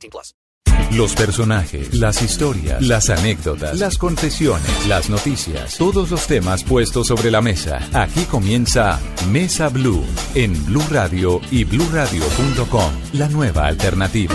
18 0.00 0.10
plus. 0.10 0.34
Los 0.92 1.14
personajes, 1.14 1.94
las 1.94 2.22
historias, 2.22 2.82
las 2.82 3.10
anécdotas, 3.10 3.78
las 3.78 3.96
confesiones, 3.96 4.86
las 4.86 5.08
noticias, 5.08 5.76
todos 5.76 6.10
los 6.10 6.26
temas 6.26 6.64
puestos 6.64 7.06
sobre 7.06 7.30
la 7.30 7.40
mesa. 7.40 7.80
Aquí 7.92 8.24
comienza 8.24 8.98
Mesa 9.30 9.68
Blue 9.68 10.04
en 10.34 10.52
Blue 10.66 10.84
Radio 10.90 11.40
y 11.50 11.64
BlueRadio.com, 11.64 12.92
la 13.12 13.28
nueva 13.28 13.66
alternativa. 13.66 14.34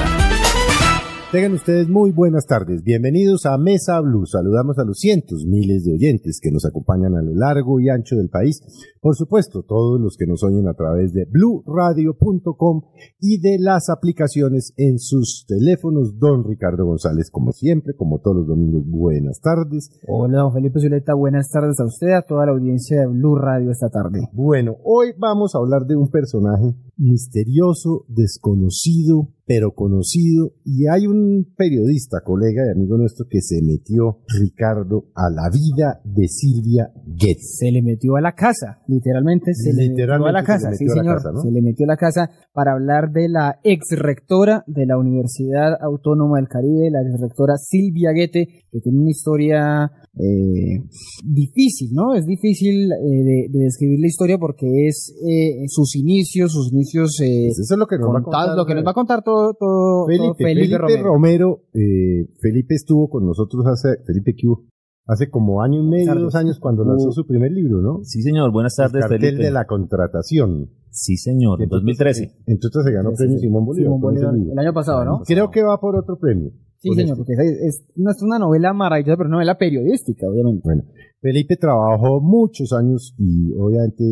Tengan 1.36 1.52
ustedes 1.52 1.90
muy 1.90 2.12
buenas 2.14 2.46
tardes. 2.46 2.82
Bienvenidos 2.82 3.46
a 3.46 3.58
Mesa 3.58 4.00
Blue. 4.00 4.26
Saludamos 4.26 4.80
a 4.80 4.86
los 4.86 5.00
cientos, 5.00 5.44
miles 5.46 5.84
de 5.84 5.92
oyentes 5.92 6.40
que 6.42 6.50
nos 6.50 6.64
acompañan 6.64 7.14
a 7.14 7.22
lo 7.22 7.36
largo 7.36 7.82
y 7.82 7.90
ancho 7.90 8.16
del 8.16 8.30
país. 8.30 8.62
Por 9.02 9.18
supuesto, 9.18 9.64
todos 9.64 10.00
los 10.00 10.16
que 10.16 10.28
nos 10.28 10.46
oyen 10.46 10.70
a 10.70 10.76
través 10.76 11.12
de 11.12 11.26
bluradio.com 11.26 12.84
y 13.20 13.42
de 13.42 13.58
las 13.60 13.90
aplicaciones 13.90 14.74
en 14.78 14.98
sus 14.98 15.44
teléfonos. 15.46 16.18
Don 16.18 16.46
Ricardo 16.46 16.86
González, 16.86 17.30
como 17.30 17.52
siempre, 17.52 17.96
como 17.98 18.20
todos 18.20 18.38
los 18.38 18.48
domingos, 18.48 18.84
buenas 18.88 19.42
tardes. 19.42 19.90
Hola, 20.08 20.38
don 20.38 20.54
Felipe 20.54 20.80
Zuleta. 20.80 21.16
Buenas 21.16 21.50
tardes 21.50 21.78
a 21.82 21.86
usted, 21.86 22.14
a 22.14 22.22
toda 22.22 22.46
la 22.46 22.54
audiencia 22.54 23.02
de 23.02 23.08
Blue 23.08 23.36
Radio 23.36 23.72
esta 23.72 23.90
tarde. 23.90 24.22
Bueno, 24.32 24.78
hoy 24.86 25.08
vamos 25.20 25.54
a 25.54 25.58
hablar 25.58 25.86
de 25.86 25.98
un 25.98 26.08
personaje 26.08 26.78
misterioso, 26.96 28.06
desconocido, 28.08 29.35
pero 29.46 29.72
conocido. 29.74 30.54
Y 30.64 30.88
hay 30.88 31.08
un 31.08 31.54
periodista, 31.56 32.22
colega 32.24 32.64
y 32.66 32.72
amigo 32.72 32.98
nuestro, 32.98 33.28
que 33.30 33.42
se 33.42 33.62
metió, 33.62 34.20
Ricardo, 34.28 35.06
a 35.16 35.30
la 35.30 35.50
vida 35.50 36.02
de 36.04 36.28
Silvia 36.28 36.92
Getz. 37.16 37.58
Se 37.60 37.72
le 37.72 37.82
metió 37.82 38.16
a 38.16 38.22
la 38.22 38.34
casa, 38.34 38.82
literalmente 38.88 39.54
se 39.54 39.74
le 39.74 39.90
metió 39.90 40.14
a 40.14 40.32
la 40.32 40.44
casa, 40.44 40.72
sí 40.74 40.88
señor, 40.88 41.22
se 41.22 41.52
le 41.52 41.62
metió 41.62 41.86
a 41.86 41.94
la 41.94 41.98
casa 41.98 42.30
para 42.54 42.74
hablar 42.74 43.12
de 43.12 43.30
la 43.30 43.60
ex 43.64 43.98
rectora 43.98 44.64
de 44.68 44.86
la 44.86 44.98
Universidad 44.98 45.78
Autónoma 45.82 46.38
del 46.38 46.48
Caribe, 46.48 46.90
la 46.92 47.02
ex 47.02 47.20
rectora 47.22 47.58
Silvia 47.58 48.12
Guete, 48.12 48.48
que 48.72 48.80
tiene 48.80 49.00
una 49.00 49.10
historia 49.10 49.92
eh, 50.18 50.82
difícil, 51.26 51.90
¿no? 51.94 52.16
Es 52.16 52.26
difícil 52.26 52.90
eh, 52.92 53.24
de, 53.24 53.48
de, 53.52 53.60
describir 53.66 54.00
la 54.00 54.08
historia 54.08 54.38
porque 54.38 54.88
es 54.88 55.14
eh, 55.28 55.66
sus 55.68 55.96
inicios, 55.96 56.54
sus 56.54 56.72
inicios 56.72 57.20
eh, 57.22 57.48
pues 57.48 57.60
eso 57.60 57.74
es 57.74 57.78
lo 57.78 57.86
que 57.88 57.98
nos 57.98 58.14
va 58.14 58.20
a 58.20 58.24
contar, 58.24 58.56
lo 58.56 58.66
que 58.66 58.76
nos 58.76 58.86
va 58.86 58.92
a 58.92 58.94
contar 58.94 59.24
todo, 59.24 59.54
todo 59.54 60.06
Felipe, 60.08 60.24
todo 60.24 60.36
Felipe, 60.36 60.60
Felipe 60.62 60.78
Romero. 60.78 61.04
Romero 61.04 61.62
eh, 61.74 62.30
Felipe 62.40 62.76
estuvo 62.76 63.10
con 63.10 63.26
nosotros 63.26 63.66
hace, 63.68 64.02
Felipe 64.06 64.36
Q, 64.42 64.66
hace 65.06 65.30
como 65.30 65.62
año 65.62 65.82
y 65.82 65.88
medio, 65.88 66.16
dos 66.16 66.36
años, 66.36 66.60
cuando 66.60 66.86
lanzó 66.86 67.12
su 67.12 67.26
primer 67.28 67.52
libro, 67.52 67.82
¿no? 67.82 68.00
Sí, 68.04 68.22
señor. 68.22 68.52
Buenas 68.52 68.76
tardes, 68.76 68.96
El 68.96 69.02
cartel 69.02 69.20
Felipe. 69.20 69.44
de 69.44 69.52
la 69.52 69.66
contratación. 69.66 70.70
Sí, 70.92 71.18
señor. 71.18 71.62
En 71.62 71.68
2013. 71.68 72.32
Entonces 72.48 72.84
se 72.86 72.92
ganó 72.94 73.10
Sí, 73.12 73.18
premio 73.18 73.38
sí, 73.38 73.46
Simón 73.48 73.66
Bolívar. 73.66 73.88
Simón 73.88 74.00
Bolívar, 74.02 74.34
libro. 74.34 74.54
el 74.54 74.60
año 74.60 74.74
pasado, 74.74 75.04
¿no? 75.04 75.22
Creo 75.26 75.52
que 75.52 75.62
va 75.62 75.78
por 75.78 75.98
otro 75.98 76.18
premio. 76.18 76.52
Sí, 76.94 76.96
señor, 77.02 77.18
porque 77.18 77.34
es, 77.34 77.40
es- 77.80 77.86
no 77.96 78.12
es 78.12 78.22
una 78.22 78.40
novela 78.40 78.74
maravillosa, 78.74 79.18
pero 79.18 79.28
una 79.28 79.38
novela 79.38 79.58
periodística, 79.58 80.28
obviamente. 80.28 80.62
Bueno, 80.64 80.84
Felipe 81.22 81.58
trabajó 81.58 82.22
muchos 82.22 82.72
años 82.74 83.16
y 83.18 83.52
obviamente, 83.54 84.04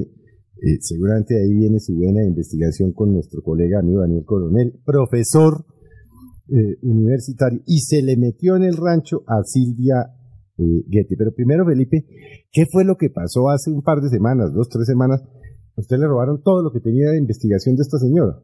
eh, 0.62 0.78
seguramente 0.80 1.36
ahí 1.40 1.54
viene 1.54 1.80
su 1.80 1.96
buena 1.96 2.24
investigación 2.26 2.94
con 2.94 3.14
nuestro 3.14 3.42
colega 3.44 3.80
amigo 3.80 4.02
Daniel 4.02 4.24
Coronel, 4.26 4.80
profesor 4.86 5.66
eh, 6.50 6.78
universitario, 6.82 7.62
y 7.66 7.80
se 7.80 8.02
le 8.02 8.18
metió 8.18 8.56
en 8.56 8.64
el 8.64 8.76
rancho 8.78 9.24
a 9.28 9.44
Silvia 9.44 9.96
eh, 10.58 10.84
Guete. 10.88 11.16
Pero 11.18 11.34
primero, 11.34 11.66
Felipe, 11.66 12.06
¿qué 12.52 12.66
fue 12.72 12.84
lo 12.84 12.96
que 12.98 13.10
pasó 13.10 13.50
hace 13.50 13.72
un 13.72 13.82
par 13.82 14.02
de 14.02 14.10
semanas, 14.10 14.54
dos, 14.54 14.68
tres 14.70 14.86
semanas? 14.88 15.22
Usted 15.76 15.98
le 15.98 16.08
robaron 16.08 16.42
todo 16.44 16.62
lo 16.62 16.72
que 16.72 16.80
tenía 16.80 17.10
de 17.10 17.18
investigación 17.18 17.76
de 17.76 17.82
esta 17.82 17.98
señora. 17.98 18.38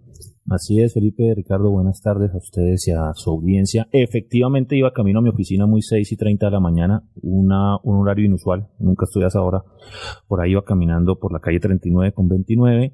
Así 0.50 0.82
es, 0.82 0.96
Felipe, 0.96 1.32
Ricardo, 1.36 1.70
buenas 1.70 2.02
tardes 2.02 2.34
a 2.34 2.38
ustedes 2.38 2.88
y 2.88 2.92
a 2.92 3.14
su 3.14 3.30
audiencia. 3.30 3.88
Efectivamente, 3.92 4.76
iba 4.76 4.92
camino 4.92 5.20
a 5.20 5.22
mi 5.22 5.30
oficina 5.30 5.68
muy 5.68 5.84
6 5.84 6.12
y 6.12 6.18
30 6.18 6.48
de 6.48 6.52
la 6.52 6.60
mañana, 6.60 7.04
una, 7.22 7.78
un 7.84 7.98
horario 7.98 8.26
inusual, 8.26 8.68
nunca 8.80 9.06
estoy 9.06 9.24
a 9.24 9.28
esa 9.28 9.44
hora. 9.44 9.64
Por 10.28 10.42
ahí 10.42 10.52
iba 10.52 10.64
caminando 10.64 11.20
por 11.20 11.32
la 11.32 11.40
calle 11.40 11.60
39 11.60 12.14
con 12.14 12.30
29 12.30 12.94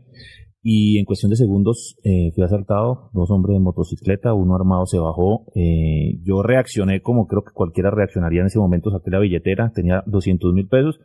y 0.62 0.98
en 0.98 1.06
cuestión 1.06 1.30
de 1.30 1.38
segundos 1.38 1.96
eh, 2.04 2.32
fui 2.34 2.44
asaltado, 2.44 3.12
dos 3.14 3.32
hombres 3.32 3.56
de 3.56 3.62
motocicleta, 3.62 4.34
uno 4.34 4.56
armado 4.56 4.86
se 4.86 5.00
bajó. 5.00 5.46
eh, 5.56 6.20
yo 6.24 6.44
reaccioné 6.44 7.02
como 7.02 7.28
creo 7.28 7.44
que 7.44 7.54
cualquiera 7.54 7.90
reaccionaría 7.90 8.42
en 8.42 8.48
ese 8.48 8.60
momento, 8.60 8.92
saqué 8.92 9.12
la 9.12 9.20
billetera, 9.20 9.72
tenía 9.74 10.04
200 10.08 10.54
mil 10.54 10.68
pesos 10.68 11.00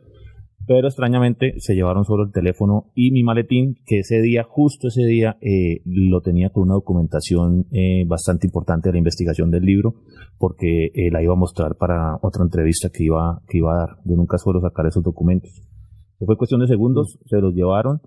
pero 0.71 0.87
extrañamente 0.87 1.55
se 1.57 1.75
llevaron 1.75 2.05
solo 2.05 2.23
el 2.23 2.31
teléfono 2.31 2.91
y 2.95 3.11
mi 3.11 3.23
maletín, 3.23 3.75
que 3.85 3.99
ese 3.99 4.21
día, 4.21 4.45
justo 4.47 4.87
ese 4.87 5.03
día, 5.03 5.37
eh, 5.41 5.81
lo 5.83 6.21
tenía 6.21 6.49
con 6.49 6.63
una 6.63 6.75
documentación 6.75 7.67
eh, 7.73 8.05
bastante 8.07 8.47
importante 8.47 8.87
de 8.87 8.93
la 8.93 8.99
investigación 8.99 9.51
del 9.51 9.65
libro, 9.65 9.95
porque 10.37 10.85
eh, 10.93 11.11
la 11.11 11.21
iba 11.21 11.33
a 11.33 11.35
mostrar 11.35 11.75
para 11.75 12.15
otra 12.21 12.45
entrevista 12.45 12.89
que 12.89 13.03
iba, 13.03 13.41
que 13.49 13.57
iba 13.57 13.73
a 13.73 13.79
dar. 13.79 13.89
Yo 14.05 14.15
nunca 14.15 14.37
suelo 14.37 14.61
sacar 14.61 14.85
esos 14.85 15.03
documentos. 15.03 15.51
Fue 16.25 16.37
cuestión 16.37 16.61
de 16.61 16.67
segundos, 16.67 17.19
se 17.25 17.41
los 17.41 17.53
llevaron. 17.53 17.99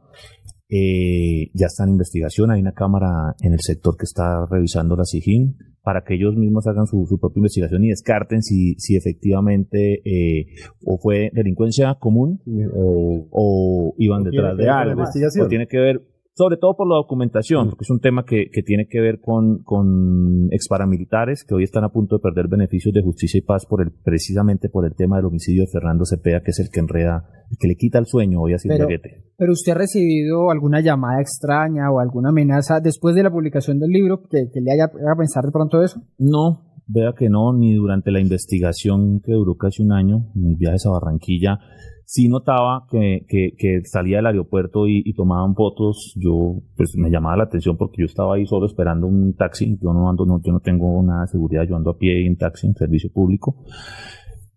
Eh, 0.69 1.51
ya 1.53 1.67
está 1.67 1.85
en 1.85 1.91
investigación, 1.91 2.51
hay 2.51 2.61
una 2.61 2.73
cámara 2.73 3.35
en 3.41 3.53
el 3.53 3.61
sector 3.61 3.97
que 3.97 4.05
está 4.05 4.47
revisando 4.51 4.97
la 4.97 5.05
SIGIN 5.05 5.57
para 5.83 6.03
que 6.03 6.15
ellos 6.15 6.35
mismos 6.37 6.67
hagan 6.67 6.87
su, 6.87 7.05
su 7.07 7.19
propia 7.19 7.41
investigación 7.41 7.85
y 7.85 7.91
descarten 7.91 8.43
si, 8.43 8.75
si 8.79 8.97
efectivamente 8.97 10.01
eh, 10.07 10.47
o 10.87 10.97
fue 10.99 11.31
delincuencia 11.35 11.95
común 12.01 12.41
O, 12.75 13.29
o 13.31 13.95
iban 13.99 14.23
detrás 14.25 14.57
de 14.57 14.69
algo. 14.69 15.03
O 15.03 15.49
tiene 15.49 15.67
que 15.67 15.79
ver, 15.79 16.01
sobre 16.35 16.57
todo 16.57 16.75
por 16.77 16.89
la 16.89 16.97
documentación, 16.97 17.71
porque 17.71 17.85
es 17.85 17.91
un 17.91 18.01
tema 18.01 18.25
que, 18.25 18.47
que 18.53 18.63
tiene 18.63 18.87
que 18.89 19.01
ver 19.01 19.21
con, 19.21 19.63
con 19.63 20.49
exparamilitares 20.51 21.45
que 21.45 21.55
hoy 21.55 21.63
están 21.63 21.85
a 21.85 21.91
punto 21.91 22.17
de 22.17 22.23
perder 22.23 22.49
beneficios 22.49 22.93
de 22.93 23.03
justicia 23.03 23.39
y 23.39 23.43
paz 23.43 23.67
por 23.67 23.83
el, 23.83 23.93
precisamente 24.03 24.69
por 24.69 24.85
el 24.85 24.95
tema 24.97 25.17
del 25.17 25.27
homicidio 25.27 25.63
de 25.63 25.71
Fernando 25.71 26.05
Cepeda, 26.05 26.41
que 26.43 26.51
es 26.51 26.59
el 26.59 26.71
que 26.73 26.81
enreda, 26.81 27.25
el 27.51 27.57
que 27.59 27.69
le 27.69 27.77
quita 27.77 27.99
el 28.01 28.07
sueño 28.07 28.41
hoy 28.41 28.55
a 28.55 28.59
Silvia 28.59 28.87
Pero- 29.37 29.53
usted 29.53 29.73
ha 29.73 29.77
recibido 29.77 30.51
alguna 30.51 30.81
llamada 30.81 31.21
extraña 31.21 31.91
o 31.93 32.01
alguna 32.01 32.31
amenaza 32.31 32.81
después 32.81 33.15
de 33.15 33.23
la 33.23 33.31
publicación 33.31 33.79
del 33.79 33.91
libro 33.91 34.23
que, 34.23 34.49
que 34.53 34.61
le 34.61 34.73
haya 34.73 34.85
haga 34.85 35.17
pensar 35.17 35.45
de 35.45 35.53
pronto 35.53 35.83
eso. 35.83 36.01
No, 36.19 36.75
vea 36.89 37.13
que 37.17 37.29
no, 37.29 37.53
ni 37.53 37.75
durante 37.75 38.11
la 38.11 38.21
investigación 38.21 39.21
que 39.25 39.33
duró 39.33 39.57
casi 39.57 39.83
un 39.83 39.93
año, 39.93 40.31
mis 40.35 40.59
viajes 40.59 40.85
a 40.87 40.91
Barranquilla, 40.91 41.59
sí 42.05 42.29
notaba 42.29 42.87
que, 42.91 43.25
que, 43.29 43.53
que 43.57 43.81
salía 43.85 44.19
del 44.19 44.27
aeropuerto 44.27 44.87
y, 44.87 45.03
y 45.05 45.15
tomaban 45.15 45.55
fotos, 45.55 46.15
yo 46.17 46.61
pues 46.77 46.95
me 46.97 47.11
llamaba 47.11 47.39
la 47.39 47.45
atención 47.45 47.77
porque 47.77 48.03
yo 48.03 48.07
estaba 48.07 48.37
ahí 48.37 48.47
solo 48.47 48.67
esperando 48.67 49.07
un 49.07 49.35
taxi, 49.35 49.79
yo 49.83 49.93
no 49.93 50.09
ando, 50.09 50.27
no, 50.27 50.41
yo 50.43 50.53
no 50.53 50.61
tengo 50.61 51.03
nada 51.03 51.23
de 51.23 51.29
seguridad, 51.29 51.65
yo 51.69 51.77
ando 51.77 51.91
a 51.91 51.99
pie 51.99 52.27
en 52.27 52.37
taxi, 52.37 52.67
en 52.67 52.75
servicio 52.75 53.11
público, 53.13 53.57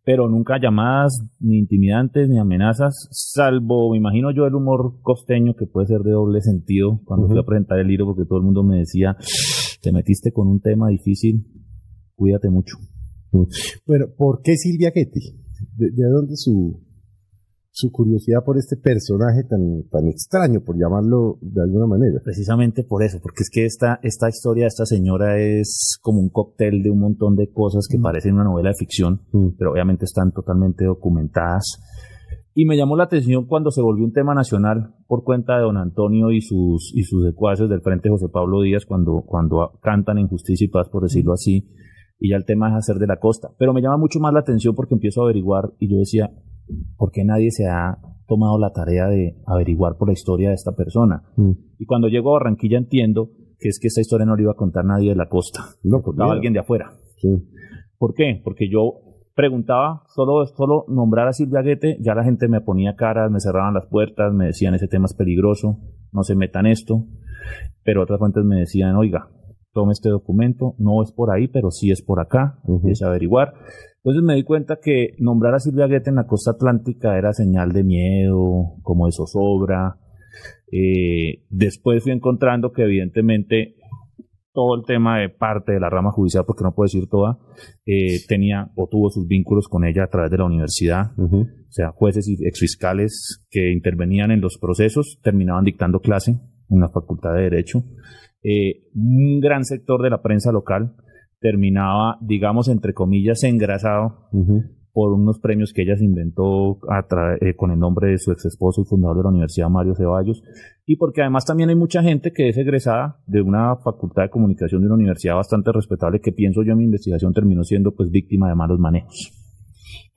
pero 0.04 0.30
nunca 0.30 0.60
llamadas 0.62 1.22
ni 1.40 1.58
intimidantes 1.58 2.30
ni 2.30 2.38
amenazas, 2.38 3.08
salvo, 3.12 3.92
me 3.92 3.98
imagino 3.98 4.32
yo, 4.32 4.46
el 4.46 4.56
humor 4.56 5.00
costeño 5.02 5.54
que 5.56 5.66
puede 5.66 5.88
ser 5.88 6.02
de 6.02 6.12
doble 6.12 6.42
sentido 6.42 7.02
cuando 7.06 7.28
fui 7.28 7.40
a 7.40 7.44
presentar 7.44 7.80
el 7.80 7.88
libro 7.88 8.08
porque 8.08 8.26
todo 8.26 8.40
el 8.40 8.46
mundo 8.46 8.64
me 8.64 8.78
decía, 8.78 9.16
te 9.82 9.92
metiste 9.92 10.32
con 10.32 10.48
un 10.48 10.60
tema 10.60 10.90
difícil, 10.90 11.46
cuídate 12.16 12.50
mucho. 12.50 12.78
Bueno, 13.86 14.06
¿por 14.18 14.42
qué 14.42 14.56
Silvia 14.56 14.92
Getty? 14.92 15.20
¿De, 15.76 15.92
de 15.92 16.10
dónde 16.10 16.36
su, 16.36 16.87
su 17.80 17.92
curiosidad 17.92 18.44
por 18.44 18.58
este 18.58 18.76
personaje 18.76 19.44
tan, 19.44 19.84
tan 19.92 20.08
extraño, 20.08 20.62
por 20.62 20.80
llamarlo 20.80 21.38
de 21.42 21.62
alguna 21.62 21.86
manera? 21.86 22.20
Precisamente 22.24 22.84
por 22.84 23.04
eso, 23.04 23.20
porque 23.22 23.44
es 23.44 23.52
que 23.52 23.66
esta, 23.66 24.00
esta 24.02 24.30
historia 24.30 24.64
de 24.64 24.70
esta 24.70 24.88
señora 24.88 25.40
es 25.40 26.00
como 26.02 26.20
un 26.20 26.30
cóctel 26.30 26.82
de 26.82 26.90
un 26.90 27.00
montón 27.00 27.36
de 27.36 27.52
cosas 27.52 27.88
que 27.88 28.00
parecen 28.00 28.34
una 28.34 28.46
novela 28.46 28.70
de 28.70 28.76
ficción, 28.80 29.22
Mm. 29.32 29.50
pero 29.60 29.74
obviamente 29.74 30.06
están 30.06 30.32
totalmente 30.32 30.86
documentadas. 30.86 31.80
Y 32.56 32.66
me 32.66 32.78
llamó 32.78 32.98
la 32.98 33.04
atención 33.04 33.46
cuando 33.46 33.70
se 33.70 33.84
volvió 33.84 34.06
un 34.06 34.14
tema 34.14 34.34
nacional 34.34 34.96
por 35.06 35.24
cuenta 35.24 35.58
de 35.58 35.62
don 35.62 35.78
Antonio 35.78 36.32
y 36.32 36.42
sus, 36.42 36.92
y 36.96 37.04
sus 37.04 37.28
secuaces 37.28 37.70
del 37.70 37.82
Frente 37.82 38.10
José 38.10 38.26
Pablo 38.34 38.64
Díaz 38.64 38.88
cuando, 38.88 39.22
cuando 39.24 39.78
cantan 39.84 40.18
en 40.18 40.28
justicia 40.28 40.66
y 40.66 40.70
paz, 40.70 40.90
por 40.90 41.04
decirlo 41.04 41.34
así, 41.34 41.70
y 42.20 42.32
ya 42.32 42.38
el 42.38 42.46
tema 42.46 42.70
es 42.70 42.76
hacer 42.76 42.96
de 42.96 43.06
la 43.06 43.20
costa. 43.20 43.50
Pero 43.60 43.74
me 43.74 43.84
llama 43.84 43.98
mucho 43.98 44.20
más 44.20 44.34
la 44.34 44.40
atención 44.40 44.74
porque 44.74 44.96
empiezo 44.96 45.22
a 45.22 45.26
averiguar 45.26 45.74
y 45.78 45.92
yo 45.92 46.00
decía, 46.00 46.32
¿por 46.98 47.12
qué 47.12 47.24
nadie 47.24 47.52
se 47.52 47.68
ha 47.68 47.98
tomado 48.28 48.58
la 48.60 48.72
tarea 48.72 49.08
de 49.08 49.38
averiguar 49.46 49.98
por 49.98 50.10
la 50.10 50.14
historia 50.14 50.50
de 50.50 50.56
esta 50.56 50.74
persona? 50.74 51.24
Mm. 51.36 51.52
Y 51.80 51.86
cuando 51.86 52.08
llego 52.08 52.32
a 52.32 52.40
Barranquilla 52.40 52.78
entiendo 52.78 53.32
que 53.60 53.70
es 53.70 53.80
que 53.80 53.88
esta 53.88 54.02
historia 54.02 54.26
no 54.26 54.36
le 54.36 54.44
iba 54.44 54.52
a 54.52 54.56
contar 54.56 54.86
nadie 54.86 55.10
de 55.10 55.16
la 55.16 55.30
costa, 55.30 55.62
no, 55.84 56.02
contaba 56.02 56.34
alguien 56.34 56.54
de 56.54 56.60
afuera. 56.60 56.92
¿Por 57.98 58.14
qué? 58.14 58.40
Porque 58.44 58.70
yo 58.70 59.00
preguntaba, 59.36 60.04
solo, 60.08 60.46
solo 60.46 60.86
nombrar 60.88 61.28
a 61.28 61.34
Silvia 61.34 61.62
Guete, 61.62 61.98
ya 62.02 62.16
la 62.16 62.24
gente 62.24 62.48
me 62.48 62.62
ponía 62.62 62.96
caras, 62.96 63.32
me 63.32 63.40
cerraban 63.40 63.74
las 63.74 63.86
puertas, 63.86 64.34
me 64.34 64.48
decían 64.48 64.74
ese 64.74 64.88
tema 64.88 65.06
es 65.06 65.14
peligroso, 65.14 65.78
no 66.12 66.24
se 66.24 66.36
metan 66.36 66.66
esto, 66.66 67.06
pero 67.84 68.04
otras 68.04 68.20
fuentes 68.20 68.44
me 68.44 68.58
decían, 68.58 68.96
oiga, 68.96 69.30
tome 69.74 69.94
este 69.94 70.10
documento, 70.10 70.76
no 70.78 71.04
es 71.04 71.12
por 71.12 71.32
ahí, 71.32 71.48
pero 71.48 71.72
sí 71.72 71.92
es 71.92 72.02
por 72.02 72.20
acá, 72.20 72.60
empiece 72.68 73.06
a 73.06 73.10
averiguar. 73.10 73.54
Entonces 73.98 74.24
me 74.24 74.36
di 74.36 74.44
cuenta 74.44 74.80
que 74.82 75.16
nombrar 75.20 75.56
a 75.56 75.60
Silvia 75.60 75.88
Guete 75.88 76.10
en 76.10 76.16
la 76.16 76.28
costa 76.28 76.52
atlántica 76.52 77.18
era 77.18 77.34
señal 77.34 77.74
de 77.74 77.84
miedo, 77.84 78.76
como 78.82 79.06
de 79.06 79.12
zozobra. 79.12 79.98
Eh, 80.72 81.44
después 81.50 82.04
fui 82.04 82.12
encontrando 82.12 82.72
que 82.72 82.84
evidentemente 82.84 83.76
todo 84.58 84.76
el 84.76 84.86
tema 84.88 85.20
de 85.20 85.30
parte 85.30 85.74
de 85.74 85.80
la 85.80 85.88
rama 85.88 86.12
judicial, 86.12 86.44
porque 86.48 86.64
no 86.64 86.74
puedo 86.74 86.86
decir 86.86 87.08
toda, 87.08 87.38
eh, 87.86 88.26
tenía 88.28 88.72
o 88.76 88.88
tuvo 88.90 89.12
sus 89.12 89.28
vínculos 89.28 89.68
con 89.68 89.86
ella 89.86 90.06
a 90.06 90.08
través 90.08 90.32
de 90.32 90.38
la 90.40 90.46
universidad. 90.46 91.12
O 91.16 91.46
sea, 91.70 91.92
jueces 91.92 92.28
y 92.28 92.44
exfiscales 92.44 93.46
que 93.52 93.72
intervenían 93.72 94.32
en 94.32 94.42
los 94.42 94.58
procesos 94.58 95.20
terminaban 95.22 95.64
dictando 95.64 96.00
clase 96.00 96.40
en 96.72 96.80
la 96.80 96.90
Facultad 96.90 97.36
de 97.36 97.44
Derecho. 97.44 97.84
Eh, 98.50 98.88
un 98.96 99.42
gran 99.42 99.66
sector 99.66 100.02
de 100.02 100.10
la 100.10 100.22
prensa 100.22 100.54
local 100.54 100.96
terminaba, 101.42 102.18
digamos, 102.22 102.70
entre 102.70 102.94
comillas, 102.94 103.44
engrasado 103.44 104.30
por 104.94 105.12
unos 105.12 105.40
premios 105.40 105.74
que 105.74 105.82
ella 105.82 105.98
se 105.98 106.06
inventó 106.06 106.80
eh, 107.42 107.56
con 107.58 107.72
el 107.72 107.80
nombre 107.80 108.12
de 108.12 108.18
su 108.18 108.32
ex 108.32 108.46
esposo 108.46 108.82
y 108.82 108.86
fundador 108.86 109.18
de 109.18 109.24
la 109.24 109.30
Universidad 109.30 109.70
Mario 109.70 109.96
Ceballos, 109.96 110.42
y 110.86 110.96
porque 110.96 111.22
además 111.22 111.44
también 111.44 111.68
hay 111.70 111.76
mucha 111.76 112.02
gente 112.02 112.32
que 112.32 112.48
es 112.48 112.58
egresada 112.58 113.20
de 113.28 113.42
una 113.42 113.76
facultad 113.76 114.24
de 114.24 114.30
comunicación 114.30 114.80
de 114.80 114.88
una 114.88 114.96
universidad 114.96 115.36
bastante 115.36 115.74
respetable 115.74 116.22
que 116.22 116.32
pienso 116.32 116.64
yo 116.64 116.72
en 116.72 116.78
mi 116.78 116.86
investigación 116.86 117.34
terminó 117.34 117.66
siendo 117.66 117.94
pues 117.94 118.10
víctima 118.10 118.48
de 118.48 118.56
malos 118.56 118.80
manejos. 118.80 119.37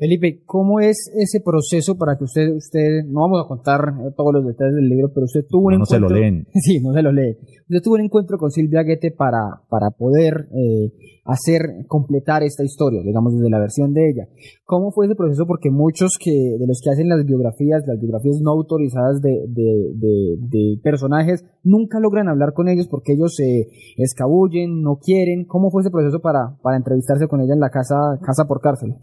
Felipe, 0.01 0.43
¿cómo 0.47 0.81
es 0.81 1.13
ese 1.15 1.43
proceso 1.45 1.99
para 1.99 2.17
que 2.17 2.25
usted, 2.25 2.55
usted, 2.57 3.05
no 3.07 3.21
vamos 3.21 3.45
a 3.45 3.47
contar 3.47 3.81
eh, 4.01 4.11
todos 4.17 4.33
los 4.33 4.47
detalles 4.47 4.75
del 4.77 4.89
libro, 4.89 5.13
pero 5.13 5.25
usted 5.25 5.45
tuvo 5.47 5.67
un 5.67 5.75
encuentro. 5.75 6.01
No 6.01 6.09
se 6.09 6.15
lo 6.15 6.21
leen. 6.21 6.47
Sí, 6.55 6.81
no 6.81 6.95
se 6.95 7.03
lo 7.03 7.13
lee. 7.13 7.37
Usted 7.69 7.83
tuvo 7.85 7.97
un 7.97 8.01
encuentro 8.01 8.39
con 8.39 8.51
Silvia 8.51 8.83
Guete 8.83 9.11
para, 9.11 9.61
para 9.69 9.91
poder 9.91 10.49
eh, 10.57 10.91
hacer, 11.27 11.85
completar 11.87 12.43
esta 12.43 12.65
historia, 12.65 13.03
digamos, 13.05 13.35
desde 13.35 13.51
la 13.51 13.59
versión 13.59 13.93
de 13.93 14.09
ella. 14.09 14.29
¿Cómo 14.65 14.91
fue 14.91 15.05
ese 15.05 15.15
proceso? 15.15 15.45
Porque 15.47 15.71
muchos 15.71 16.17
que, 16.19 16.33
de 16.33 16.67
los 16.67 16.81
que 16.83 16.89
hacen 16.89 17.11
las 17.11 17.23
biografías, 17.27 17.83
las 17.87 18.01
biografías 18.01 18.41
no 18.41 18.53
autorizadas 18.53 19.21
de, 19.21 19.45
de, 19.49 19.93
de, 19.97 20.37
de 20.49 20.81
personajes, 20.83 21.45
nunca 21.63 22.01
logran 22.01 22.29
hablar 22.29 22.55
con 22.55 22.69
ellos 22.69 22.89
porque 22.89 23.13
ellos 23.13 23.35
se 23.37 23.69
escabullen, 23.99 24.81
no 24.81 24.97
quieren. 24.97 25.45
¿Cómo 25.45 25.71
fue 25.71 25.83
ese 25.83 25.91
proceso 25.91 26.21
para, 26.21 26.57
para 26.63 26.79
entrevistarse 26.79 27.29
con 27.29 27.43
ella 27.43 27.53
en 27.53 27.61
la 27.61 27.69
casa, 27.69 28.19
casa 28.23 28.47
por 28.49 28.63
cárcel? 28.63 28.97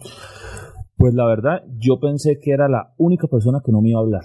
Pues 0.98 1.14
la 1.14 1.28
verdad, 1.28 1.64
yo 1.78 2.00
pensé 2.00 2.40
que 2.42 2.52
era 2.52 2.68
la 2.68 2.96
única 2.98 3.28
persona 3.28 3.62
que 3.64 3.72
no 3.72 3.82
me 3.82 3.90
iba 3.90 4.00
a 4.00 4.04
hablar. 4.04 4.24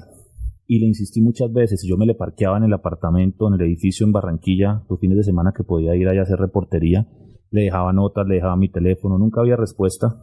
Y 0.66 0.78
le 0.78 0.86
insistí 0.86 1.20
muchas 1.20 1.52
veces. 1.52 1.84
Yo 1.86 1.98
me 1.98 2.06
le 2.06 2.14
parqueaba 2.14 2.56
en 2.56 2.64
el 2.64 2.72
apartamento, 2.72 3.46
en 3.48 3.60
el 3.60 3.66
edificio 3.66 4.06
en 4.06 4.12
Barranquilla, 4.12 4.82
los 4.88 4.98
fines 4.98 5.19
de 5.19 5.24
semana 5.24 5.52
que 5.54 5.64
podía 5.64 5.94
ir 5.94 6.08
allá 6.08 6.20
a 6.20 6.22
hacer 6.22 6.38
reportería. 6.38 7.06
Le 7.50 7.64
dejaba 7.64 7.92
notas, 7.92 8.26
le 8.26 8.36
dejaba 8.36 8.56
mi 8.56 8.70
teléfono, 8.70 9.19
nunca 9.19 9.42
había 9.42 9.56
respuesta. 9.56 10.16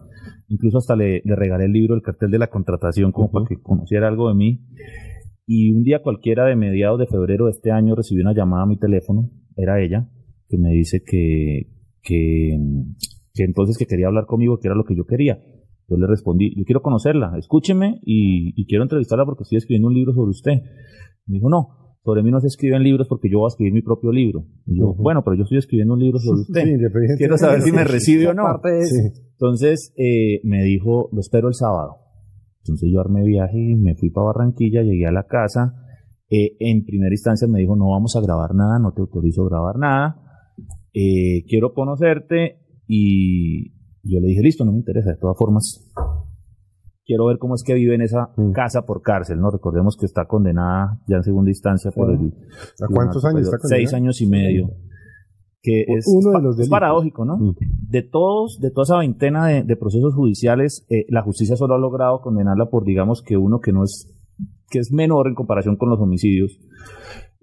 Incluso 0.48 0.80
hasta 0.80 0.96
le, 0.96 1.22
regalé 1.24 1.66
el 1.66 1.72
libro, 1.72 1.94
el 1.94 2.01
cartel 2.01 2.31
de 2.31 2.40
la 2.40 2.48
contratación, 2.48 3.12
como 3.12 3.30
para 3.30 3.45
que 3.45 3.62
conociera 3.62 4.07
algo 4.07 4.30
de 4.30 4.34
mí. 4.34 4.66
Y 5.45 5.69
un 5.72 5.84
día 5.84 6.02
cualquiera 6.02 6.45
de 6.45 6.56
mediados 6.56 6.98
de 6.98 7.06
febrero 7.06 7.45
de 7.45 7.52
este 7.52 7.69
año 7.69 7.94
recibí 7.94 8.22
una 8.22 8.34
llamada 8.34 8.63
a 8.63 8.68
mi 8.68 8.80
teléfono. 8.80 9.30
Era 9.56 9.80
ella, 9.84 10.10
que 10.48 10.57
me 10.57 10.72
dice 10.72 11.04
que, 11.06 11.68
que, 12.02 12.57
que 13.36 13.44
entonces 13.44 13.78
que 13.78 13.86
quería 13.86 14.07
hablar 14.07 14.25
conmigo, 14.25 14.57
que 14.60 14.68
era 14.68 14.75
lo 14.75 14.84
que 14.84 14.95
yo 14.95 15.06
quería 15.06 15.38
yo 15.90 15.98
le 15.98 16.08
respondí, 16.08 16.54
yo 16.56 16.64
quiero 16.66 16.82
conocerla, 16.82 17.34
escúcheme 17.38 18.00
y, 18.04 18.66
quiero 18.66 18.84
entrevistarla 18.84 19.26
porque 19.26 19.44
estoy 19.44 19.58
escribiendo 19.58 19.88
un 19.88 19.94
libro 19.94 20.14
sobre 20.14 20.30
usted. 20.30 20.62
Me 21.26 21.36
dijo, 21.36 21.50
no, 21.50 21.96
sobre 22.04 22.24
mí 22.24 22.32
no 22.32 22.40
se 22.40 22.48
escriben 22.48 22.84
libros 22.84 23.08
porque 23.08 23.30
yo 23.30 23.40
voy 23.40 23.48
a 23.48 23.54
escribir 23.54 23.74
mi 23.74 23.82
propio 23.82 24.12
libro. 24.12 24.46
Y 24.66 24.80
yo, 24.80 24.94
bueno, 24.94 25.24
pero 25.24 25.36
yo 25.36 25.44
estoy 25.44 25.58
escribiendo 25.58 25.96
un 25.96 26.00
libro 26.00 26.20
sobre 26.20 26.42
usted. 26.42 27.18
quiero 27.18 27.38
saber 27.38 27.62
si 27.62 27.72
me 27.72 27.84
recibe 27.84 28.28
o 28.28 28.34
no. 28.34 28.44
Entonces 29.32 29.94
eh, 29.98 30.42
me 30.44 30.64
dijo, 30.64 31.10
lo 31.12 31.20
espero 31.20 31.48
el 31.48 31.56
sábado. 31.56 31.98
Entonces 32.64 32.90
yo 32.92 33.00
armé 33.00 33.24
viaje 33.24 33.58
y 33.58 33.76
me 33.76 33.96
fui 33.96 34.10
para 34.10 34.28
Barranquilla, 34.28 34.84
llegué 34.84 35.08
a 35.08 35.12
la 35.12 35.24
casa. 35.24 35.74
Eh, 36.30 36.58
en 36.60 36.86
primera 36.86 37.12
instancia 37.12 37.48
me 37.48 37.60
dijo, 37.60 37.76
no 37.76 37.90
vamos 37.90 38.16
a 38.16 38.22
grabar 38.22 38.54
nada, 38.54 38.78
no 38.78 38.92
te 38.92 39.02
autorizo 39.02 39.44
a 39.44 39.50
grabar 39.50 39.78
nada. 39.78 40.30
Eh, 40.94 41.46
quiero 41.48 41.74
conocerte 41.74 42.60
y, 42.88 43.79
yo 44.04 44.19
le 44.19 44.28
dije, 44.28 44.42
listo, 44.42 44.66
no 44.66 44.72
me 44.72 44.80
interesa, 44.80 45.12
de 45.12 45.18
todas 45.18 45.38
formas, 45.38 45.92
quiero 47.06 47.25
ver 47.25 47.40
cómo 47.40 47.56
es 47.56 47.63
que 47.63 47.74
vive 47.74 47.96
en 47.96 48.01
esa 48.01 48.31
mm. 48.38 48.51
casa 48.51 48.84
por 48.84 49.01
cárcel, 49.01 49.40
¿no? 49.40 49.50
Recordemos 49.50 49.98
que 49.98 50.06
está 50.06 50.25
condenada 50.25 51.01
ya 51.07 51.18
en 51.18 51.24
segunda 51.24 51.50
instancia 51.50 51.92
por 51.92 52.12
el... 52.12 52.34
¿A 52.81 52.88
cuántos 52.94 53.25
años 53.25 53.42
está 53.42 53.57
condenada? 53.57 53.80
Seis 53.80 53.94
años 53.94 54.22
y 54.22 54.28
medio. 54.28 54.69
Que 55.62 55.81
es, 55.81 56.06
Uno 56.07 56.38
de 56.38 56.44
los 56.44 56.69
paradójico, 56.69 57.25
¿no? 57.25 57.38
Mm. 57.38 57.56
De 57.90 58.04
todos, 58.04 58.60
de 58.62 58.69
toda 58.69 58.84
esa 58.84 58.98
veintena 59.00 59.48
de, 59.48 59.75
procesos 59.75 60.13
judiciales, 60.13 60.86
eh, 60.90 61.06
la 61.10 61.24
justicia 61.24 61.56
solo 61.56 61.74
ha 61.74 61.80
logrado 61.80 62.22
condenarla 62.22 62.69
por, 62.69 62.86
digamos, 62.86 63.24
que 63.24 63.38
uno 63.38 63.60
que 63.60 63.74
no 63.74 63.84
es, 63.84 64.16
que 64.69 64.78
es 64.78 64.92
menor 64.92 65.28
en 65.28 65.34
comparación 65.34 65.78
con 65.78 65.90
los 65.90 66.00
homicidios, 66.00 66.60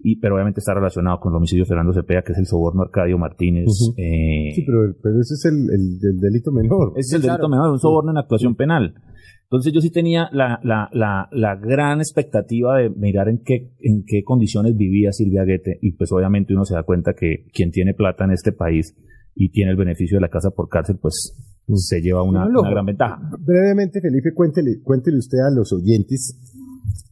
y, 0.08 0.20
pero 0.20 0.36
obviamente 0.36 0.60
está 0.60 0.72
relacionado 0.72 1.18
con 1.18 1.32
el 1.32 1.38
homicidio 1.38 1.64
de 1.64 1.68
Fernando 1.68 1.92
Cepeda, 1.92 2.22
que 2.22 2.30
es 2.30 2.38
el 2.38 2.46
soborno 2.46 2.82
Arcadio 2.82 3.18
Martínez. 3.18 3.66
Eh, 3.96 4.52
sí, 4.54 4.64
pero, 4.64 5.20
ese 5.20 5.34
es 5.34 5.44
el, 5.46 5.98
delito 6.20 6.52
menor. 6.52 6.92
Ese 6.94 7.16
es 7.16 7.24
el 7.24 7.28
delito 7.28 7.48
menor, 7.48 7.72
un 7.72 7.80
soborno 7.80 8.12
en 8.12 8.18
actuación 8.18 8.54
penal. 8.54 8.94
Entonces 9.42 9.72
yo 9.72 9.80
sí 9.80 9.90
tenía 9.90 10.28
la, 10.30 10.60
la, 10.62 10.88
la, 10.92 11.28
la, 11.32 11.56
gran 11.56 11.98
expectativa 11.98 12.78
de 12.78 12.90
mirar 12.90 13.28
en 13.28 13.42
qué, 13.44 13.72
en 13.80 14.04
qué 14.06 14.22
condiciones 14.22 14.76
vivía 14.76 15.10
Silvia 15.10 15.42
Guete 15.42 15.76
y 15.82 15.96
pues 15.96 16.12
obviamente 16.12 16.54
uno 16.54 16.64
se 16.64 16.74
da 16.74 16.84
cuenta 16.84 17.14
que 17.14 17.46
quien 17.52 17.72
tiene 17.72 17.92
plata 17.92 18.24
en 18.24 18.30
este 18.30 18.52
país 18.52 18.96
y 19.34 19.50
tiene 19.50 19.72
el 19.72 19.76
beneficio 19.76 20.18
de 20.18 20.20
la 20.20 20.28
casa 20.28 20.50
por 20.50 20.68
cárcel 20.68 20.98
pues 21.00 21.36
se 21.74 22.00
lleva 22.00 22.22
una, 22.22 22.46
una 22.46 22.70
gran 22.70 22.86
ventaja. 22.86 23.18
Brevemente 23.40 24.00
Felipe, 24.00 24.30
cuéntele, 24.34 24.80
cuéntele 24.82 25.18
usted 25.18 25.38
a 25.38 25.54
los 25.54 25.72
oyentes 25.72 26.40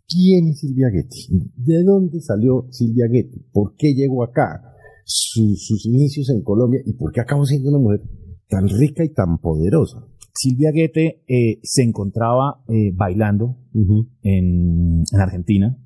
¿Quién 0.09 0.49
es 0.49 0.61
Silvia 0.61 0.91
Getty? 0.91 1.51
¿De 1.57 1.83
dónde 1.83 2.21
salió 2.21 2.67
Silvia 2.71 3.07
Getty? 3.11 3.47
¿Por 3.53 3.75
qué 3.77 3.95
llegó 3.95 4.23
acá? 4.23 4.71
sus 5.07 5.85
inicios 5.85 6.31
en 6.31 6.43
Colombia 6.43 6.81
y 6.85 6.95
por 6.95 7.13
qué 7.13 7.21
acabó 7.21 7.45
siendo 7.45 7.69
una 7.69 7.79
mujer 7.79 8.01
tan 8.49 8.69
rica 8.69 9.05
y 9.05 9.13
tan 9.13 9.39
poderosa. 9.39 10.07
Silvia 10.35 10.73
Guete 10.73 11.23
eh, 11.29 11.61
se 11.63 11.83
encontraba 11.83 12.65
eh, 12.69 12.91
bailando 12.93 13.57
en, 14.23 15.05
Argentina, 15.13 15.77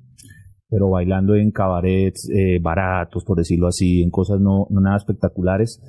pero 0.67 0.89
bailando 0.89 1.35
en 1.35 1.51
cabarets 1.51 2.29
eh, 2.29 2.59
baratos, 2.59 3.23
por 3.23 3.37
decirlo 3.37 3.67
así, 3.67 4.01
en 4.01 4.09
cosas 4.09 4.39
no, 4.41 4.67
no, 4.71 4.81
nada 4.81 4.97
espectaculares. 4.97 5.79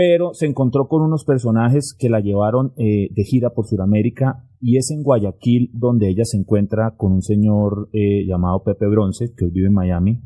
Pero 0.00 0.32
se 0.32 0.46
encontró 0.46 0.88
con 0.88 1.02
unos 1.02 1.26
personajes 1.26 1.94
que 1.98 2.08
la 2.08 2.20
llevaron 2.20 2.72
de 2.74 3.24
gira 3.24 3.50
por 3.50 3.66
Sudamérica 3.66 4.46
y 4.58 4.78
es 4.78 4.90
en 4.90 5.02
Guayaquil 5.02 5.70
donde 5.74 6.08
ella 6.08 6.24
se 6.24 6.38
encuentra 6.38 6.94
con 6.96 7.12
un 7.12 7.20
señor 7.22 7.90
eh, 7.92 8.26
llamado 8.26 8.62
Pepe 8.62 8.86
Bronce, 8.86 9.34
que 9.36 9.44
hoy 9.46 9.50
vive 9.50 9.66
en 9.66 9.74
Miami 9.74 10.22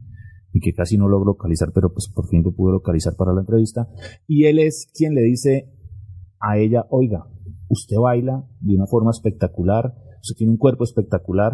y 0.52 0.60
que 0.60 0.72
casi 0.72 0.96
no 0.96 1.08
logro 1.08 1.32
localizar, 1.32 1.70
pero 1.74 1.92
pues 1.92 2.08
por 2.08 2.28
fin 2.28 2.44
lo 2.44 2.52
pude 2.52 2.72
localizar 2.72 3.14
para 3.16 3.32
la 3.32 3.40
entrevista. 3.40 3.88
Y 4.28 4.44
él 4.44 4.60
es 4.60 4.88
quien 4.94 5.14
le 5.14 5.22
dice 5.22 5.72
a 6.38 6.56
ella, 6.58 6.86
oiga, 6.90 7.26
usted 7.68 7.96
baila 7.96 8.44
de 8.60 8.76
una 8.76 8.86
forma 8.86 9.10
espectacular, 9.10 9.94
usted 10.20 10.36
tiene 10.36 10.52
un 10.52 10.58
cuerpo 10.58 10.84
espectacular, 10.84 11.52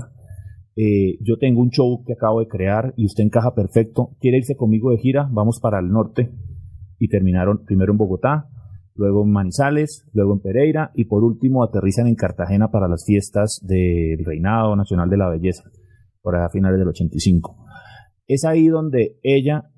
eh, 0.77 1.17
yo 1.23 1.39
tengo 1.39 1.63
un 1.63 1.71
show 1.71 2.05
que 2.05 2.13
acabo 2.13 2.41
de 2.41 2.49
crear 2.49 2.93
y 2.99 3.07
usted 3.07 3.25
encaja 3.25 3.55
perfecto, 3.55 4.17
quiere 4.21 4.37
irse 4.37 4.57
conmigo 4.57 4.91
de 4.91 4.99
gira, 4.99 5.29
vamos 5.33 5.59
para 5.61 5.81
el 5.81 5.89
norte. 5.89 6.31
Y 7.01 7.09
terminaron 7.09 7.65
primero 7.65 7.91
en 7.93 7.99
Bogotá, 7.99 8.47
luego 8.95 9.25
en 9.25 9.33
Manizales, 9.33 10.07
luego 10.13 10.35
en 10.35 10.41
Pereira 10.41 10.93
y 10.95 11.07
por 11.07 11.25
último 11.25 11.65
aterrizan 11.65 12.07
en 12.07 12.15
Cartagena 12.15 12.71
para 12.71 12.87
las 12.87 13.05
fiestas 13.05 13.59
del 13.63 14.25
Reinado 14.25 14.77
Nacional 14.77 15.09
de 15.11 15.17
la 15.17 15.31
Belleza, 15.31 15.65
por 16.23 16.37
allá 16.37 16.47
a 16.47 16.51
finales 16.51 16.79
del 16.79 16.89
85. 16.89 17.57
Es 18.27 18.45
ahí 18.45 18.69
donde 18.69 19.19
ella 19.23 19.71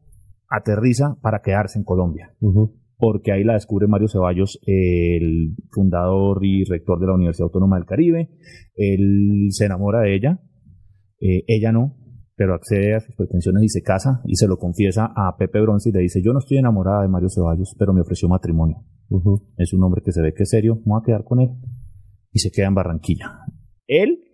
aterriza 0.50 1.16
para 1.22 1.40
quedarse 1.40 1.78
en 1.78 1.84
Colombia, 1.84 2.34
porque 2.98 3.32
ahí 3.32 3.44
la 3.44 3.54
descubre 3.54 3.86
Mario 3.86 4.08
Ceballos, 4.08 4.60
el 4.66 5.54
fundador 5.70 6.44
y 6.44 6.64
rector 6.64 6.98
de 7.00 7.06
la 7.06 7.14
Universidad 7.14 7.46
Autónoma 7.46 7.76
del 7.76 7.86
Caribe. 7.86 8.30
Él 8.74 9.46
se 9.50 9.64
enamora 9.64 10.00
de 10.00 10.14
ella, 10.14 10.40
eh, 11.20 11.44
ella 11.46 11.72
no, 11.72 11.96
pero 12.42 12.54
accede 12.54 12.96
a 12.96 13.00
sus 13.00 13.14
pretensiones 13.14 13.62
y 13.62 13.68
se 13.68 13.82
casa 13.82 14.20
y 14.24 14.34
se 14.34 14.48
lo 14.48 14.56
confiesa 14.56 15.12
a 15.14 15.36
Pepe 15.36 15.60
Bronce 15.60 15.90
y 15.90 15.92
le 15.92 16.00
dice, 16.00 16.20
yo 16.24 16.32
no 16.32 16.40
estoy 16.40 16.58
enamorada 16.58 17.02
de 17.02 17.06
Mario 17.06 17.28
Ceballos, 17.28 17.76
pero 17.78 17.92
me 17.92 18.00
ofreció 18.00 18.28
matrimonio. 18.28 18.78
Es 19.58 19.72
un 19.72 19.84
hombre 19.84 20.02
que 20.04 20.10
se 20.10 20.20
ve 20.20 20.34
que 20.34 20.42
es 20.42 20.50
serio, 20.50 20.80
voy 20.84 20.98
a 21.00 21.06
quedar 21.06 21.22
con 21.22 21.38
él. 21.38 21.50
Y 22.32 22.40
se 22.40 22.50
queda 22.50 22.66
en 22.66 22.74
Barranquilla. 22.74 23.44
Él 23.86 24.24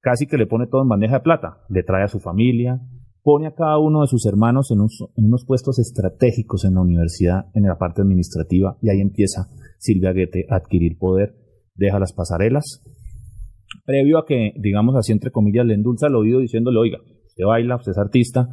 casi 0.00 0.26
que 0.26 0.38
le 0.38 0.46
pone 0.46 0.66
todo 0.66 0.80
en 0.80 0.88
bandeja 0.88 1.16
de 1.16 1.20
plata. 1.20 1.58
Le 1.68 1.82
trae 1.82 2.04
a 2.04 2.08
su 2.08 2.20
familia, 2.20 2.80
pone 3.22 3.48
a 3.48 3.54
cada 3.54 3.78
uno 3.78 4.00
de 4.00 4.06
sus 4.06 4.24
hermanos 4.24 4.70
en, 4.70 4.80
unos 4.80 5.44
puestos 5.44 5.78
estratégicos 5.78 6.64
en 6.64 6.76
la 6.76 6.80
universidad, 6.80 7.50
en 7.52 7.64
la 7.64 7.76
parte 7.76 8.00
administrativa, 8.00 8.78
y 8.80 8.88
ahí 8.88 9.02
empieza 9.02 9.50
Silvia 9.76 10.14
Guete 10.14 10.46
a 10.48 10.56
adquirir 10.56 10.96
poder, 10.96 11.36
deja 11.74 11.98
las 11.98 12.14
pasarelas, 12.14 12.82
previo 13.84 14.16
a 14.16 14.24
que, 14.24 14.54
digamos 14.56 14.96
así, 14.96 15.12
entre 15.12 15.30
comillas, 15.30 15.66
le 15.66 15.74
endulza 15.74 16.06
el 16.06 16.14
oído 16.14 16.38
diciéndole, 16.38 16.78
oiga, 16.78 16.98
usted 17.32 17.44
baila, 17.46 17.76
usted 17.76 17.92
es 17.92 17.98
artista, 17.98 18.48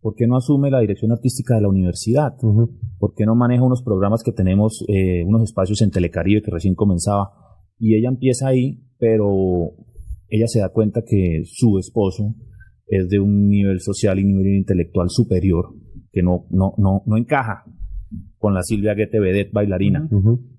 ¿por 0.00 0.14
qué 0.14 0.26
no 0.26 0.36
asume 0.36 0.70
la 0.70 0.80
dirección 0.80 1.12
artística 1.12 1.54
de 1.54 1.62
la 1.62 1.68
universidad? 1.68 2.34
¿Por 2.98 3.14
qué 3.14 3.26
no 3.26 3.34
maneja 3.34 3.62
unos 3.62 3.82
programas 3.82 4.22
que 4.22 4.32
tenemos, 4.32 4.84
eh, 4.88 5.24
unos 5.24 5.42
espacios 5.42 5.82
en 5.82 5.90
Telecaribe 5.90 6.42
que 6.42 6.50
recién 6.50 6.74
comenzaba? 6.74 7.30
Y 7.78 7.96
ella 7.96 8.08
empieza 8.08 8.48
ahí, 8.48 8.82
pero 8.98 9.72
ella 10.28 10.46
se 10.46 10.60
da 10.60 10.70
cuenta 10.70 11.02
que 11.06 11.42
su 11.44 11.78
esposo 11.78 12.34
es 12.86 13.08
de 13.08 13.20
un 13.20 13.48
nivel 13.48 13.80
social 13.80 14.18
y 14.18 14.24
nivel 14.24 14.56
intelectual 14.56 15.10
superior, 15.10 15.66
que 16.10 16.22
no, 16.22 16.46
no, 16.50 16.74
no, 16.78 17.02
no 17.04 17.16
encaja 17.16 17.64
con 18.38 18.54
la 18.54 18.62
Silvia 18.62 18.94
Guete 18.94 19.20
Vedet 19.20 19.52
bailarina. 19.52 20.08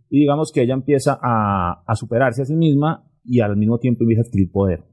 Y 0.09 0.19
digamos 0.19 0.51
que 0.53 0.61
ella 0.61 0.75
empieza 0.75 1.17
a, 1.21 1.83
a, 1.85 1.95
superarse 1.95 2.43
a 2.43 2.45
sí 2.45 2.55
misma 2.55 3.05
y 3.23 3.39
al 3.39 3.57
mismo 3.57 3.79
tiempo 3.79 4.03
empieza 4.03 4.21
a 4.21 4.25
adquirir 4.27 4.51
poder. 4.51 4.83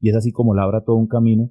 Y 0.00 0.10
es 0.10 0.16
así 0.16 0.32
como 0.32 0.54
labra 0.54 0.84
todo 0.84 0.96
un 0.96 1.08
camino 1.08 1.50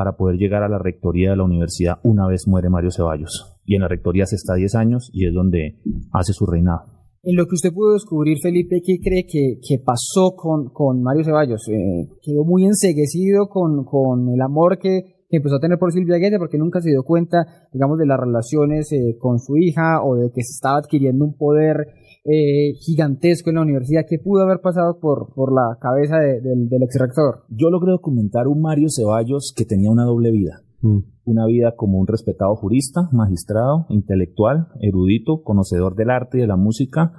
para 0.00 0.16
poder 0.16 0.38
llegar 0.38 0.62
a 0.62 0.68
la 0.70 0.78
rectoría 0.78 1.28
de 1.28 1.36
la 1.36 1.44
universidad 1.44 1.98
una 2.04 2.26
vez 2.26 2.48
muere 2.48 2.70
Mario 2.70 2.90
Ceballos. 2.90 3.60
Y 3.66 3.74
en 3.74 3.82
la 3.82 3.88
rectoría 3.88 4.24
se 4.24 4.36
está 4.36 4.54
10 4.54 4.74
años 4.76 5.10
y 5.12 5.26
es 5.26 5.34
donde 5.34 5.78
hace 6.10 6.32
su 6.32 6.46
reinado. 6.46 6.84
En 7.22 7.36
lo 7.36 7.44
que 7.44 7.56
usted 7.56 7.70
pudo 7.70 7.92
descubrir, 7.92 8.38
Felipe, 8.42 8.80
¿qué 8.82 8.98
cree 8.98 9.26
que, 9.26 9.60
que 9.60 9.78
pasó 9.84 10.32
con, 10.34 10.70
con, 10.70 11.02
Mario 11.02 11.22
Ceballos? 11.22 11.68
Eh, 11.68 12.08
quedó 12.22 12.46
muy 12.46 12.64
enseguecido 12.64 13.50
con, 13.50 13.84
con 13.84 14.30
el 14.30 14.40
amor 14.40 14.78
que, 14.78 15.26
empezó 15.28 15.56
a 15.56 15.60
tener 15.60 15.78
por 15.78 15.92
Silvia 15.92 16.16
Guete 16.16 16.38
porque 16.38 16.56
nunca 16.56 16.80
se 16.80 16.88
dio 16.88 17.02
cuenta, 17.02 17.68
digamos, 17.70 17.98
de 17.98 18.06
las 18.06 18.18
relaciones 18.18 18.90
eh, 18.92 19.18
con 19.18 19.38
su 19.38 19.58
hija 19.58 20.02
o 20.02 20.16
de 20.16 20.30
que 20.30 20.42
se 20.42 20.54
estaba 20.54 20.78
adquiriendo 20.78 21.26
un 21.26 21.36
poder 21.36 21.88
eh, 22.24 22.74
gigantesco 22.80 23.50
en 23.50 23.56
la 23.56 23.62
universidad. 23.62 24.04
¿Qué 24.08 24.18
pudo 24.18 24.42
haber 24.42 24.60
pasado 24.60 24.98
por, 25.00 25.32
por 25.34 25.52
la 25.52 25.78
cabeza 25.80 26.18
del, 26.18 26.68
del 26.68 26.82
ex 26.82 26.98
rector? 26.98 27.44
Yo 27.48 27.70
logré 27.70 27.92
documentar 27.92 28.48
un 28.48 28.60
Mario 28.60 28.88
Ceballos 28.90 29.54
que 29.56 29.64
tenía 29.64 29.90
una 29.90 30.04
doble 30.04 30.30
vida. 30.30 30.62
Mm. 30.82 30.98
Una 31.24 31.46
vida 31.46 31.74
como 31.76 31.98
un 31.98 32.06
respetado 32.06 32.56
jurista, 32.56 33.08
magistrado, 33.12 33.86
intelectual, 33.88 34.68
erudito, 34.80 35.42
conocedor 35.42 35.94
del 35.94 36.10
arte 36.10 36.38
y 36.38 36.40
de 36.40 36.46
la 36.46 36.56
música, 36.56 37.12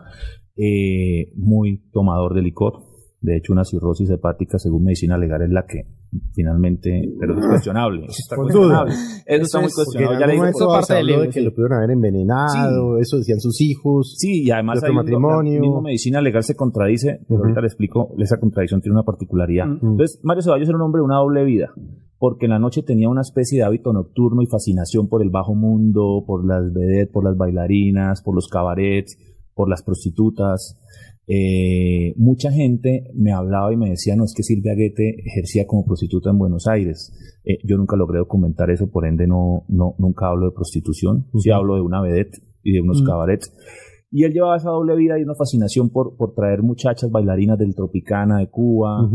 eh, 0.56 1.32
muy 1.36 1.84
tomador 1.92 2.34
de 2.34 2.42
licor. 2.42 2.84
De 3.22 3.38
hecho, 3.38 3.54
una 3.54 3.66
cirrosis 3.66 4.10
hepática, 4.10 4.58
según 4.58 4.84
medicina 4.84 5.18
legal, 5.18 5.44
es 5.44 5.52
la 5.52 5.66
que 5.66 5.86
finalmente, 6.34 7.10
pero 7.20 7.40
es 7.40 7.46
cuestionable. 7.46 8.06
Está 8.06 8.36
cuestionable. 8.36 8.94
Eso, 9.26 9.44
está 9.44 9.60
muy 9.62 9.72
cuestionable. 9.72 10.20
Ya 10.20 10.28
le 10.28 10.34
digo, 10.34 10.46
eso 10.46 10.68
parte 10.68 10.94
del 10.96 11.08
de 11.08 11.30
que 11.30 11.42
lo 11.42 11.52
pudieron 11.52 11.78
haber 11.78 11.92
envenenado, 11.92 12.98
eso 12.98 13.18
decían 13.18 13.40
sus 13.40 13.62
hijos. 13.62 14.16
Sí, 14.18 14.44
y 14.44 14.52
además 14.52 14.84
hay 14.84 14.94
matrimonio. 14.94 15.54
La 15.56 15.62
misma 15.62 15.82
medicina 15.82 16.22
legal 16.22 16.44
se 16.44 16.56
contradice, 16.56 17.22
pero 17.28 17.42
ahorita 17.42 17.62
le 17.62 17.68
explico, 17.68 18.14
esa 18.18 18.40
contradicción 18.40 18.82
tiene 18.82 18.94
una 18.94 19.04
particularidad. 19.04 19.68
Entonces, 19.68 20.20
Mario 20.24 20.44
Ceballos 20.44 20.68
era 20.68 20.78
un 20.78 20.84
hombre 20.84 21.00
de 21.00 21.06
una 21.06 21.18
doble 21.18 21.44
vida 21.44 21.74
porque 22.22 22.46
en 22.46 22.52
la 22.52 22.60
noche 22.60 22.84
tenía 22.84 23.10
una 23.10 23.22
especie 23.22 23.58
de 23.58 23.64
hábito 23.64 23.92
nocturno 23.94 24.44
y 24.44 24.46
fascinación 24.46 25.08
por 25.08 25.24
el 25.24 25.32
bajo 25.32 25.56
mundo, 25.56 26.24
por 26.28 26.46
las 26.46 26.72
vedettes, 26.72 27.12
por 27.12 27.24
las 27.24 27.36
bailarinas, 27.36 28.22
por 28.22 28.36
los 28.36 28.48
cabarets, 28.48 29.18
por 29.56 29.68
las 29.68 29.82
prostitutas. 29.82 30.80
Eh, 31.28 32.14
mucha 32.18 32.52
gente 32.52 33.10
me 33.14 33.32
hablaba 33.32 33.72
y 33.74 33.78
me 33.78 33.90
decía, 33.90 34.16
no, 34.16 34.26
es 34.26 34.34
que 34.36 34.44
Silvia 34.44 34.74
Guete 34.76 35.24
ejercía 35.26 35.66
como 35.66 35.86
prostituta 35.86 36.30
en 36.30 36.38
Buenos 36.38 36.68
Aires. 36.68 37.14
Eh, 37.46 37.58
yo 37.64 37.78
nunca 37.78 37.96
logré 37.96 38.20
documentar 38.20 38.70
eso, 38.70 38.90
por 38.90 39.06
ende 39.06 39.28
no, 39.28 39.66
no 39.70 39.96
nunca 39.98 40.28
hablo 40.28 40.48
de 40.48 40.56
prostitución, 40.56 41.28
sí 41.38 41.52
hablo 41.52 41.76
de 41.76 41.82
una 41.82 42.02
vedette 42.02 42.42
y 42.64 42.74
de 42.74 42.82
unos 42.82 43.02
cabarets. 43.04 43.54
Y 44.12 44.26
él 44.26 44.34
llevaba 44.34 44.58
esa 44.58 44.72
doble 44.72 44.96
vida 44.96 45.18
y 45.18 45.24
una 45.24 45.36
fascinación 45.36 45.90
por, 45.90 46.18
por 46.18 46.34
traer 46.34 46.64
muchachas 46.64 47.10
bailarinas 47.10 47.58
del 47.58 47.76
Tropicana 47.76 48.40
de 48.40 48.50
Cuba, 48.50 49.08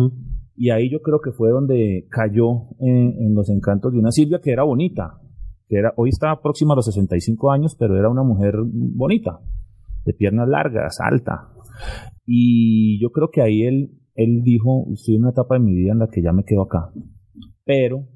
y 0.56 0.70
ahí 0.70 0.90
yo 0.90 1.02
creo 1.02 1.20
que 1.20 1.32
fue 1.32 1.50
donde 1.50 2.08
cayó 2.10 2.70
en, 2.78 3.34
los 3.34 3.50
encantos 3.50 3.92
de 3.92 3.98
una 3.98 4.10
Silvia 4.10 4.40
que 4.42 4.52
era 4.52 4.62
bonita, 4.62 5.20
que 5.68 5.76
era, 5.76 5.92
hoy 5.96 6.08
está 6.08 6.40
próxima 6.40 6.72
a 6.72 6.76
los 6.76 6.86
65 6.86 7.50
años, 7.50 7.76
pero 7.78 7.98
era 7.98 8.08
una 8.08 8.22
mujer 8.22 8.54
bonita, 8.64 9.40
de 10.06 10.14
piernas 10.14 10.48
largas, 10.48 10.96
alta. 11.00 11.52
Y 12.24 13.00
yo 13.00 13.10
creo 13.10 13.30
que 13.30 13.42
ahí 13.42 13.62
él, 13.62 13.98
él 14.14 14.42
dijo, 14.42 14.86
estoy 14.92 15.16
en 15.16 15.22
una 15.22 15.30
etapa 15.30 15.54
de 15.54 15.60
mi 15.60 15.74
vida 15.74 15.92
en 15.92 15.98
la 16.00 16.08
que 16.08 16.22
ya 16.22 16.32
me 16.32 16.44
quedo 16.44 16.62
acá. 16.62 16.92
Pero 17.64 18.08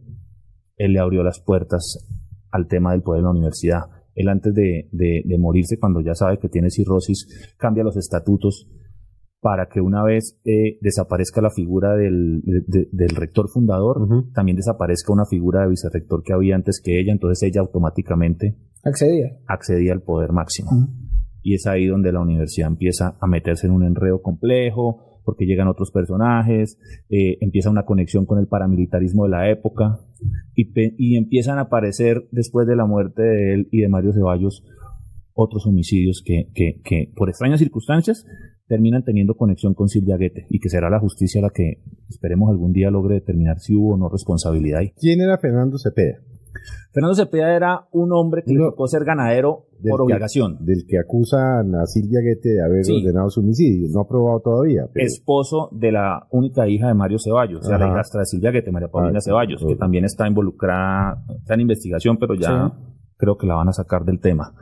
él 0.77 0.93
le 0.93 1.01
abrió 1.01 1.23
las 1.23 1.41
puertas 1.41 2.07
al 2.51 2.67
tema 2.67 2.93
del 2.93 3.03
poder 3.03 3.21
en 3.21 3.25
la 3.27 3.31
universidad. 3.31 3.83
Él 4.15 4.29
antes 4.29 4.55
de, 4.55 4.89
de 4.91 5.39
morirse, 5.39 5.79
cuando 5.79 6.01
ya 6.01 6.15
sabe 6.15 6.39
que 6.39 6.49
tiene 6.49 6.71
cirrosis, 6.71 7.55
cambia 7.57 7.85
los 7.85 7.97
estatutos 7.97 8.69
para 9.41 9.69
que 9.69 9.81
una 9.81 10.05
vez 10.05 10.39
eh, 10.45 10.79
desaparezca 10.83 11.41
la 11.41 11.51
figura 11.51 11.97
del, 11.97 12.43
del 12.45 13.09
rector 13.17 13.49
fundador, 13.49 14.07
también 14.35 14.57
desaparezca 14.57 15.13
una 15.13 15.25
figura 15.25 15.63
de 15.63 15.71
vicerrector 15.71 16.23
que 16.23 16.35
había 16.35 16.55
antes 16.55 16.81
que 16.83 17.01
ella, 17.01 17.13
entonces 17.13 17.49
ella 17.49 17.63
automáticamente 17.63 18.57
accedía, 18.85 19.39
accedía 19.47 19.93
al 19.93 20.03
poder 20.03 20.33
máximo. 20.33 20.71
Y 21.43 21.55
es 21.55 21.67
ahí 21.67 21.87
donde 21.87 22.13
la 22.13 22.21
universidad 22.21 22.69
empieza 22.69 23.17
a 23.21 23.27
meterse 23.27 23.67
en 23.67 23.73
un 23.73 23.85
enredo 23.85 24.23
complejo, 24.23 25.21
porque 25.25 25.47
llegan 25.47 25.69
otros 25.69 25.91
personajes, 25.91 26.79
eh, 27.09 27.39
empieza 27.41 27.71
una 27.71 27.85
conexión 27.85 28.27
con 28.27 28.39
el 28.39 28.49
paramilitarismo 28.49 29.25
de 29.25 29.31
la 29.31 29.51
época, 29.51 30.01
y, 30.55 30.71
y 30.99 31.17
empiezan 31.17 31.59
a 31.59 31.63
aparecer 31.63 32.29
después 32.33 32.67
de 32.67 32.77
la 32.77 32.87
muerte 32.87 33.23
de 33.23 33.55
él 33.55 33.69
y 33.71 33.81
de 33.81 33.89
Mario 33.89 34.13
Ceballos 34.13 34.65
otros 35.43 35.67
homicidios 35.67 36.23
que, 36.25 37.13
por 37.17 37.29
extrañas 37.29 37.61
circunstancias 37.61 38.27
terminan 38.67 39.05
teniendo 39.05 39.35
conexión 39.35 39.75
con 39.75 39.89
Silvia 39.89 40.17
Guete 40.17 40.47
y 40.49 40.61
que 40.61 40.69
será 40.69 40.91
la 40.91 41.01
justicia 41.01 41.41
la 41.41 41.51
que 41.51 41.83
esperemos 42.09 42.51
algún 42.51 42.73
día 42.73 42.91
logre 42.91 43.17
determinar 43.17 43.59
si 43.59 43.75
hubo 43.75 43.95
o 43.95 43.97
no 43.97 44.09
responsabilidad 44.09 44.81
ahí. 44.81 44.93
¿Quién 44.97 45.21
era 45.21 45.39
Fernando 45.39 45.77
Cepeda? 45.79 46.19
Fernando 46.93 47.15
Cepeda 47.15 47.55
era 47.55 47.89
un 47.93 48.13
hombre 48.13 48.43
que 48.45 48.53
le 48.53 48.61
tocó 48.61 48.87
ser 48.87 49.05
ganadero 49.05 49.67
por 49.89 50.03
obligación. 50.03 50.59
del 50.61 50.85
que 50.87 50.99
acusan 50.99 51.75
a 51.75 51.87
Silvia 51.87 52.21
Guete 52.21 52.51
de 52.51 52.63
haber 52.63 52.83
ordenado 52.91 53.31
su 53.31 53.41
homicidio. 53.41 53.89
No 53.93 54.01
ha 54.01 54.09
probado 54.09 54.41
todavía. 54.41 54.87
Esposo 54.95 55.69
de 55.73 55.93
la 55.93 56.27
única 56.31 56.69
hija 56.69 56.89
de 56.89 56.95
Mario 56.95 57.19
Ceballos, 57.19 57.65
o 57.65 57.69
sea, 57.69 57.79
la 57.79 57.89
hijastra 57.89 58.21
de 58.21 58.27
Silvia 58.27 58.51
Guete, 58.51 58.73
María 58.73 58.89
Paulina 58.89 59.19
ah, 59.19 59.23
Ceballos, 59.25 59.65
que 59.67 59.77
también 59.77 60.05
está 60.05 60.27
involucrada, 60.27 61.25
está 61.39 61.55
en 61.55 61.61
investigación, 61.61 62.19
pero 62.19 62.35
ya 62.35 62.73
creo 63.17 63.37
que 63.37 63.47
la 63.47 63.55
van 63.55 63.69
a 63.69 63.73
sacar 63.73 64.05
del 64.05 64.21
tema. 64.21 64.53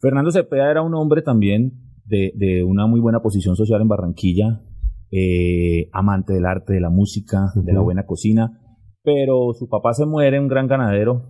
Fernando 0.00 0.30
Cepeda 0.30 0.70
era 0.70 0.82
un 0.82 0.94
hombre 0.94 1.22
también 1.22 1.80
de, 2.06 2.64
una 2.64 2.86
muy 2.86 3.00
buena 3.00 3.20
posición 3.20 3.56
social 3.56 3.80
en 3.80 3.88
Barranquilla, 3.88 4.62
eh, 5.10 5.88
amante 5.92 6.32
del 6.32 6.46
arte, 6.46 6.74
de 6.74 6.80
la 6.80 6.90
música, 6.90 7.52
de 7.54 7.72
la 7.72 7.80
buena 7.80 8.04
cocina, 8.04 8.60
pero 9.04 9.52
su 9.52 9.68
papá 9.68 9.92
se 9.92 10.06
muere, 10.06 10.40
un 10.40 10.48
gran 10.48 10.66
ganadero, 10.66 11.22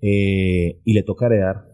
eh, 0.00 0.80
y 0.82 0.92
le 0.94 1.02
toca 1.02 1.26
heredar 1.26 1.66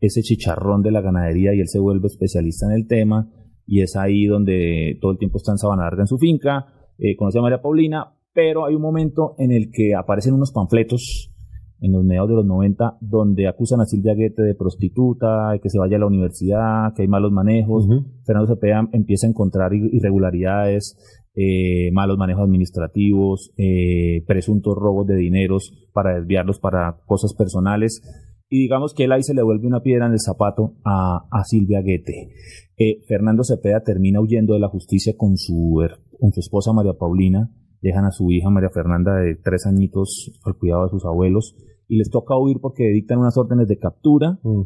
ese 0.00 0.22
chicharrón 0.22 0.82
de 0.82 0.92
la 0.92 1.00
ganadería 1.00 1.54
y 1.54 1.60
él 1.60 1.68
se 1.68 1.78
vuelve 1.78 2.06
especialista 2.06 2.66
en 2.66 2.72
el 2.72 2.86
tema 2.86 3.30
y 3.66 3.82
es 3.82 3.96
ahí 3.96 4.26
donde 4.26 4.98
todo 5.00 5.12
el 5.12 5.18
tiempo 5.18 5.38
está 5.38 5.52
en 5.52 5.58
Sabana 5.58 5.84
Larga 5.84 6.02
en 6.02 6.06
su 6.06 6.18
finca, 6.18 6.66
eh, 6.98 7.16
conoce 7.16 7.38
a 7.38 7.42
María 7.42 7.62
Paulina, 7.62 8.14
pero 8.34 8.66
hay 8.66 8.74
un 8.74 8.82
momento 8.82 9.34
en 9.38 9.52
el 9.52 9.70
que 9.72 9.94
aparecen 9.94 10.34
unos 10.34 10.52
panfletos 10.52 11.32
en 11.80 11.92
los 11.92 12.04
mediados 12.04 12.28
de 12.28 12.36
los 12.36 12.46
90, 12.46 12.98
donde 13.00 13.48
acusan 13.48 13.80
a 13.80 13.86
Silvia 13.86 14.14
Guete 14.14 14.42
de 14.42 14.54
prostituta, 14.54 15.52
de 15.52 15.60
que 15.60 15.70
se 15.70 15.78
vaya 15.78 15.96
a 15.96 16.00
la 16.00 16.06
universidad, 16.06 16.92
que 16.94 17.02
hay 17.02 17.08
malos 17.08 17.32
manejos. 17.32 17.88
Fernando 18.26 18.54
Cepeda 18.54 18.86
empieza 18.92 19.26
a 19.26 19.30
encontrar 19.30 19.72
irregularidades, 19.72 21.19
eh, 21.34 21.90
malos 21.92 22.18
manejos 22.18 22.44
administrativos, 22.44 23.52
eh, 23.56 24.24
presuntos 24.26 24.74
robos 24.76 25.06
de 25.06 25.16
dineros 25.16 25.72
para 25.92 26.16
desviarlos 26.16 26.58
para 26.58 26.98
cosas 27.06 27.34
personales. 27.34 28.02
Y 28.48 28.62
digamos 28.62 28.94
que 28.94 29.04
él 29.04 29.12
ahí 29.12 29.22
se 29.22 29.34
le 29.34 29.42
vuelve 29.42 29.66
una 29.66 29.82
piedra 29.82 30.06
en 30.06 30.12
el 30.12 30.20
zapato 30.20 30.74
a, 30.84 31.20
Silvia 31.44 31.82
Guete. 31.82 32.32
Eh, 32.76 33.00
Fernando 33.06 33.44
Cepeda 33.44 33.82
termina 33.82 34.20
huyendo 34.20 34.54
de 34.54 34.60
la 34.60 34.68
justicia 34.68 35.14
con 35.16 35.36
su, 35.36 35.80
con 36.18 36.32
su 36.32 36.40
esposa 36.40 36.72
María 36.72 36.94
Paulina, 36.94 37.50
dejan 37.80 38.04
a 38.04 38.10
su 38.10 38.30
hija 38.30 38.50
María 38.50 38.70
Fernanda 38.70 39.14
de 39.16 39.36
tres 39.36 39.66
añitos 39.66 40.32
al 40.44 40.56
cuidado 40.56 40.84
de 40.84 40.90
sus 40.90 41.04
abuelos 41.04 41.54
y 41.90 41.96
les 41.96 42.08
toca 42.08 42.38
huir 42.38 42.58
porque 42.60 42.84
dictan 42.84 43.18
unas 43.18 43.36
órdenes 43.36 43.66
de 43.66 43.76
captura, 43.76 44.38
mm. 44.44 44.62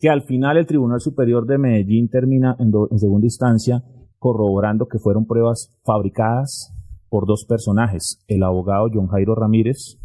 que 0.00 0.08
al 0.08 0.22
final 0.22 0.56
el 0.56 0.66
Tribunal 0.66 1.00
Superior 1.00 1.46
de 1.46 1.56
Medellín 1.56 2.08
termina 2.08 2.56
en, 2.58 2.72
segunda 2.98 3.26
instancia 3.26 3.84
corroborando 4.24 4.88
que 4.88 4.98
fueron 4.98 5.26
pruebas 5.26 5.78
fabricadas 5.84 6.72
por 7.10 7.26
dos 7.26 7.44
personajes, 7.46 8.24
el 8.26 8.42
abogado 8.42 8.88
John 8.90 9.08
Jairo 9.08 9.34
Ramírez 9.34 9.98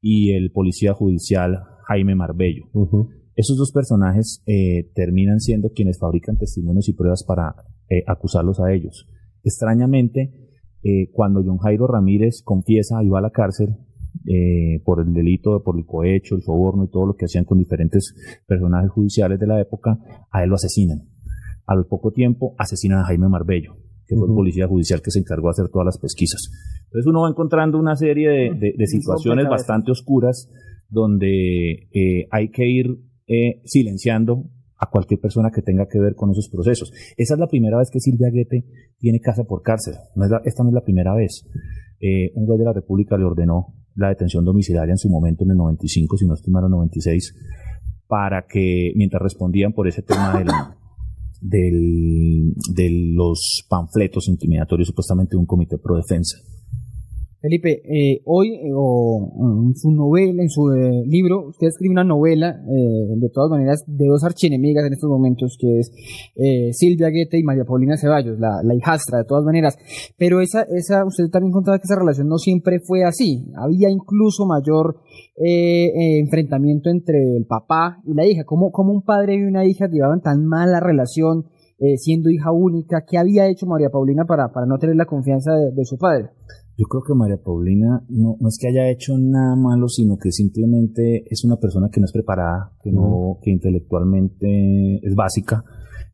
y 0.00 0.32
el 0.32 0.50
policía 0.50 0.94
judicial 0.94 1.62
Jaime 1.86 2.16
Marbello. 2.16 2.64
Esos 3.36 3.56
dos 3.56 3.70
personajes 3.70 4.42
eh, 4.46 4.90
terminan 4.96 5.38
siendo 5.38 5.70
quienes 5.70 6.00
fabrican 6.00 6.36
testimonios 6.36 6.88
y 6.88 6.94
pruebas 6.94 7.22
para 7.22 7.54
eh, 7.88 8.02
acusarlos 8.08 8.58
a 8.58 8.72
ellos. 8.72 9.06
Extrañamente, 9.44 10.32
eh, 10.82 11.12
cuando 11.12 11.40
John 11.46 11.58
Jairo 11.58 11.86
Ramírez 11.86 12.42
confiesa 12.42 13.00
y 13.04 13.10
va 13.10 13.20
a 13.20 13.22
la 13.22 13.30
cárcel, 13.30 13.76
eh, 14.26 14.82
por 14.84 15.00
el 15.00 15.14
delito, 15.14 15.62
por 15.62 15.78
el 15.78 15.86
cohecho, 15.86 16.34
el 16.34 16.42
soborno 16.42 16.82
y 16.82 16.90
todo 16.90 17.06
lo 17.06 17.14
que 17.14 17.26
hacían 17.26 17.44
con 17.44 17.58
diferentes 17.58 18.12
personajes 18.44 18.90
judiciales 18.90 19.38
de 19.38 19.46
la 19.46 19.60
época, 19.60 20.00
a 20.32 20.42
él 20.42 20.48
lo 20.48 20.56
asesinan. 20.56 21.11
A 21.66 21.74
lo 21.74 21.86
poco 21.86 22.10
tiempo 22.10 22.54
asesinan 22.58 23.00
a 23.00 23.04
Jaime 23.04 23.28
Marbello, 23.28 23.76
que 24.06 24.16
fue 24.16 24.28
el 24.28 24.34
policía 24.34 24.66
judicial 24.66 25.00
que 25.00 25.10
se 25.10 25.20
encargó 25.20 25.48
de 25.48 25.52
hacer 25.52 25.68
todas 25.68 25.86
las 25.86 25.98
pesquisas. 25.98 26.50
Entonces 26.84 27.06
uno 27.06 27.22
va 27.22 27.28
encontrando 27.28 27.78
una 27.78 27.96
serie 27.96 28.52
de, 28.54 28.86
situaciones 28.86 29.48
bastante 29.48 29.90
oscuras 29.90 30.50
donde 30.88 31.88
eh, 31.92 32.28
hay 32.30 32.50
que 32.50 32.66
ir 32.68 32.98
eh, 33.26 33.62
silenciando 33.64 34.50
a 34.82 34.90
cualquier 34.90 35.20
persona 35.20 35.50
que 35.54 35.62
tenga 35.62 35.86
que 35.86 36.00
ver 36.00 36.14
con 36.16 36.30
esos 36.30 36.48
procesos. 36.48 36.92
Esa 37.16 37.34
es 37.34 37.40
la 37.40 37.46
primera 37.46 37.78
vez 37.78 37.88
que 37.90 38.00
Silvia 38.00 38.30
Guete 38.30 38.66
tiene 38.98 39.20
casa 39.20 39.44
por 39.44 39.62
cárcel. 39.62 39.94
esta 40.44 40.62
no 40.64 40.70
es 40.70 40.74
la 40.74 40.82
primera 40.82 41.14
vez. 41.14 41.48
Eh, 42.00 42.32
un 42.34 42.46
juez 42.46 42.58
de 42.58 42.64
la 42.64 42.72
República 42.72 43.16
le 43.16 43.24
ordenó 43.24 43.74
la 43.94 44.08
detención 44.08 44.44
domiciliaria 44.44 44.92
en 44.92 44.98
su 44.98 45.08
momento 45.08 45.44
en 45.44 45.52
el 45.52 45.56
95, 45.56 46.16
si 46.16 46.26
no 46.26 46.34
estimaron 46.34 46.72
96, 46.72 47.34
para 48.08 48.46
que 48.46 48.92
mientras 48.96 49.22
respondían 49.22 49.72
por 49.72 49.86
ese 49.86 50.02
tema 50.02 50.36
de, 50.36 50.44
del, 51.42 52.54
de 52.72 52.88
los 53.14 53.64
panfletos 53.68 54.28
intimidatorios 54.28 54.88
supuestamente 54.88 55.32
de 55.32 55.38
un 55.38 55.46
comité 55.46 55.76
pro 55.76 55.96
defensa. 55.96 56.38
Felipe, 57.42 57.82
eh, 57.84 58.22
hoy 58.24 58.54
eh, 58.54 58.70
o 58.72 59.66
en 59.66 59.74
su 59.74 59.90
novela, 59.90 60.42
en 60.44 60.48
su 60.48 60.70
eh, 60.70 61.02
libro, 61.04 61.48
usted 61.48 61.66
escribe 61.66 61.90
una 61.90 62.04
novela, 62.04 62.52
de 62.62 63.28
todas 63.30 63.50
maneras, 63.50 63.82
de 63.84 64.06
dos 64.06 64.22
archienemigas 64.22 64.86
en 64.86 64.92
estos 64.92 65.10
momentos, 65.10 65.56
que 65.58 65.80
es 65.80 65.90
Silvia 66.76 67.08
Guete 67.08 67.40
y 67.40 67.42
María 67.42 67.64
Paulina 67.64 67.96
Ceballos, 67.96 68.38
la, 68.38 68.74
hijastra, 68.74 69.18
de 69.18 69.24
todas 69.24 69.44
maneras. 69.44 69.76
Pero 70.16 70.40
esa, 70.40 70.62
esa, 70.62 71.04
usted 71.04 71.28
también 71.30 71.52
contaba 71.52 71.78
que 71.78 71.84
esa 71.84 71.98
relación 71.98 72.28
no 72.28 72.38
siempre 72.38 72.78
fue 72.78 73.02
así. 73.02 73.44
Había 73.56 73.90
incluso 73.90 74.46
mayor 74.46 75.00
enfrentamiento 75.34 76.90
entre 76.90 77.18
el 77.36 77.46
papá 77.46 77.98
y 78.04 78.14
la 78.14 78.24
hija. 78.24 78.44
¿Cómo, 78.44 78.70
cómo 78.70 78.92
un 78.92 79.02
padre 79.02 79.34
y 79.34 79.42
una 79.42 79.66
hija 79.66 79.88
llevaban 79.88 80.20
tan 80.20 80.46
mala 80.46 80.78
relación? 80.78 81.46
siendo 81.96 82.30
hija 82.30 82.52
única, 82.52 83.02
¿qué 83.04 83.18
había 83.18 83.48
hecho 83.48 83.66
María 83.66 83.90
Paulina 83.90 84.24
para, 84.24 84.52
para 84.52 84.66
no 84.66 84.78
tener 84.78 84.94
la 84.94 85.04
confianza 85.04 85.50
de 85.50 85.84
su 85.84 85.98
padre? 85.98 86.30
Yo 86.78 86.86
creo 86.86 87.02
que 87.02 87.14
María 87.14 87.36
Paulina 87.36 88.02
no, 88.08 88.36
no 88.40 88.48
es 88.48 88.58
que 88.58 88.68
haya 88.68 88.90
hecho 88.90 89.18
nada 89.18 89.54
malo, 89.56 89.88
sino 89.88 90.16
que 90.16 90.32
simplemente 90.32 91.24
es 91.28 91.44
una 91.44 91.56
persona 91.56 91.90
que 91.92 92.00
no 92.00 92.06
es 92.06 92.12
preparada, 92.12 92.72
que 92.82 92.90
no, 92.90 93.38
que 93.42 93.50
intelectualmente 93.50 94.96
es 95.06 95.14
básica. 95.14 95.64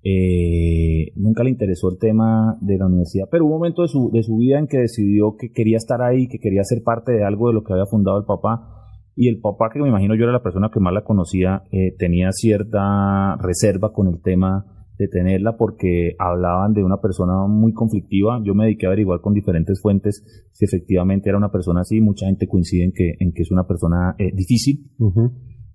Eh, 0.03 1.13
nunca 1.17 1.45
le 1.45 1.51
interesó 1.51 1.91
el 1.91 1.99
tema 1.99 2.57
de 2.61 2.77
la 2.77 2.87
universidad, 2.87 3.27
pero 3.31 3.45
hubo 3.45 3.55
un 3.55 3.61
momento 3.61 3.83
de 3.83 3.89
su, 3.89 4.11
de 4.13 4.23
su 4.23 4.37
vida 4.37 4.59
en 4.59 4.67
que 4.67 4.79
decidió 4.79 5.37
que 5.37 5.53
quería 5.53 5.77
estar 5.77 6.03
ahí, 6.03 6.29
que 6.29 6.39
quería 6.39 6.65
ser 6.65 6.83
parte 6.83 7.13
de 7.13 7.25
algo 7.25 7.49
de 7.49 7.55
lo 7.55 7.63
que 7.63 7.73
había 7.73 7.87
fundado 7.87 8.19
el 8.19 8.25
papá. 8.25 8.75
Y 9.15 9.29
el 9.29 9.41
papá, 9.41 9.69
que 9.73 9.81
me 9.81 9.89
imagino 9.89 10.15
yo 10.15 10.25
era 10.25 10.33
la 10.33 10.43
persona 10.43 10.71
que 10.73 10.81
más 10.81 10.93
la 10.93 11.03
conocía, 11.03 11.63
eh, 11.73 11.95
tenía 11.99 12.31
cierta 12.33 13.37
reserva 13.37 13.93
con 13.93 14.09
el 14.09 14.21
tema 14.23 14.78
de 14.99 15.09
tenerla 15.09 15.57
porque 15.57 16.15
hablaban 16.19 16.75
de 16.75 16.83
una 16.83 17.01
persona 17.01 17.47
muy 17.47 17.73
conflictiva. 17.73 18.41
Yo 18.45 18.55
me 18.55 18.65
dediqué 18.65 18.87
a 18.87 18.89
averiguar 18.89 19.21
con 19.21 19.33
diferentes 19.33 19.81
fuentes 19.81 20.25
si 20.53 20.65
efectivamente 20.65 21.29
era 21.29 21.39
una 21.39 21.53
persona 21.53 21.83
así. 21.83 22.01
Mucha 22.01 22.27
gente 22.27 22.49
coincide 22.49 22.85
en 22.85 22.93
que, 22.93 23.15
en 23.21 23.33
que 23.33 23.43
es 23.43 23.51
una 23.51 23.67
persona 23.67 24.17
eh, 24.19 24.33
difícil. 24.35 24.91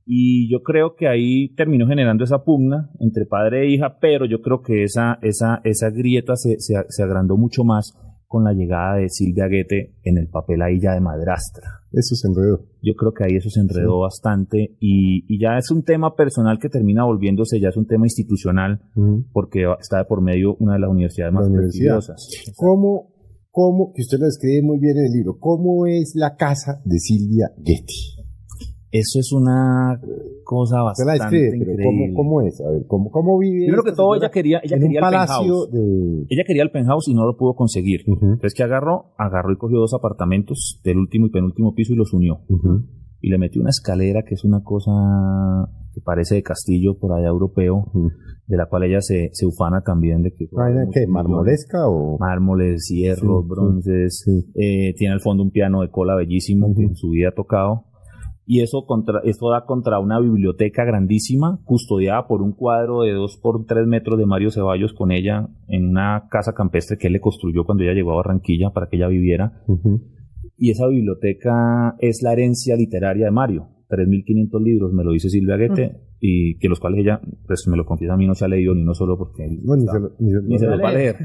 Y 0.06 0.52
yo 0.52 0.62
creo 0.62 0.96
que 0.96 1.08
ahí 1.08 1.56
terminó 1.56 1.88
generando 1.88 2.26
esa 2.26 2.44
pugna 2.44 2.92
entre 3.00 3.26
padre 3.26 3.64
e 3.64 3.70
hija, 3.72 3.98
pero 4.02 4.26
yo 4.26 4.42
creo 4.42 4.62
que 4.62 4.84
esa, 4.84 5.18
esa, 5.22 5.62
esa 5.64 5.90
grieta 5.90 6.36
se, 6.36 6.60
se, 6.60 6.76
se 6.90 7.04
agrandó 7.04 7.38
mucho 7.38 7.64
más 7.64 7.98
con 8.34 8.44
la 8.44 8.54
llegada 8.54 8.96
de 8.96 9.10
Silvia 9.10 9.46
Guete 9.46 9.94
en 10.02 10.18
el 10.18 10.28
papel 10.28 10.64
ahí 10.64 10.80
ya 10.82 10.96
de 10.96 11.02
madrastra. 11.02 11.84
Eso 11.92 12.16
se 12.16 12.28
enredó. 12.28 12.66
Yo 12.82 12.96
creo 12.96 13.14
que 13.14 13.26
ahí 13.26 13.36
eso 13.36 13.48
se 13.52 13.60
enredó 13.60 14.00
bastante 14.00 14.76
y, 14.80 15.40
ya 15.40 15.60
es 15.60 15.70
un 15.70 15.84
tema 15.84 16.16
personal 16.16 16.58
que 16.58 16.68
termina 16.68 17.06
volviéndose, 17.06 17.60
ya 17.60 17.70
es 17.70 17.78
un 17.78 17.86
tema 17.86 18.08
institucional 18.08 18.82
porque 19.34 19.66
está 19.80 20.00
de 20.00 20.06
por 20.06 20.24
medio 20.24 20.56
una 20.56 20.74
de 20.74 20.80
las 20.80 20.90
universidades 20.90 21.32
más 21.32 21.48
prestigiosas. 21.48 22.28
¿Cómo, 22.56 23.14
¿Cómo, 23.52 23.94
que 23.94 24.02
usted 24.02 24.18
lo 24.18 24.26
describe 24.26 24.64
muy 24.64 24.80
bien 24.80 24.98
en 24.98 25.06
el 25.06 25.12
libro, 25.12 25.38
cómo 25.40 25.86
es 25.86 26.14
la 26.16 26.36
casa 26.36 26.82
de 26.86 26.98
Silvia 26.98 27.52
Guete? 27.56 28.23
Eso 28.94 29.20
es 29.20 29.32
una 29.34 30.00
cosa 30.44 30.84
bastante 30.84 31.18
la 31.18 31.56
increíble. 31.58 32.14
¿cómo, 32.16 32.42
es? 32.42 32.62
A 32.62 32.70
ver, 32.70 32.86
¿cómo, 32.88 33.10
cómo 33.10 33.40
vive? 33.40 33.66
Primero 33.66 33.82
que 33.82 33.92
todo, 33.92 34.16
ella 34.16 34.30
quería, 34.30 34.60
ella 34.64 34.78
quería 34.78 35.00
el 35.00 35.10
penthouse. 35.10 35.70
Ella 36.30 36.44
quería 36.46 36.62
el 36.62 36.70
penthouse 36.70 37.08
y 37.08 37.16
no 37.16 37.26
lo 37.26 37.36
pudo 37.36 37.56
conseguir. 37.56 38.02
Entonces, 38.06 38.54
que 38.54 38.62
agarró? 38.62 39.16
Agarró 39.18 39.52
y 39.52 39.58
cogió 39.58 39.80
dos 39.80 39.96
apartamentos 39.96 40.80
del 40.84 41.00
último 41.00 41.26
y 41.26 41.32
penúltimo 41.32 41.74
piso 41.74 41.94
y 41.94 41.96
los 41.96 42.14
unió. 42.14 42.42
Y 43.20 43.32
le 43.32 43.40
metió 43.40 43.62
una 43.62 43.72
escalera 43.72 44.22
que 44.22 44.36
es 44.36 44.44
una 44.44 44.62
cosa 44.64 44.92
que 45.92 46.02
parece 46.02 46.36
de 46.36 46.44
castillo 46.44 47.00
por 47.00 47.14
allá 47.14 47.30
europeo, 47.30 47.92
de 48.46 48.58
la 48.58 48.68
cual 48.68 48.84
ella 48.84 49.02
se, 49.02 49.30
se 49.34 49.48
ufana 49.48 49.82
también 49.82 50.22
de 50.22 50.36
que... 50.36 50.46
¿Qué? 50.92 51.08
¿Marmolesca 51.08 51.88
o...? 51.88 52.20
Mármoles, 52.20 52.92
hierros, 52.94 53.48
bronces. 53.48 54.24
Eh, 54.54 54.94
tiene 54.96 55.16
al 55.16 55.22
fondo 55.22 55.42
un 55.42 55.50
piano 55.50 55.82
de 55.82 55.90
cola 55.90 56.16
bellísimo 56.16 56.76
que 56.76 56.84
en 56.84 56.96
su 56.96 57.10
vida 57.10 57.30
ha 57.30 57.34
tocado 57.34 57.86
y 58.46 58.62
eso, 58.62 58.86
contra, 58.86 59.22
eso 59.24 59.50
da 59.50 59.66
contra 59.66 60.00
una 60.00 60.20
biblioteca 60.20 60.84
grandísima, 60.84 61.60
custodiada 61.64 62.28
por 62.28 62.42
un 62.42 62.52
cuadro 62.52 63.04
de 63.04 63.14
2 63.14 63.38
por 63.38 63.66
3 63.66 63.88
metros 63.88 64.20
de 64.20 64.26
Mario 64.26 64.52
Ceballos 64.52 64.94
con 64.94 65.12
ella 65.12 65.48
en 65.68 65.90
una 65.90 66.28
casa 66.30 66.54
campestre 66.54 66.98
que 66.98 67.08
él 67.08 67.14
le 67.14 67.22
construyó 67.22 67.64
cuando 67.64 67.84
ella 67.84 67.94
llegó 67.94 68.12
a 68.12 68.18
Barranquilla 68.18 68.72
para 68.72 68.88
que 68.88 68.98
ella 68.98 69.08
viviera. 69.08 69.64
Y 70.58 70.72
esa 70.72 70.88
biblioteca 70.88 71.96
es 72.00 72.22
la 72.22 72.34
herencia 72.34 72.76
literaria 72.76 73.26
de 73.26 73.32
Mario. 73.32 73.70
3.500 73.90 74.64
libros, 74.64 74.94
me 74.94 75.04
lo 75.04 75.12
dice 75.12 75.30
Silvia 75.30 75.56
Guete, 75.56 76.02
y 76.20 76.58
que 76.58 76.68
los 76.68 76.80
cuales 76.80 77.02
ella, 77.02 77.22
pues 77.46 77.68
me 77.68 77.78
lo 77.78 77.86
confiesa 77.86 78.14
a 78.14 78.18
mí, 78.18 78.26
no 78.26 78.34
se 78.34 78.46
ha 78.46 78.48
leído 78.48 78.74
ni 78.74 78.84
no 78.84 78.94
solo 78.94 79.18
porque 79.18 79.48
ni 79.48 80.58
se, 80.58 80.66
lo 80.66 80.80
va 80.80 80.90
a 80.90 80.94
leer. 80.94 81.16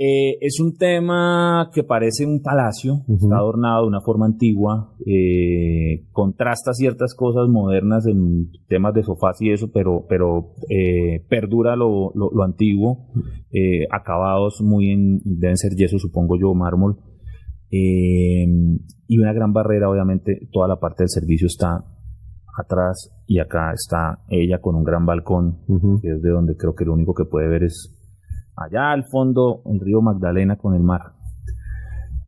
Eh, 0.00 0.38
es 0.42 0.60
un 0.60 0.76
tema 0.76 1.72
que 1.74 1.82
parece 1.82 2.24
un 2.24 2.40
palacio, 2.40 3.00
está 3.08 3.34
adornado 3.34 3.82
de 3.82 3.88
una 3.88 4.00
forma 4.00 4.26
antigua, 4.26 4.94
eh, 5.04 6.06
contrasta 6.12 6.72
ciertas 6.72 7.16
cosas 7.16 7.48
modernas 7.48 8.06
en 8.06 8.52
temas 8.68 8.94
de 8.94 9.02
sofás 9.02 9.42
y 9.42 9.50
eso, 9.50 9.72
pero, 9.74 10.06
pero 10.08 10.52
eh, 10.70 11.26
perdura 11.28 11.74
lo, 11.74 12.12
lo, 12.14 12.44
antiguo, 12.44 13.08
acabados 13.90 14.60
muy 14.62 14.92
en, 14.92 15.18
deben 15.24 15.56
ser 15.56 15.72
yeso, 15.74 15.98
supongo 15.98 16.38
yo, 16.38 16.54
mármol, 16.54 17.00
y 17.68 19.18
una 19.18 19.32
gran 19.32 19.52
barrera, 19.52 19.90
obviamente, 19.90 20.48
toda 20.52 20.68
la 20.68 20.78
parte 20.78 21.02
del 21.02 21.10
servicio 21.10 21.48
está 21.48 21.84
atrás 22.56 23.10
y 23.26 23.40
acá 23.40 23.72
está 23.72 24.20
ella 24.28 24.60
con 24.60 24.76
un 24.76 24.84
gran 24.84 25.06
balcón, 25.06 25.58
que 26.00 26.08
es 26.08 26.22
de 26.22 26.30
donde 26.30 26.56
creo 26.56 26.76
que 26.76 26.84
lo 26.84 26.92
único 26.92 27.14
que 27.14 27.24
puede 27.24 27.48
ver 27.48 27.64
es 27.64 27.97
allá 28.58 28.92
al 28.92 29.04
fondo 29.04 29.62
el 29.66 29.80
río 29.80 30.02
Magdalena 30.02 30.56
con 30.56 30.74
el 30.74 30.82
mar. 30.82 31.12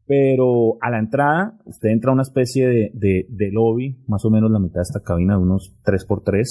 Pero 0.06 0.76
a 0.80 0.90
la 0.90 0.98
entrada, 0.98 1.56
usted 1.66 1.90
entra 1.90 2.10
a 2.10 2.14
una 2.14 2.22
especie 2.22 2.66
de, 2.66 3.26
de, 3.28 3.50
lobby, 3.52 4.02
más 4.08 4.24
o 4.24 4.30
menos 4.30 4.50
la 4.50 4.58
mitad 4.58 4.80
de 4.80 4.82
esta 4.82 5.02
cabina, 5.04 5.36
de 5.36 5.42
unos 5.42 5.76
3x3, 5.84 6.42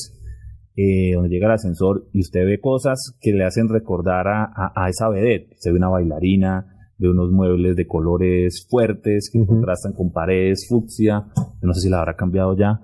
eh, 0.78 1.12
donde 1.14 1.30
llega 1.30 1.48
el 1.48 1.54
ascensor 1.54 2.08
y 2.14 2.22
usted 2.22 2.46
ve 2.46 2.62
cosas 2.62 3.18
que 3.20 3.34
le 3.34 3.44
hacen 3.44 3.68
recordar 3.68 4.30
a, 4.30 4.72
a, 4.74 4.88
esa 4.88 5.10
vedette. 5.10 5.56
Se 5.58 5.72
ve 5.72 5.78
una 5.78 5.90
bailarina, 5.90 6.94
ve 6.98 7.10
unos 7.10 7.32
muebles 7.32 7.76
de 7.76 7.86
colores 7.86 8.66
fuertes 8.70 9.30
que 9.30 9.46
contrastan 9.46 9.92
con 9.92 10.14
paredes 10.14 10.66
fucsia. 10.70 11.26
no 11.62 11.74
sé 11.74 11.82
si 11.82 11.90
la 11.90 12.00
habrá 12.00 12.16
cambiado 12.16 12.56
ya. 12.56 12.80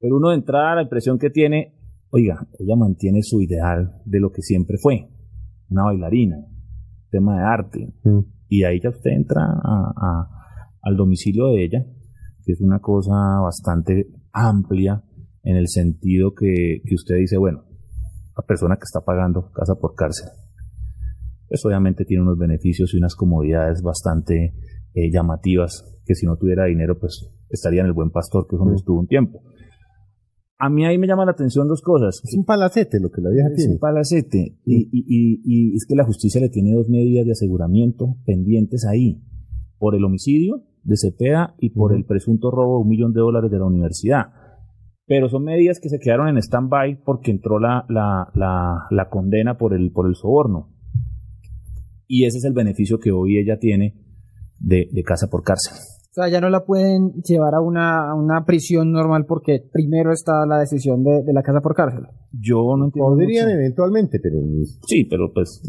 Pero 0.00 0.16
uno 0.16 0.30
de 0.30 0.36
entrada, 0.36 0.74
la 0.74 0.82
impresión 0.82 1.20
que 1.20 1.30
tiene, 1.30 1.76
oiga, 2.10 2.48
ella 2.58 2.74
mantiene 2.74 3.22
su 3.22 3.40
ideal 3.40 4.00
de 4.06 4.18
lo 4.18 4.32
que 4.32 4.42
siempre 4.42 4.76
fue 4.76 5.06
una 5.70 5.84
bailarina, 5.84 6.36
tema 7.10 7.36
de 7.36 7.42
arte. 7.42 7.94
Mm. 8.04 8.20
Y 8.48 8.64
ahí 8.64 8.80
ya 8.80 8.90
usted 8.90 9.10
entra 9.10 9.42
a, 9.44 10.28
al 10.82 10.96
domicilio 10.96 11.48
de 11.48 11.64
ella, 11.64 11.86
que 12.44 12.52
es 12.52 12.60
una 12.60 12.80
cosa 12.80 13.40
bastante 13.42 14.08
amplia 14.32 15.02
en 15.42 15.56
el 15.56 15.68
sentido 15.68 16.34
que, 16.34 16.82
que 16.84 16.94
usted 16.94 17.16
dice, 17.16 17.36
bueno, 17.38 17.64
la 18.36 18.44
persona 18.44 18.76
que 18.76 18.84
está 18.84 19.00
pagando 19.04 19.50
casa 19.52 19.74
por 19.76 19.94
cárcel, 19.94 20.28
pues 21.48 21.64
obviamente 21.64 22.04
tiene 22.04 22.22
unos 22.22 22.38
beneficios 22.38 22.92
y 22.94 22.98
unas 22.98 23.14
comodidades 23.14 23.82
bastante 23.82 24.54
eh, 24.94 25.10
llamativas, 25.12 25.84
que 26.04 26.14
si 26.14 26.26
no 26.26 26.36
tuviera 26.36 26.64
dinero, 26.64 26.98
pues 26.98 27.30
estaría 27.48 27.80
en 27.80 27.86
el 27.86 27.92
buen 27.92 28.10
pastor, 28.10 28.46
que 28.48 28.56
es 28.56 28.58
donde 28.58 28.74
mm. 28.74 28.76
estuvo 28.76 28.98
un 28.98 29.06
tiempo 29.06 29.42
a 30.60 30.68
mí 30.68 30.84
ahí 30.84 30.98
me 30.98 31.06
llama 31.06 31.24
la 31.24 31.30
atención 31.32 31.66
dos 31.66 31.80
cosas. 31.80 32.20
Es 32.22 32.36
un 32.36 32.44
palacete 32.44 33.00
lo 33.00 33.10
que 33.10 33.22
la 33.22 33.30
vieja 33.30 33.48
tiene. 33.48 33.62
Es 33.62 33.68
un 33.70 33.78
palacete. 33.78 34.58
Y, 34.66 34.88
y, 34.92 35.40
y, 35.42 35.74
es 35.74 35.86
que 35.86 35.96
la 35.96 36.04
justicia 36.04 36.38
le 36.38 36.50
tiene 36.50 36.74
dos 36.74 36.86
medidas 36.90 37.24
de 37.24 37.32
aseguramiento 37.32 38.16
pendientes 38.26 38.84
ahí. 38.84 39.22
Por 39.78 39.94
el 39.94 40.04
homicidio 40.04 40.62
de 40.84 40.96
Cepeda 40.98 41.54
y 41.58 41.70
por 41.70 41.94
el 41.94 42.04
presunto 42.04 42.50
robo 42.50 42.76
de 42.76 42.82
un 42.82 42.88
millón 42.88 43.14
de 43.14 43.20
dólares 43.20 43.50
de 43.50 43.58
la 43.58 43.64
universidad. 43.64 44.26
Pero 45.06 45.30
son 45.30 45.44
medidas 45.44 45.80
que 45.80 45.88
se 45.88 45.98
quedaron 45.98 46.28
en 46.28 46.36
stand-by 46.36 47.04
porque 47.04 47.30
entró 47.30 47.58
la, 47.58 47.86
la, 47.88 48.30
la, 48.34 48.86
la, 48.90 49.08
condena 49.08 49.56
por 49.56 49.72
el, 49.72 49.90
por 49.92 50.06
el 50.06 50.14
soborno. 50.14 50.74
Y 52.06 52.26
ese 52.26 52.36
es 52.36 52.44
el 52.44 52.52
beneficio 52.52 52.98
que 52.98 53.12
hoy 53.12 53.38
ella 53.38 53.58
tiene 53.58 53.94
de, 54.58 54.90
de 54.92 55.02
casa 55.04 55.28
por 55.30 55.42
cárcel. 55.42 55.72
O 56.10 56.12
sea, 56.12 56.28
ya 56.28 56.40
no 56.40 56.50
la 56.50 56.64
pueden 56.64 57.12
llevar 57.22 57.54
a 57.54 57.60
una, 57.60 58.16
una 58.16 58.44
prisión 58.44 58.90
normal 58.90 59.26
porque 59.28 59.62
primero 59.72 60.10
está 60.10 60.44
la 60.44 60.58
decisión 60.58 61.04
de, 61.04 61.22
la 61.32 61.42
casa 61.42 61.60
por 61.60 61.76
cárcel. 61.76 62.08
Yo 62.32 62.76
no 62.76 62.86
entiendo. 62.86 63.10
Podrían 63.10 63.48
eventualmente, 63.48 64.18
pero. 64.20 64.40
Sí, 64.88 65.04
pero 65.04 65.32
pues 65.32 65.62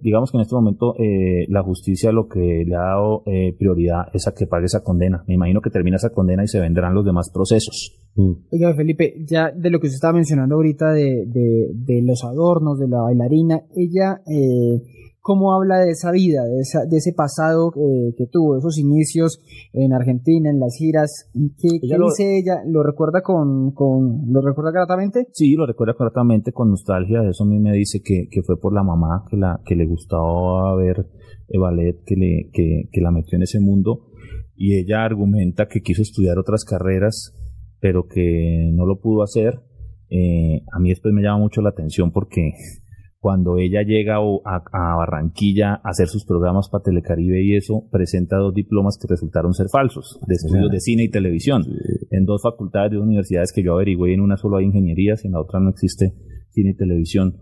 digamos 0.00 0.30
que 0.30 0.36
en 0.36 0.42
este 0.42 0.54
momento 0.54 0.94
eh, 1.00 1.46
la 1.48 1.64
justicia 1.64 2.12
lo 2.12 2.28
que 2.28 2.64
le 2.64 2.76
ha 2.76 2.94
dado 2.94 3.24
eh, 3.26 3.56
prioridad 3.58 4.02
es 4.12 4.28
a 4.28 4.34
que 4.34 4.46
pague 4.46 4.66
esa 4.66 4.84
condena. 4.84 5.24
Me 5.26 5.34
imagino 5.34 5.60
que 5.60 5.70
termina 5.70 5.96
esa 5.96 6.10
condena 6.10 6.44
y 6.44 6.48
se 6.48 6.60
vendrán 6.60 6.94
los 6.94 7.04
demás 7.04 7.32
procesos. 7.34 7.98
Mm. 8.14 8.32
Oiga, 8.52 8.74
Felipe, 8.74 9.14
ya 9.28 9.50
de 9.50 9.68
lo 9.68 9.80
que 9.80 9.88
usted 9.88 9.96
estaba 9.96 10.12
mencionando 10.12 10.54
ahorita 10.54 10.92
de, 10.92 11.26
de, 11.26 11.72
de 11.74 12.02
los 12.02 12.22
adornos, 12.22 12.78
de 12.78 12.86
la 12.86 13.00
bailarina, 13.00 13.62
ella. 13.74 14.22
Eh, 14.30 14.80
cómo 15.28 15.52
habla 15.52 15.80
de 15.80 15.90
esa 15.90 16.10
vida, 16.10 16.42
de, 16.46 16.62
de 16.88 16.96
ese 16.96 17.12
pasado 17.12 17.70
eh, 17.76 18.14
que 18.16 18.24
tuvo, 18.32 18.56
esos 18.56 18.78
inicios 18.78 19.42
en 19.74 19.92
Argentina, 19.92 20.48
en 20.48 20.58
las 20.58 20.74
giras. 20.78 21.30
¿Qué, 21.34 21.80
dice 21.82 22.38
ella? 22.38 22.62
¿Lo 22.66 22.82
recuerda 22.82 23.20
con, 23.20 23.72
con, 23.72 24.32
lo 24.32 24.40
recuerda 24.40 24.70
gratamente? 24.70 25.26
Sí, 25.32 25.52
lo 25.52 25.66
recuerda 25.66 25.94
gratamente 25.98 26.52
con 26.52 26.70
nostalgia. 26.70 27.20
Eso 27.28 27.44
a 27.44 27.46
mí 27.46 27.58
me 27.58 27.72
dice 27.72 28.00
que, 28.02 28.28
que 28.30 28.42
fue 28.42 28.58
por 28.58 28.72
la 28.72 28.82
mamá 28.82 29.26
que 29.28 29.36
la 29.36 29.60
que 29.66 29.76
le 29.76 29.84
gustaba 29.84 30.74
ver 30.76 31.06
el 31.48 31.60
ballet, 31.60 32.02
que 32.06 32.16
le 32.16 32.48
que, 32.50 32.88
que 32.90 33.00
la 33.02 33.10
metió 33.10 33.36
en 33.36 33.42
ese 33.42 33.60
mundo. 33.60 34.06
Y 34.56 34.78
ella 34.78 35.04
argumenta 35.04 35.68
que 35.68 35.82
quiso 35.82 36.00
estudiar 36.00 36.38
otras 36.38 36.64
carreras, 36.64 37.34
pero 37.80 38.06
que 38.08 38.70
no 38.72 38.86
lo 38.86 38.98
pudo 38.98 39.22
hacer. 39.22 39.60
Eh, 40.08 40.62
a 40.72 40.80
mí 40.80 40.88
después 40.88 41.12
me 41.12 41.20
llama 41.20 41.40
mucho 41.40 41.60
la 41.60 41.68
atención 41.68 42.12
porque 42.12 42.52
cuando 43.20 43.58
ella 43.58 43.82
llega 43.82 44.16
a, 44.16 44.96
Barranquilla 44.96 45.74
a 45.74 45.90
hacer 45.90 46.06
sus 46.06 46.24
programas 46.24 46.68
para 46.68 46.84
Telecaribe 46.84 47.42
y 47.42 47.56
eso, 47.56 47.88
presenta 47.90 48.36
dos 48.36 48.54
diplomas 48.54 48.96
que 49.00 49.08
resultaron 49.08 49.54
ser 49.54 49.66
falsos, 49.72 50.20
de 50.26 50.34
estudios 50.34 50.70
de 50.70 50.80
cine 50.80 51.04
y 51.04 51.10
televisión, 51.10 51.64
en 52.10 52.24
dos 52.24 52.42
facultades 52.42 52.92
de 52.92 52.98
universidades 52.98 53.52
que 53.52 53.62
yo 53.62 53.74
averigüé, 53.74 54.14
en 54.14 54.20
una 54.20 54.36
solo 54.36 54.58
hay 54.58 54.66
ingenierías, 54.66 55.24
en 55.24 55.32
la 55.32 55.40
otra 55.40 55.58
no 55.58 55.70
existe 55.70 56.14
cine 56.50 56.70
y 56.70 56.76
televisión. 56.76 57.38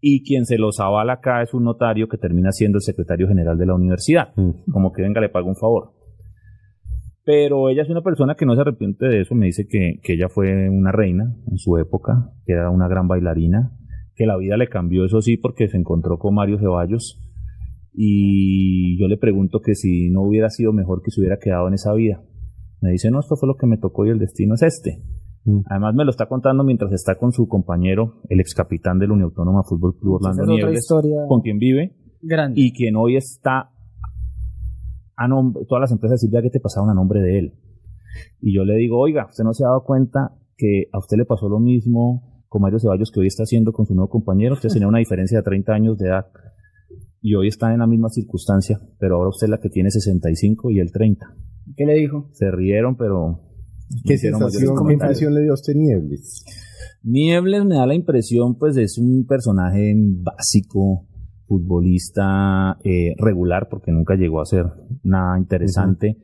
Y 0.00 0.22
quien 0.22 0.46
se 0.46 0.58
los 0.58 0.78
avala 0.78 1.14
acá 1.14 1.42
es 1.42 1.52
un 1.52 1.64
notario 1.64 2.08
que 2.08 2.18
termina 2.18 2.52
siendo 2.52 2.76
el 2.76 2.82
secretario 2.82 3.26
general 3.26 3.58
de 3.58 3.66
la 3.66 3.74
universidad, 3.74 4.28
mm. 4.36 4.70
como 4.70 4.92
que 4.92 5.02
venga, 5.02 5.20
le 5.20 5.30
pago 5.30 5.48
un 5.48 5.56
favor. 5.56 5.94
Pero 7.24 7.68
ella 7.68 7.82
es 7.82 7.90
una 7.90 8.02
persona 8.02 8.36
que 8.36 8.46
no 8.46 8.54
se 8.54 8.60
arrepiente 8.60 9.06
de 9.06 9.22
eso, 9.22 9.34
me 9.34 9.46
dice 9.46 9.66
que, 9.68 9.98
que 10.02 10.14
ella 10.14 10.28
fue 10.28 10.70
una 10.70 10.92
reina 10.92 11.34
en 11.50 11.58
su 11.58 11.76
época, 11.76 12.30
que 12.46 12.52
era 12.52 12.70
una 12.70 12.86
gran 12.86 13.08
bailarina, 13.08 13.72
que 14.18 14.26
la 14.26 14.36
vida 14.36 14.56
le 14.56 14.68
cambió, 14.68 15.04
eso 15.04 15.22
sí, 15.22 15.36
porque 15.36 15.68
se 15.68 15.76
encontró 15.76 16.18
con 16.18 16.34
Mario 16.34 16.58
Ceballos. 16.58 17.22
Y 17.94 18.98
yo 19.00 19.06
le 19.06 19.16
pregunto 19.16 19.60
que 19.60 19.76
si 19.76 20.10
no 20.10 20.22
hubiera 20.22 20.50
sido 20.50 20.72
mejor 20.72 21.02
que 21.02 21.12
se 21.12 21.20
hubiera 21.20 21.38
quedado 21.38 21.68
en 21.68 21.74
esa 21.74 21.94
vida. 21.94 22.20
Me 22.80 22.90
dice, 22.90 23.10
no, 23.12 23.20
esto 23.20 23.36
fue 23.36 23.46
lo 23.46 23.56
que 23.56 23.68
me 23.68 23.78
tocó 23.78 24.06
y 24.06 24.10
el 24.10 24.18
destino 24.18 24.54
es 24.54 24.62
este. 24.62 25.04
Mm. 25.44 25.60
Además 25.70 25.94
me 25.94 26.04
lo 26.04 26.10
está 26.10 26.26
contando 26.26 26.64
mientras 26.64 26.92
está 26.92 27.16
con 27.16 27.30
su 27.30 27.46
compañero, 27.46 28.20
el 28.28 28.40
ex 28.40 28.54
capitán 28.54 28.98
del 28.98 29.12
Unión 29.12 29.30
Autónoma 29.30 29.62
Fútbol 29.62 29.96
Club 29.96 30.14
Orlando 30.14 30.46
Nieves, 30.46 30.88
con 31.28 31.40
quien 31.40 31.58
vive 31.58 31.96
Grande. 32.20 32.60
y 32.60 32.72
quien 32.72 32.96
hoy 32.96 33.16
está 33.16 33.70
a 35.16 35.28
nombre, 35.28 35.64
todas 35.68 35.82
las 35.82 35.92
empresas 35.92 36.20
de 36.20 36.42
que 36.42 36.50
te 36.50 36.60
pasaron 36.60 36.90
a 36.90 36.94
nombre 36.94 37.20
de 37.20 37.38
él. 37.38 37.54
Y 38.40 38.54
yo 38.54 38.64
le 38.64 38.74
digo, 38.76 38.98
oiga, 38.98 39.26
usted 39.26 39.44
no 39.44 39.52
se 39.52 39.64
ha 39.64 39.68
dado 39.68 39.84
cuenta 39.84 40.36
que 40.56 40.88
a 40.92 40.98
usted 40.98 41.16
le 41.16 41.24
pasó 41.24 41.48
lo 41.48 41.60
mismo 41.60 42.37
con 42.48 42.62
Mario 42.62 42.78
Ceballos 42.78 43.10
que 43.12 43.20
hoy 43.20 43.26
está 43.26 43.42
haciendo 43.42 43.72
con 43.72 43.86
su 43.86 43.94
nuevo 43.94 44.08
compañero. 44.08 44.54
Usted 44.54 44.70
tenía 44.70 44.88
una 44.88 44.98
diferencia 44.98 45.38
de 45.38 45.44
30 45.44 45.72
años 45.72 45.98
de 45.98 46.08
edad 46.08 46.26
y 47.20 47.34
hoy 47.34 47.48
está 47.48 47.72
en 47.72 47.80
la 47.80 47.86
misma 47.86 48.08
circunstancia, 48.08 48.80
pero 48.98 49.16
ahora 49.16 49.30
usted 49.30 49.46
es 49.46 49.50
la 49.50 49.60
que 49.60 49.68
tiene 49.68 49.90
65 49.90 50.70
y 50.70 50.80
él 50.80 50.90
30. 50.92 51.26
¿Qué 51.76 51.84
le 51.84 51.94
dijo? 51.94 52.30
Se 52.32 52.50
rieron, 52.50 52.96
pero... 52.96 53.40
¿Qué, 54.04 54.18
sensación, 54.18 54.74
¿qué 54.86 54.92
impresión 54.92 55.34
le 55.34 55.42
dio 55.42 55.52
a 55.52 55.54
usted 55.54 55.74
Niebles? 55.74 56.44
Niebles 57.02 57.64
me 57.64 57.76
da 57.76 57.86
la 57.86 57.94
impresión, 57.94 58.58
pues, 58.58 58.76
es 58.76 58.98
un 58.98 59.24
personaje 59.26 59.94
básico, 59.96 61.06
futbolista 61.46 62.76
eh, 62.84 63.14
regular, 63.16 63.68
porque 63.70 63.90
nunca 63.90 64.14
llegó 64.14 64.42
a 64.42 64.46
ser 64.46 64.66
nada 65.02 65.38
interesante 65.38 66.18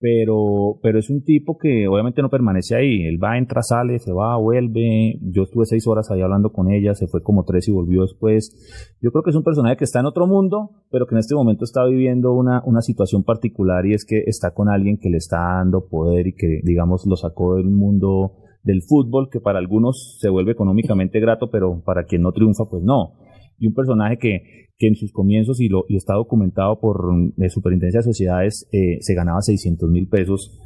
pero, 0.00 0.78
pero 0.82 0.98
es 0.98 1.10
un 1.10 1.22
tipo 1.22 1.58
que 1.58 1.86
obviamente 1.86 2.22
no 2.22 2.30
permanece 2.30 2.74
ahí. 2.74 3.04
Él 3.04 3.22
va, 3.22 3.36
entra, 3.36 3.62
sale, 3.62 3.98
se 3.98 4.12
va, 4.12 4.36
vuelve. 4.38 5.18
Yo 5.20 5.42
estuve 5.42 5.66
seis 5.66 5.86
horas 5.86 6.10
ahí 6.10 6.22
hablando 6.22 6.52
con 6.52 6.70
ella, 6.70 6.94
se 6.94 7.06
fue 7.06 7.22
como 7.22 7.44
tres 7.44 7.68
y 7.68 7.72
volvió 7.72 8.00
después. 8.02 8.96
Yo 9.02 9.12
creo 9.12 9.22
que 9.22 9.30
es 9.30 9.36
un 9.36 9.44
personaje 9.44 9.76
que 9.76 9.84
está 9.84 10.00
en 10.00 10.06
otro 10.06 10.26
mundo, 10.26 10.70
pero 10.90 11.06
que 11.06 11.14
en 11.14 11.18
este 11.18 11.34
momento 11.34 11.64
está 11.64 11.84
viviendo 11.84 12.32
una, 12.32 12.62
una 12.64 12.80
situación 12.80 13.24
particular 13.24 13.84
y 13.84 13.92
es 13.92 14.06
que 14.06 14.22
está 14.26 14.54
con 14.54 14.70
alguien 14.70 14.96
que 14.98 15.10
le 15.10 15.18
está 15.18 15.36
dando 15.36 15.86
poder 15.86 16.28
y 16.28 16.34
que, 16.34 16.60
digamos, 16.64 17.04
lo 17.06 17.16
sacó 17.16 17.56
del 17.56 17.68
mundo 17.68 18.32
del 18.62 18.82
fútbol, 18.82 19.28
que 19.30 19.40
para 19.40 19.58
algunos 19.58 20.18
se 20.18 20.30
vuelve 20.30 20.52
económicamente 20.52 21.20
grato, 21.20 21.50
pero 21.50 21.82
para 21.84 22.04
quien 22.04 22.22
no 22.22 22.32
triunfa, 22.32 22.64
pues 22.70 22.82
no. 22.82 23.16
Y 23.60 23.68
un 23.68 23.74
personaje 23.74 24.16
que, 24.18 24.40
que 24.80 24.88
en 24.88 24.96
sus 24.96 25.12
comienzos, 25.12 25.60
y, 25.60 25.68
lo, 25.68 25.84
y 25.88 25.96
está 25.96 26.14
documentado 26.14 26.80
por 26.80 27.14
la 27.36 27.46
eh, 27.46 27.50
Superintendencia 27.50 27.98
de 27.98 28.04
Sociedades, 28.04 28.66
eh, 28.72 28.96
se 29.00 29.14
ganaba 29.14 29.42
600 29.42 29.88
mil 29.90 30.08
pesos, 30.08 30.58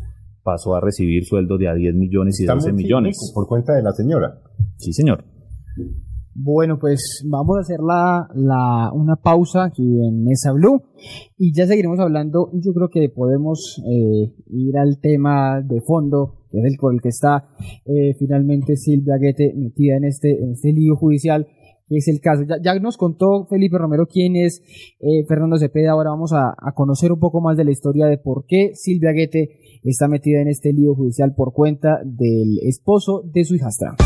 pasó 0.44 0.76
a 0.76 0.80
recibir 0.80 1.24
sueldos 1.24 1.58
de 1.58 1.68
a 1.68 1.74
10 1.74 1.96
millones 1.96 2.40
y 2.40 2.46
12 2.46 2.72
millones. 2.72 3.32
Por 3.34 3.48
cuenta 3.48 3.74
de 3.74 3.82
la 3.82 3.90
señora. 3.90 4.40
Sí, 4.76 4.92
señor. 4.92 5.24
Bueno, 6.36 6.78
pues 6.78 7.24
vamos 7.28 7.56
a 7.56 7.60
hacer 7.62 7.80
la, 7.80 8.28
la, 8.34 8.92
una 8.92 9.16
pausa 9.16 9.64
aquí 9.64 9.82
en 9.82 10.22
Mesa 10.22 10.52
Blue 10.52 10.82
y 11.36 11.52
ya 11.52 11.66
seguiremos 11.66 11.98
hablando. 11.98 12.50
Yo 12.52 12.72
creo 12.72 12.88
que 12.90 13.08
podemos 13.08 13.82
eh, 13.84 14.32
ir 14.46 14.78
al 14.78 15.00
tema 15.00 15.60
de 15.60 15.80
fondo, 15.80 16.46
que 16.52 16.58
es 16.58 16.64
el 16.66 16.76
con 16.76 16.94
el 16.94 17.00
que 17.00 17.08
está 17.08 17.48
finalmente 18.18 18.76
Silvia 18.76 19.16
Guete 19.20 19.54
metida 19.56 19.96
en 19.96 20.04
este, 20.04 20.40
en 20.40 20.52
este 20.52 20.72
lío 20.72 20.94
judicial 20.94 21.48
es 21.96 22.08
el 22.08 22.20
caso. 22.20 22.42
Ya, 22.62 22.74
nos 22.78 22.96
contó 22.96 23.46
Felipe 23.48 23.78
Romero 23.78 24.06
quién 24.06 24.36
es 24.36 24.62
eh, 25.00 25.24
Fernando 25.26 25.58
Cepeda. 25.58 25.92
Ahora 25.92 26.10
vamos 26.10 26.32
a, 26.32 26.54
a, 26.56 26.72
conocer 26.72 27.12
un 27.12 27.20
poco 27.20 27.40
más 27.40 27.56
de 27.56 27.64
la 27.64 27.70
historia 27.70 28.06
de 28.06 28.18
por 28.18 28.44
qué 28.46 28.72
Silvia 28.74 29.12
Guete 29.12 29.80
está 29.84 30.08
metida 30.08 30.40
en 30.40 30.48
este 30.48 30.72
lío 30.72 30.94
judicial 30.94 31.34
por 31.34 31.52
cuenta 31.52 32.00
del 32.04 32.58
esposo 32.62 33.22
de 33.24 33.44
su 33.44 33.54
hijastra. 33.54 33.96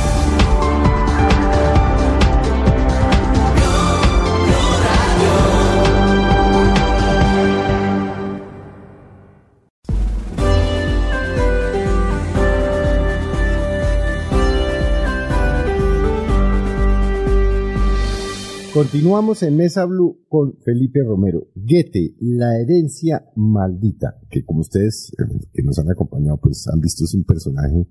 Continuamos 18.78 19.42
en 19.42 19.56
Mesa 19.56 19.84
Blue 19.86 20.20
con 20.28 20.54
Felipe 20.64 21.00
Romero. 21.02 21.48
Goethe, 21.56 22.14
la 22.20 22.60
herencia 22.60 23.24
maldita, 23.34 24.20
que 24.30 24.44
como 24.44 24.60
ustedes 24.60 25.12
eh, 25.18 25.48
que 25.52 25.64
nos 25.64 25.80
han 25.80 25.90
acompañado, 25.90 26.38
pues 26.40 26.64
han 26.72 26.78
visto 26.78 27.02
es 27.02 27.12
un 27.12 27.24
personaje 27.24 27.88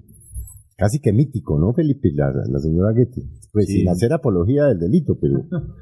casi 0.77 1.01
que 1.01 1.11
mítico, 1.11 1.59
¿no, 1.59 1.73
Felipe? 1.73 2.09
La, 2.15 2.31
señora 2.61 2.93
Goethe. 2.93 3.21
Pues 3.51 3.65
sin 3.65 3.89
hacer 3.89 4.13
apología 4.13 4.63
del 4.67 4.79
delito, 4.79 5.17
pero... 5.19 5.43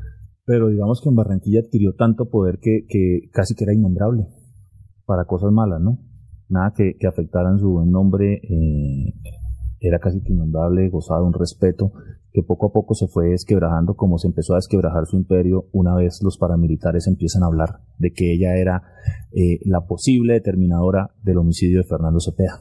Pero 0.48 0.70
digamos 0.70 1.02
que 1.02 1.10
en 1.10 1.16
Barranquilla 1.16 1.60
adquirió 1.60 1.94
tanto 1.94 2.30
poder 2.30 2.58
que, 2.60 2.86
que 2.88 3.30
casi 3.32 3.54
que 3.54 3.64
era 3.64 3.74
innombrable 3.74 4.28
para 5.06 5.26
cosas 5.26 5.52
malas, 5.52 5.82
¿no? 5.82 6.00
Nada 6.50 6.74
que, 6.76 6.98
que 7.00 7.08
afectaran 7.08 7.60
su 7.60 7.70
buen 7.70 7.92
nombre, 7.92 8.42
eh, 8.44 9.14
era 9.80 10.00
casi 10.00 10.22
que 10.22 10.34
innombrable, 10.34 10.90
gozaba 10.90 11.22
de 11.22 11.26
un 11.26 11.34
respeto 11.34 11.92
que 12.36 12.44
poco 12.44 12.68
a 12.68 12.74
poco 12.74 12.94
se 12.94 13.08
fue 13.08 13.30
desquebrajando 13.30 13.96
como 13.96 14.18
se 14.18 14.28
empezó 14.28 14.54
a 14.54 14.58
desquebrajar 14.58 15.06
su 15.06 15.16
imperio 15.16 15.70
una 15.72 15.96
vez 15.96 16.20
los 16.22 16.38
paramilitares 16.38 17.08
empiezan 17.08 17.44
a 17.44 17.46
hablar 17.46 17.80
de 17.98 18.12
que 18.12 18.34
ella 18.34 18.58
era 18.58 18.84
eh, 19.32 19.60
la 19.64 19.88
posible 19.88 20.34
determinadora 20.34 21.12
del 21.24 21.38
homicidio 21.38 21.80
de 21.80 21.86
Fernando 21.86 22.20
Cepeda. 22.20 22.60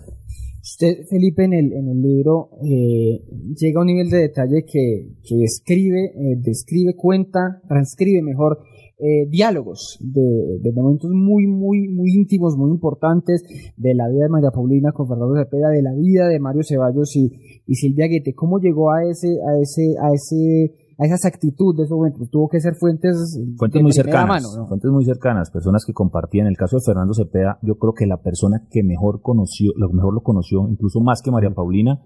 Usted, 0.62 1.06
Felipe, 1.10 1.44
en 1.44 1.52
el, 1.52 1.72
en 1.72 1.88
el 1.88 2.00
libro 2.00 2.50
eh, 2.62 3.20
llega 3.54 3.80
a 3.80 3.82
un 3.82 3.88
nivel 3.88 4.08
de 4.08 4.18
detalle 4.18 4.64
que, 4.64 5.08
escribe, 5.44 6.06
eh, 6.06 6.37
describe, 6.38 6.94
cuenta, 6.94 7.60
transcribe 7.68 8.22
mejor 8.22 8.60
eh, 8.98 9.26
diálogos 9.28 9.98
de, 10.00 10.59
de, 10.61 10.72
momentos 10.72 11.11
muy, 11.11 11.46
muy, 11.46 11.88
muy 11.88 12.12
íntimos, 12.12 12.57
muy 12.57 12.70
importantes 12.70 13.42
de 13.76 13.94
la 13.94 14.09
vida 14.09 14.24
de 14.24 14.28
María 14.28 14.50
Paulina 14.50 14.92
con 14.92 15.09
Fernando 15.09 15.35
Cepeda, 15.37 15.68
de 15.70 15.83
la 15.83 15.92
vida 15.94 16.28
de 16.28 16.38
Mario 16.38 16.62
Ceballos 16.62 17.16
y, 17.16 17.33
y 17.66 17.74
Silvia 17.74 18.07
Guete. 18.07 18.35
¿Cómo 18.35 18.59
llegó 18.59 18.92
a 18.92 19.04
ese, 19.04 19.28
a 19.28 19.61
ese, 19.61 19.94
a 20.00 20.12
ese 20.14 20.83
a 20.98 21.07
esa 21.07 21.14
exactitud 21.14 21.76
de 21.76 21.85
esos 21.85 21.96
momentos? 21.96 22.28
Tuvo 22.30 22.48
que 22.48 22.61
ser 22.61 22.74
fuentes, 22.74 23.38
fuentes 23.57 23.83
muy 23.83 23.92
cercanas, 23.92 24.44
fuentes 24.68 24.90
muy 24.90 25.04
cercanas, 25.04 25.50
personas 25.50 25.85
que 25.87 25.92
compartían. 25.92 26.46
En 26.46 26.52
el 26.52 26.57
caso 26.57 26.76
de 26.76 26.83
Fernando 26.85 27.14
Cepeda, 27.14 27.59
yo 27.62 27.76
creo 27.76 27.94
que 27.94 28.07
la 28.07 28.22
persona 28.22 28.66
que 28.70 28.83
mejor 28.83 29.20
conoció, 29.22 29.72
lo 29.76 29.88
mejor 29.90 30.14
lo 30.14 30.22
conoció, 30.22 30.68
incluso 30.68 31.00
más 31.00 31.22
que 31.22 31.30
María 31.30 31.50
Paulina, 31.50 32.02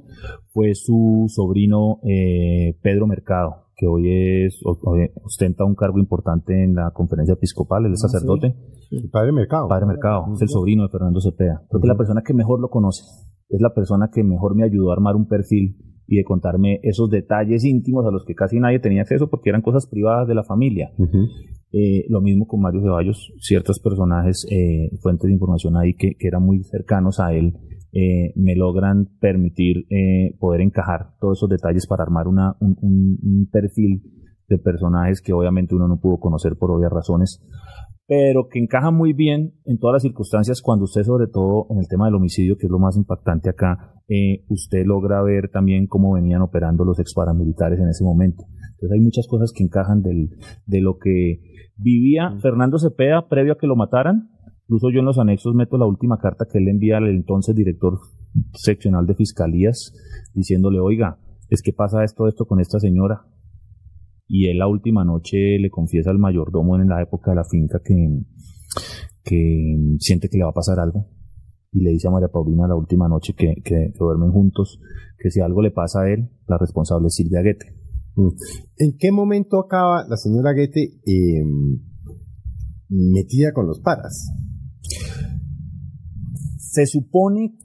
fue 0.52 0.74
su 0.74 1.26
sobrino 1.28 2.00
eh, 2.02 2.78
Pedro 2.82 3.06
Mercado 3.06 3.68
que 3.78 3.86
hoy 3.86 4.10
es 4.10 4.60
ostenta 4.64 5.64
un 5.64 5.76
cargo 5.76 6.00
importante 6.00 6.64
en 6.64 6.74
la 6.74 6.90
conferencia 6.90 7.34
episcopal, 7.34 7.86
el 7.86 7.92
ah, 7.92 7.96
sacerdote. 7.96 8.56
El 8.90 9.08
padre 9.08 9.30
Mercado. 9.30 9.68
Padre 9.68 9.86
Mercado, 9.86 10.24
es 10.34 10.42
el 10.42 10.48
sobrino 10.48 10.82
de 10.82 10.88
Fernando 10.88 11.20
Cepeda. 11.20 11.62
Creo 11.70 11.80
que 11.80 11.86
la 11.86 11.96
persona 11.96 12.22
que 12.26 12.34
mejor 12.34 12.60
lo 12.60 12.70
conoce, 12.70 13.04
es 13.48 13.60
la 13.60 13.72
persona 13.72 14.10
que 14.12 14.24
mejor 14.24 14.56
me 14.56 14.64
ayudó 14.64 14.90
a 14.90 14.94
armar 14.94 15.14
un 15.14 15.28
perfil 15.28 15.76
y 16.08 16.16
de 16.16 16.24
contarme 16.24 16.80
esos 16.82 17.10
detalles 17.10 17.64
íntimos 17.64 18.04
a 18.06 18.10
los 18.10 18.24
que 18.24 18.34
casi 18.34 18.58
nadie 18.58 18.80
tenía 18.80 19.02
acceso 19.02 19.28
porque 19.28 19.50
eran 19.50 19.60
cosas 19.60 19.86
privadas 19.86 20.26
de 20.26 20.34
la 20.34 20.42
familia. 20.42 20.90
Eh, 21.70 22.06
lo 22.08 22.22
mismo 22.22 22.46
con 22.46 22.62
Mario 22.62 22.80
Ceballos, 22.80 23.30
ciertos 23.40 23.78
personajes, 23.78 24.46
eh, 24.50 24.88
fuentes 25.02 25.28
de 25.28 25.34
información 25.34 25.76
ahí 25.76 25.92
que, 25.92 26.14
que, 26.18 26.26
eran 26.26 26.42
muy 26.42 26.64
cercanos 26.64 27.20
a 27.20 27.34
él, 27.34 27.58
eh, 27.92 28.32
me 28.36 28.56
logran 28.56 29.10
permitir 29.20 29.86
poder 30.38 30.62
encajar 30.62 31.10
todos 31.20 31.38
esos 31.38 31.50
detalles 31.50 31.86
para 31.86 32.04
armar 32.04 32.26
una, 32.26 32.56
un, 32.60 32.76
un, 32.80 33.48
perfil 33.52 34.02
de 34.48 34.58
personajes 34.58 35.20
que 35.20 35.34
obviamente 35.34 35.74
uno 35.74 35.88
no 35.88 36.00
pudo 36.00 36.18
conocer 36.18 36.56
por 36.56 36.70
obvias 36.70 36.90
razones, 36.90 37.42
pero 38.08 38.48
que 38.48 38.58
encaja 38.58 38.90
muy 38.90 39.12
bien 39.12 39.52
en 39.66 39.78
todas 39.78 39.96
las 39.96 40.02
circunstancias 40.02 40.62
cuando 40.62 40.84
usted, 40.84 41.02
sobre 41.02 41.26
todo 41.26 41.66
en 41.68 41.78
el 41.78 41.88
tema 41.88 42.06
del 42.06 42.14
homicidio, 42.14 42.56
que 42.56 42.64
es 42.64 42.70
lo 42.70 42.78
más 42.78 42.96
impactante 42.96 43.50
acá, 43.50 44.00
eh, 44.08 44.44
usted 44.48 44.86
logra 44.86 45.22
ver 45.22 45.50
también 45.50 45.86
cómo 45.86 46.14
venían 46.14 46.40
operando 46.40 46.86
los 46.86 46.98
ex 46.98 47.12
paramilitares 47.12 47.78
en 47.78 47.88
ese 47.88 48.04
momento. 48.04 48.44
Entonces 48.70 48.92
hay 48.92 49.00
muchas 49.00 49.26
cosas 49.28 49.52
que 49.54 49.62
encajan 49.62 50.00
del, 50.00 50.30
de 50.64 50.80
lo 50.80 50.96
que 50.96 51.42
vivía 51.76 52.34
Fernando 52.40 52.78
Cepeda 52.78 53.28
previo 53.28 53.52
a 53.52 53.58
que 53.58 53.66
lo 53.66 53.76
mataran. 53.76 54.30
Incluso 54.62 54.90
yo 54.90 55.00
en 55.00 55.04
los 55.04 55.18
anexos 55.18 55.54
meto 55.54 55.76
la 55.76 55.86
última 55.86 56.16
carta 56.16 56.46
que 56.50 56.58
él 56.58 56.68
envía 56.68 56.96
al 56.96 57.08
entonces 57.08 57.54
director 57.54 57.98
seccional 58.54 59.06
de 59.06 59.16
fiscalías 59.16 59.92
diciéndole, 60.32 60.80
oiga, 60.80 61.18
es 61.50 61.60
que 61.60 61.74
pasa 61.74 62.04
esto, 62.04 62.26
esto 62.26 62.46
con 62.46 62.58
esta 62.60 62.78
señora 62.78 63.26
y 64.28 64.48
él 64.48 64.58
la 64.58 64.68
última 64.68 65.04
noche 65.04 65.58
le 65.58 65.70
confiesa 65.70 66.10
al 66.10 66.18
mayordomo 66.18 66.76
en 66.76 66.88
la 66.88 67.02
época 67.02 67.30
de 67.30 67.36
la 67.36 67.44
finca 67.44 67.80
que, 67.82 67.94
que 69.24 69.76
siente 69.98 70.28
que 70.28 70.38
le 70.38 70.44
va 70.44 70.50
a 70.50 70.54
pasar 70.54 70.78
algo 70.78 71.08
y 71.72 71.80
le 71.82 71.90
dice 71.90 72.08
a 72.08 72.10
María 72.10 72.28
Paulina 72.28 72.66
la 72.66 72.76
última 72.76 73.08
noche 73.08 73.34
que, 73.34 73.54
que, 73.62 73.92
duermen 73.98 74.30
juntos 74.30 74.80
que 75.18 75.30
si 75.30 75.40
algo 75.40 75.62
le 75.62 75.70
pasa 75.70 76.02
a 76.02 76.10
él, 76.10 76.30
la 76.46 76.58
responsable 76.58 77.08
es 77.08 77.14
Silvia 77.14 77.42
Guete. 77.42 77.74
Mm. 78.14 78.28
¿En 78.78 78.96
qué 78.98 79.12
momento 79.12 79.58
acaba 79.58 80.06
la 80.08 80.16
señora 80.16 80.52
Guete 80.52 81.00
em, 81.04 81.80
metida 82.88 83.52
con 83.52 83.66
los 83.66 83.80
paras? 83.80 84.32
Se 86.56 86.86
supone 86.86 87.58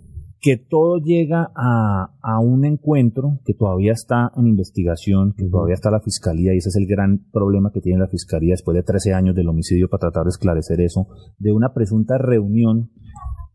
que 0.44 0.58
todo 0.58 0.98
llega 0.98 1.52
a, 1.56 2.40
un 2.42 2.66
encuentro 2.66 3.40
que 3.46 3.54
todavía 3.54 3.94
está 3.94 4.30
en 4.36 4.48
investigación, 4.48 5.34
que 5.38 5.48
todavía 5.48 5.76
está 5.76 5.90
la 5.90 6.02
fiscalía, 6.02 6.54
y 6.54 6.58
ese 6.58 6.68
es 6.68 6.76
el 6.76 6.86
gran 6.86 7.26
problema 7.32 7.72
que 7.74 7.80
tiene 7.80 8.00
la 8.00 8.10
fiscalía 8.10 8.52
después 8.52 8.76
de 8.76 8.84
13 8.84 9.14
años 9.14 9.36
del 9.36 9.48
homicidio 9.48 9.88
para 9.88 10.02
tratar 10.02 10.26
de 10.26 10.32
esclarecer 10.32 10.82
eso, 10.82 11.08
de 11.40 11.54
una 11.54 11.74
presunta 11.74 12.18
reunión 12.18 12.92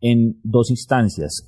en 0.00 0.40
dos 0.42 0.70
instancias, 0.70 1.46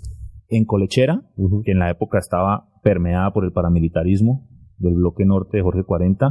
en 0.49 0.67
Colechera, 0.67 1.23
que 1.65 1.73
en 1.73 1.79
la 1.79 1.91
época 1.91 2.19
estaba 2.19 2.69
permeada 2.83 3.33
por 3.33 3.47
el 3.47 3.53
paramilitarismo 3.53 4.47
del 4.77 4.97
bloque 4.97 5.25
norte 5.25 5.57
de 5.57 5.63
Jorge 5.63 5.85
40, 5.85 6.27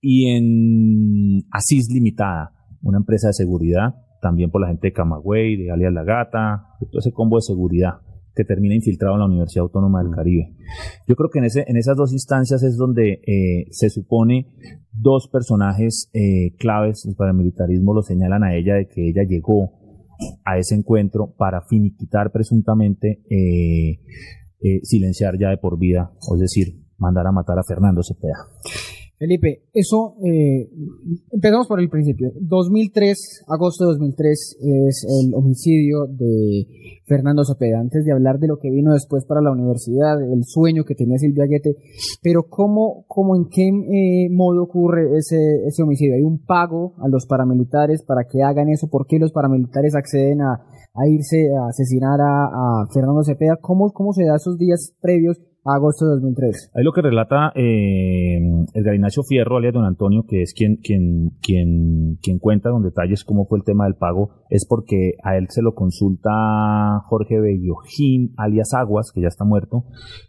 y 0.00 0.30
en 0.30 1.44
Asís 1.52 1.88
Limitada, 1.94 2.50
una 2.82 2.98
empresa 2.98 3.28
de 3.28 3.34
seguridad, 3.34 3.94
también 4.20 4.50
por 4.50 4.62
la 4.62 4.68
gente 4.68 4.88
de 4.88 4.92
Camagüey, 4.92 5.56
de 5.56 5.70
alias 5.70 5.92
La 5.92 6.02
Gata, 6.02 6.74
de 6.80 6.86
todo 6.86 6.98
ese 6.98 7.12
combo 7.12 7.36
de 7.36 7.42
seguridad 7.42 8.00
que 8.36 8.44
termina 8.44 8.74
infiltrado 8.74 9.14
en 9.14 9.20
la 9.20 9.26
Universidad 9.26 9.62
Autónoma 9.62 10.02
del 10.02 10.12
Caribe. 10.14 10.54
Yo 11.08 11.16
creo 11.16 11.30
que 11.30 11.38
en, 11.38 11.46
ese, 11.46 11.64
en 11.66 11.76
esas 11.76 11.96
dos 11.96 12.12
instancias 12.12 12.62
es 12.62 12.76
donde 12.76 13.22
eh, 13.26 13.66
se 13.70 13.88
supone 13.88 14.52
dos 14.92 15.28
personajes 15.32 16.10
eh, 16.12 16.54
claves, 16.58 17.06
el 17.06 17.16
paramilitarismo 17.16 17.94
lo 17.94 18.02
señalan 18.02 18.44
a 18.44 18.54
ella 18.54 18.74
de 18.74 18.86
que 18.88 19.08
ella 19.08 19.22
llegó 19.26 19.72
a 20.44 20.58
ese 20.58 20.74
encuentro 20.74 21.34
para 21.36 21.62
finiquitar 21.62 22.30
presuntamente, 22.30 23.22
eh, 23.30 24.00
silenciar 24.82 25.38
ya 25.38 25.50
de 25.50 25.58
por 25.58 25.78
vida, 25.78 26.12
es 26.34 26.40
decir, 26.40 26.86
mandar 26.98 27.26
a 27.26 27.32
matar 27.32 27.58
a 27.58 27.64
Fernando 27.64 28.02
Cepeda. 28.02 28.48
Felipe, 29.18 29.62
eso, 29.72 30.14
eh, 30.22 30.68
empezamos 31.32 31.66
por 31.66 31.80
el 31.80 31.88
principio. 31.88 32.32
2003, 32.38 33.44
agosto 33.48 33.84
de 33.84 33.92
2003, 33.92 34.56
es 34.88 35.06
el 35.08 35.34
homicidio 35.34 36.06
de 36.06 36.66
Fernando 37.06 37.42
Cepeda. 37.44 37.80
Antes 37.80 38.04
de 38.04 38.12
hablar 38.12 38.38
de 38.38 38.48
lo 38.48 38.58
que 38.58 38.70
vino 38.70 38.92
después 38.92 39.24
para 39.24 39.40
la 39.40 39.52
universidad, 39.52 40.20
el 40.20 40.44
sueño 40.44 40.84
que 40.84 40.94
tenía 40.94 41.16
Silvia 41.16 41.46
Guete, 41.46 41.76
pero 42.22 42.42
¿cómo, 42.50 43.06
cómo 43.08 43.36
en 43.36 43.46
qué 43.48 43.68
eh, 43.68 44.28
modo 44.30 44.64
ocurre 44.64 45.16
ese, 45.16 45.66
ese 45.66 45.82
homicidio? 45.82 46.16
¿Hay 46.16 46.22
un 46.22 46.44
pago 46.44 46.92
a 46.98 47.08
los 47.08 47.24
paramilitares 47.26 48.02
para 48.02 48.24
que 48.24 48.42
hagan 48.42 48.68
eso? 48.68 48.88
¿Por 48.88 49.06
qué 49.06 49.18
los 49.18 49.32
paramilitares 49.32 49.94
acceden 49.94 50.42
a, 50.42 50.60
a 50.94 51.08
irse 51.08 51.48
a 51.56 51.68
asesinar 51.68 52.20
a, 52.20 52.46
a 52.82 52.86
Fernando 52.92 53.24
Cepeda? 53.24 53.56
¿Cómo, 53.62 53.90
¿Cómo 53.92 54.12
se 54.12 54.24
da 54.24 54.36
esos 54.36 54.58
días 54.58 54.92
previos 55.00 55.40
agosto 55.66 56.06
de 56.06 56.12
2003. 56.12 56.72
Ahí 56.74 56.84
lo 56.84 56.92
que 56.92 57.02
relata 57.02 57.52
eh, 57.54 58.38
el 58.72 58.94
Ignacio 58.94 59.22
Fierro, 59.22 59.56
alias 59.56 59.74
don 59.74 59.84
Antonio, 59.84 60.24
que 60.28 60.42
es 60.42 60.54
quien, 60.54 60.76
quien, 60.76 61.32
quien, 61.42 62.18
quien 62.22 62.38
cuenta 62.38 62.70
con 62.70 62.82
detalles 62.82 63.24
cómo 63.24 63.46
fue 63.46 63.58
el 63.58 63.64
tema 63.64 63.84
del 63.84 63.96
pago, 63.96 64.30
es 64.50 64.66
porque 64.66 65.14
a 65.24 65.36
él 65.36 65.46
se 65.50 65.62
lo 65.62 65.74
consulta 65.74 67.00
Jorge 67.06 67.40
Bellojín, 67.40 68.34
alias 68.36 68.74
Aguas, 68.74 69.10
que 69.12 69.22
ya 69.22 69.28
está 69.28 69.44
muerto, 69.44 69.84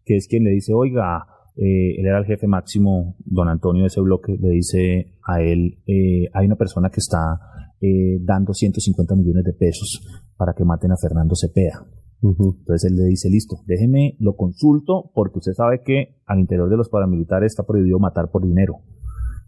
que 0.06 0.16
es 0.16 0.28
quien 0.28 0.44
le 0.44 0.52
dice, 0.52 0.74
oiga, 0.74 1.28
eh, 1.56 2.00
él 2.00 2.06
era 2.06 2.20
el 2.20 2.26
jefe 2.26 2.48
máximo, 2.48 3.16
don 3.26 3.50
Antonio 3.50 3.84
de 3.84 3.88
ese 3.88 4.02
bloque, 4.02 4.38
le 4.40 4.50
dice 4.50 5.16
a 5.26 5.42
él, 5.42 5.80
eh, 5.88 6.30
hay 6.34 6.46
una 6.46 6.56
persona 6.56 6.90
que 6.90 7.00
está 7.00 7.40
eh, 7.82 8.20
dando 8.22 8.54
150 8.54 9.16
millones 9.16 9.44
de 9.44 9.54
pesos 9.54 10.02
para 10.38 10.54
que 10.54 10.64
maten 10.64 10.92
a 10.92 10.98
Fernando 11.02 11.36
Cepeda. 11.36 11.86
Entonces 12.22 12.90
él 12.90 12.98
le 12.98 13.06
dice, 13.06 13.30
listo, 13.30 13.58
déjeme, 13.66 14.16
lo 14.20 14.36
consulto, 14.36 15.12
porque 15.14 15.40
usted 15.40 15.54
sabe 15.54 15.82
que 15.84 16.20
al 16.26 16.40
interior 16.40 16.70
de 16.70 16.78
los 16.78 16.90
paramilitares 16.90 17.52
está 17.52 17.64
prohibido 17.64 18.00
matar 18.00 18.32
por 18.32 18.44
dinero. 18.44 18.80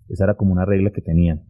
Esa 0.08 0.26
era 0.26 0.36
como 0.36 0.52
una 0.52 0.66
regla 0.66 0.92
que 0.92 1.02
tenían. 1.02 1.46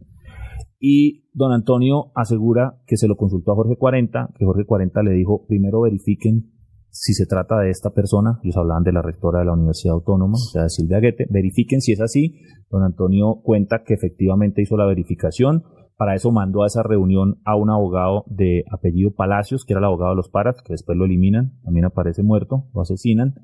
Y 0.78 1.28
don 1.34 1.52
Antonio 1.52 2.10
asegura 2.14 2.80
que 2.86 2.96
se 2.96 3.06
lo 3.06 3.16
consultó 3.16 3.52
a 3.52 3.56
Jorge 3.56 3.76
40, 3.76 4.34
que 4.38 4.44
Jorge 4.46 4.64
40 4.64 5.02
le 5.02 5.12
dijo, 5.12 5.44
primero 5.46 5.82
verifiquen 5.82 6.52
si 6.90 7.14
se 7.14 7.26
trata 7.26 7.58
de 7.58 7.70
esta 7.70 7.90
persona, 7.90 8.40
ellos 8.42 8.56
hablaban 8.56 8.82
de 8.82 8.92
la 8.92 9.02
rectora 9.02 9.38
de 9.40 9.44
la 9.44 9.52
Universidad 9.52 9.94
Autónoma, 9.94 10.34
o 10.34 10.50
sea, 10.52 10.64
de 10.64 10.70
Silvia 10.70 10.98
Guete, 10.98 11.26
verifiquen 11.30 11.80
si 11.80 11.92
es 11.92 12.00
así. 12.00 12.40
Don 12.68 12.82
Antonio 12.82 13.40
cuenta 13.42 13.84
que 13.84 13.94
efectivamente 13.94 14.62
hizo 14.62 14.76
la 14.76 14.86
verificación, 14.86 15.62
para 16.00 16.14
eso 16.14 16.32
mandó 16.32 16.62
a 16.62 16.66
esa 16.66 16.82
reunión 16.82 17.42
a 17.44 17.56
un 17.56 17.68
abogado 17.68 18.24
de 18.26 18.64
apellido 18.72 19.10
Palacios, 19.10 19.66
que 19.66 19.74
era 19.74 19.80
el 19.80 19.84
abogado 19.84 20.12
de 20.12 20.16
los 20.16 20.30
Paras, 20.30 20.62
que 20.64 20.72
después 20.72 20.96
lo 20.96 21.04
eliminan, 21.04 21.60
también 21.62 21.84
aparece 21.84 22.22
muerto, 22.22 22.70
lo 22.72 22.80
asesinan, 22.80 23.34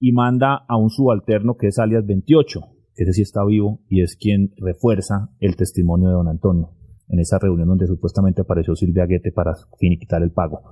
y 0.00 0.12
manda 0.12 0.64
a 0.68 0.78
un 0.78 0.88
subalterno 0.88 1.58
que 1.58 1.66
es 1.66 1.78
alias 1.78 2.06
28, 2.06 2.60
que 2.94 3.02
ese 3.02 3.12
sí 3.12 3.20
está 3.20 3.44
vivo 3.44 3.82
y 3.90 4.00
es 4.00 4.16
quien 4.16 4.54
refuerza 4.56 5.28
el 5.38 5.54
testimonio 5.54 6.08
de 6.08 6.14
don 6.14 6.28
Antonio 6.28 6.70
en 7.08 7.18
esa 7.18 7.38
reunión 7.38 7.68
donde 7.68 7.86
supuestamente 7.86 8.40
apareció 8.40 8.74
Silvia 8.74 9.04
Guete 9.04 9.30
para 9.30 9.52
finiquitar 9.78 10.22
el 10.22 10.32
pago. 10.32 10.62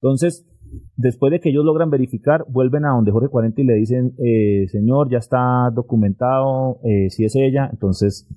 Entonces, 0.00 0.48
Después 0.96 1.30
de 1.30 1.40
que 1.40 1.50
ellos 1.50 1.64
logran 1.64 1.90
verificar, 1.90 2.44
vuelven 2.48 2.84
a 2.84 2.90
donde 2.90 3.12
Jorge 3.12 3.28
40 3.28 3.60
y 3.60 3.64
le 3.64 3.74
dicen, 3.74 4.14
eh, 4.18 4.66
señor, 4.68 5.08
ya 5.10 5.18
está 5.18 5.70
documentado, 5.72 6.80
eh, 6.84 7.08
si 7.10 7.24
es 7.24 7.36
ella, 7.36 7.68
entonces 7.72 8.28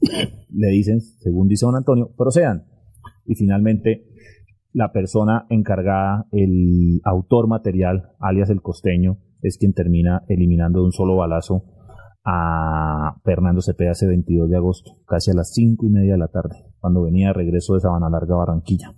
le 0.53 0.67
dicen, 0.69 1.01
según 1.01 1.47
dice 1.47 1.65
don 1.65 1.75
Antonio, 1.75 2.11
procedan. 2.15 2.65
Y 3.25 3.35
finalmente 3.35 4.05
la 4.73 4.91
persona 4.91 5.45
encargada, 5.49 6.27
el 6.31 7.01
autor 7.03 7.47
material, 7.47 8.11
alias 8.19 8.49
el 8.49 8.61
costeño, 8.61 9.17
es 9.41 9.57
quien 9.57 9.73
termina 9.73 10.23
eliminando 10.27 10.79
de 10.79 10.85
un 10.85 10.91
solo 10.91 11.15
balazo 11.15 11.63
a 12.23 13.15
Fernando 13.23 13.61
Cepeda 13.61 13.91
ese 13.91 14.07
22 14.07 14.49
de 14.49 14.57
agosto, 14.57 14.91
casi 15.07 15.31
a 15.31 15.33
las 15.33 15.51
5 15.53 15.87
y 15.87 15.89
media 15.89 16.11
de 16.13 16.19
la 16.19 16.27
tarde, 16.27 16.55
cuando 16.79 17.01
venía 17.03 17.27
de 17.27 17.33
regreso 17.33 17.73
de 17.73 17.79
Sabana 17.79 18.09
Larga, 18.09 18.35
Barranquilla. 18.35 18.93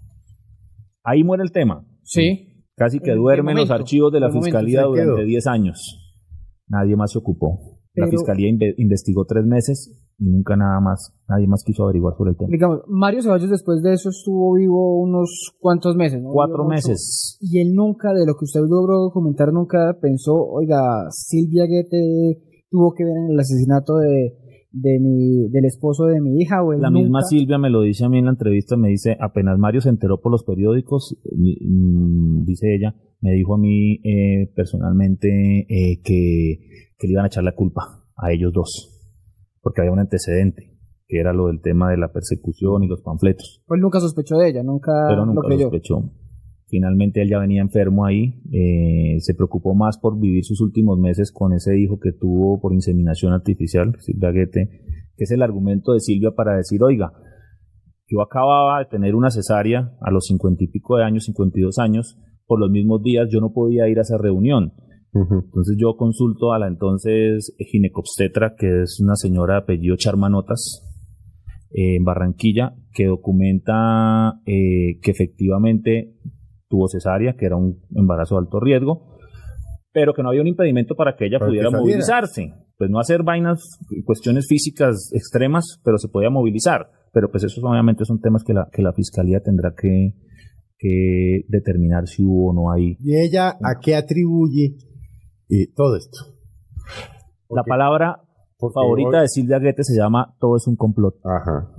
Ahí 1.03 1.23
muere 1.23 1.43
el 1.43 1.51
tema. 1.51 1.85
Sí. 2.03 2.52
Casi 2.75 2.99
que 2.99 3.11
duerme 3.11 3.51
en 3.51 3.59
los 3.59 3.71
archivos 3.71 4.11
de 4.11 4.19
la 4.19 4.31
Fiscalía 4.31 4.83
durante 4.83 5.23
10 5.23 5.47
años. 5.47 5.99
Nadie 6.67 6.95
más 6.95 7.11
se 7.11 7.19
ocupó. 7.19 7.79
la 7.93 8.07
Fiscalía 8.07 8.49
investigó 8.77 9.25
tres 9.25 9.45
meses 9.45 9.99
y 10.19 10.29
nunca 10.29 10.55
nada 10.55 10.79
más, 10.79 11.13
nadie 11.27 11.47
más 11.47 11.63
quiso 11.63 11.83
averiguar 11.83 12.15
sobre 12.17 12.31
el 12.31 12.37
tema. 12.37 12.49
Digamos, 12.51 12.81
Mario 12.87 13.21
Ceballos 13.21 13.49
después 13.49 13.81
de 13.81 13.93
eso 13.93 14.09
estuvo 14.09 14.53
vivo 14.55 15.01
unos 15.01 15.53
cuantos 15.59 15.95
meses, 15.95 16.21
¿no? 16.21 16.31
Cuatro 16.31 16.65
meses. 16.65 17.37
Y 17.41 17.59
él 17.59 17.73
nunca, 17.73 18.13
de 18.13 18.25
lo 18.25 18.33
que 18.35 18.45
usted 18.45 18.61
logró 18.61 18.99
documentar, 18.99 19.51
nunca 19.51 19.97
pensó, 20.01 20.33
oiga, 20.33 21.07
Silvia 21.09 21.65
Guete 21.65 22.41
tuvo 22.69 22.93
que 22.93 23.03
ver 23.03 23.13
en 23.17 23.31
el 23.31 23.39
asesinato 23.39 23.97
de, 23.97 24.37
de 24.73 24.99
mi, 24.99 25.49
del 25.49 25.65
esposo 25.65 26.05
de 26.05 26.19
mi 26.19 26.41
hija 26.41 26.63
o 26.63 26.73
La 26.73 26.89
misma 26.89 27.21
Silvia 27.21 27.59
me 27.59 27.69
lo 27.69 27.81
dice 27.81 28.05
a 28.05 28.09
mí 28.09 28.17
en 28.17 28.25
la 28.25 28.31
entrevista, 28.31 28.75
me 28.75 28.89
dice, 28.89 29.15
apenas 29.21 29.59
Mario 29.59 29.81
se 29.81 29.89
enteró 29.89 30.19
por 30.19 30.31
los 30.31 30.43
periódicos, 30.43 31.15
mm, 31.31 32.43
dice 32.43 32.75
ella, 32.75 32.95
me 33.21 33.33
dijo 33.33 33.53
a 33.53 33.59
mí 33.59 34.01
eh, 34.03 34.51
personalmente 34.55 35.67
eh, 35.69 36.01
que, 36.03 36.89
que 36.97 37.07
le 37.07 37.13
iban 37.13 37.25
a 37.25 37.27
echar 37.27 37.43
la 37.43 37.55
culpa 37.55 38.03
a 38.17 38.31
ellos 38.31 38.51
dos, 38.51 38.99
porque 39.61 39.81
había 39.81 39.93
un 39.93 39.99
antecedente, 39.99 40.75
que 41.07 41.19
era 41.19 41.33
lo 41.33 41.47
del 41.47 41.61
tema 41.61 41.91
de 41.91 41.97
la 41.97 42.11
persecución 42.11 42.83
y 42.83 42.87
los 42.87 43.01
panfletos. 43.03 43.63
Pues 43.67 43.79
nunca 43.79 43.99
sospechó 43.99 44.37
de 44.37 44.49
ella, 44.49 44.63
nunca, 44.63 44.91
Pero 45.07 45.25
nunca 45.27 45.47
lo 45.47 45.59
sospechó. 45.59 46.03
Finalmente 46.73 47.21
él 47.21 47.29
ya 47.29 47.37
venía 47.37 47.61
enfermo 47.61 48.03
ahí, 48.03 48.41
eh, 48.51 49.19
se 49.19 49.35
preocupó 49.35 49.75
más 49.75 49.99
por 49.99 50.19
vivir 50.19 50.43
sus 50.43 50.59
últimos 50.59 50.97
meses 50.97 51.31
con 51.31 51.53
ese 51.53 51.77
hijo 51.77 51.99
que 51.99 52.13
tuvo 52.13 52.59
por 52.59 52.73
inseminación 52.73 53.31
artificial, 53.31 53.95
Silvia 53.99 54.31
Guete, 54.31 54.81
que 55.15 55.23
es 55.23 55.29
el 55.29 55.43
argumento 55.43 55.93
de 55.93 55.99
Silvia 55.99 56.31
para 56.31 56.57
decir, 56.57 56.81
oiga, 56.81 57.13
yo 58.07 58.23
acababa 58.23 58.79
de 58.79 58.85
tener 58.85 59.13
una 59.13 59.29
cesárea 59.29 59.91
a 60.01 60.09
los 60.09 60.25
cincuenta 60.25 60.63
y 60.63 60.67
pico 60.67 60.97
de 60.97 61.03
años, 61.03 61.25
52 61.25 61.77
años, 61.77 62.17
por 62.47 62.59
los 62.59 62.71
mismos 62.71 63.03
días 63.03 63.27
yo 63.31 63.39
no 63.39 63.53
podía 63.53 63.87
ir 63.87 63.99
a 63.99 64.01
esa 64.01 64.17
reunión. 64.17 64.73
Entonces 65.13 65.77
yo 65.77 65.95
consulto 65.95 66.53
a 66.53 66.57
la 66.57 66.65
entonces 66.67 67.55
ginecobstetra, 67.59 68.55
que 68.57 68.81
es 68.81 68.99
una 68.99 69.15
señora 69.15 69.53
de 69.53 69.59
apellido 69.59 69.95
Charmanotas, 69.95 70.89
eh, 71.69 71.97
en 71.97 72.03
Barranquilla, 72.03 72.75
que 72.93 73.05
documenta 73.05 74.41
eh, 74.47 74.99
que 75.03 75.11
efectivamente 75.11 76.15
tuvo 76.73 76.87
cesárea, 76.87 77.35
que 77.37 77.45
era 77.45 77.55
un 77.55 77.83
embarazo 77.95 78.33
de 78.33 78.39
alto 78.39 78.59
riesgo, 78.59 79.15
pero 79.91 80.15
que 80.15 80.23
no 80.23 80.29
había 80.29 80.41
un 80.41 80.47
impedimento 80.47 80.95
para 80.95 81.15
que 81.15 81.27
ella 81.27 81.37
pudiera 81.37 81.69
movilizarse. 81.69 82.51
Pues 82.79 82.89
no 82.89 82.99
hacer 82.99 83.21
vainas, 83.21 83.77
cuestiones 84.05 84.47
físicas 84.49 85.11
extremas, 85.13 85.79
pero 85.85 85.99
se 85.99 86.09
podía 86.09 86.31
movilizar. 86.31 86.89
Pero 87.11 87.29
pues 87.29 87.43
esos 87.43 87.63
obviamente 87.63 88.05
son 88.05 88.19
temas 88.19 88.43
que 88.43 88.53
la, 88.53 88.67
que 88.73 88.81
la 88.81 88.91
fiscalía 88.91 89.39
tendrá 89.39 89.75
que, 89.79 90.15
que 90.79 91.45
determinar 91.47 92.07
si 92.07 92.23
hubo 92.23 92.49
o 92.49 92.53
no 92.55 92.71
hay. 92.71 92.97
¿Y 92.99 93.19
ella 93.19 93.49
a 93.49 93.79
qué 93.79 93.95
atribuye 93.95 94.75
eh, 95.49 95.67
todo 95.75 95.95
esto? 95.95 96.33
la 97.49 97.63
palabra 97.63 98.19
favorita 98.73 99.21
de 99.21 99.27
Silvia 99.27 99.59
Guete 99.59 99.83
se 99.83 99.95
llama 99.95 100.35
Todo 100.39 100.57
es 100.57 100.65
un 100.65 100.75
complot. 100.75 101.17
Ajá. 101.23 101.69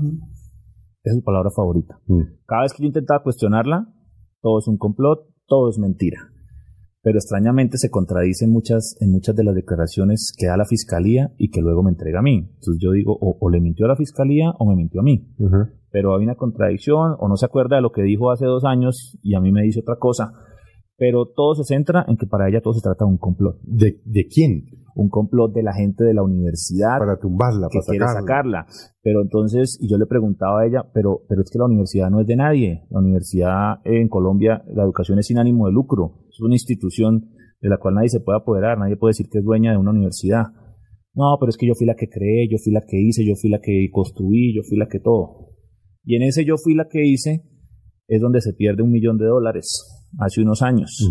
Esa 1.02 1.14
es 1.14 1.16
su 1.16 1.24
palabra 1.24 1.50
favorita. 1.50 1.98
Mm. 2.06 2.22
Cada 2.46 2.62
vez 2.62 2.72
que 2.72 2.84
yo 2.84 2.86
intentaba 2.86 3.24
cuestionarla, 3.24 3.88
todo 4.44 4.58
es 4.58 4.68
un 4.68 4.76
complot, 4.76 5.26
todo 5.46 5.70
es 5.70 5.78
mentira. 5.78 6.18
Pero 7.00 7.16
extrañamente 7.16 7.78
se 7.78 7.88
contradicen 7.88 8.50
muchas, 8.50 8.94
en 9.00 9.10
muchas 9.10 9.34
de 9.34 9.42
las 9.42 9.54
declaraciones 9.54 10.34
que 10.36 10.48
da 10.48 10.58
la 10.58 10.66
fiscalía 10.66 11.32
y 11.38 11.50
que 11.50 11.62
luego 11.62 11.82
me 11.82 11.90
entrega 11.90 12.18
a 12.18 12.22
mí. 12.22 12.50
Entonces 12.52 12.76
yo 12.78 12.90
digo, 12.90 13.16
o, 13.18 13.50
le 13.50 13.62
mintió 13.62 13.86
a 13.86 13.88
la 13.88 13.96
fiscalía 13.96 14.50
o 14.58 14.66
me 14.66 14.76
mintió 14.76 15.00
a 15.00 15.04
mí. 15.04 15.34
Pero 15.90 16.14
hay 16.14 16.24
una 16.24 16.34
contradicción, 16.34 17.16
o 17.18 17.26
no 17.26 17.38
se 17.38 17.46
acuerda 17.46 17.76
de 17.76 17.82
lo 17.82 17.90
que 17.90 18.02
dijo 18.02 18.30
hace 18.30 18.44
dos 18.44 18.64
años 18.66 19.18
y 19.22 19.34
a 19.34 19.40
mí 19.40 19.50
me 19.50 19.62
dice 19.62 19.80
otra 19.80 19.96
cosa. 19.96 20.34
Pero 20.96 21.26
todo 21.26 21.54
se 21.54 21.64
centra 21.64 22.04
en 22.08 22.16
que 22.16 22.26
para 22.26 22.48
ella 22.48 22.60
todo 22.60 22.74
se 22.74 22.82
trata 22.82 23.04
de 23.04 23.10
un 23.10 23.18
complot. 23.18 23.60
¿De, 23.62 24.00
de 24.04 24.26
quién? 24.26 24.64
un 24.94 25.08
complot 25.08 25.52
de 25.52 25.62
la 25.62 25.74
gente 25.74 26.04
de 26.04 26.14
la 26.14 26.22
universidad 26.22 26.98
para 26.98 27.18
tumbarla, 27.18 27.68
que 27.70 27.80
quiere 27.80 28.06
sacarla. 28.06 28.66
Pero 29.02 29.22
entonces, 29.22 29.78
y 29.80 29.90
yo 29.90 29.98
le 29.98 30.06
preguntaba 30.06 30.60
a 30.60 30.66
ella, 30.66 30.84
pero, 30.94 31.22
pero 31.28 31.42
es 31.42 31.50
que 31.50 31.58
la 31.58 31.66
universidad 31.66 32.10
no 32.10 32.20
es 32.20 32.26
de 32.26 32.36
nadie. 32.36 32.86
La 32.90 33.00
universidad 33.00 33.80
en 33.84 34.08
Colombia, 34.08 34.62
la 34.68 34.84
educación 34.84 35.18
es 35.18 35.26
sin 35.26 35.38
ánimo 35.38 35.66
de 35.66 35.72
lucro. 35.72 36.20
Es 36.30 36.40
una 36.40 36.54
institución 36.54 37.30
de 37.60 37.68
la 37.68 37.78
cual 37.78 37.94
nadie 37.94 38.08
se 38.08 38.20
puede 38.20 38.38
apoderar, 38.38 38.78
nadie 38.78 38.96
puede 38.96 39.10
decir 39.10 39.26
que 39.30 39.38
es 39.38 39.44
dueña 39.44 39.72
de 39.72 39.78
una 39.78 39.90
universidad. 39.90 40.44
No, 41.14 41.36
pero 41.40 41.50
es 41.50 41.56
que 41.56 41.66
yo 41.66 41.74
fui 41.74 41.86
la 41.86 41.94
que 41.94 42.08
creé, 42.08 42.48
yo 42.50 42.58
fui 42.62 42.72
la 42.72 42.82
que 42.86 43.00
hice, 43.00 43.26
yo 43.26 43.34
fui 43.34 43.50
la 43.50 43.60
que 43.60 43.88
construí, 43.92 44.54
yo 44.54 44.62
fui 44.68 44.76
la 44.76 44.86
que 44.86 45.00
todo. 45.00 45.50
Y 46.04 46.16
en 46.16 46.22
ese 46.22 46.44
yo 46.44 46.56
fui 46.56 46.74
la 46.74 46.86
que 46.88 47.04
hice 47.04 47.42
es 48.06 48.20
donde 48.20 48.40
se 48.40 48.52
pierde 48.52 48.82
un 48.82 48.90
millón 48.90 49.16
de 49.16 49.24
dólares 49.24 50.03
hace 50.18 50.42
unos 50.42 50.62
años. 50.62 51.10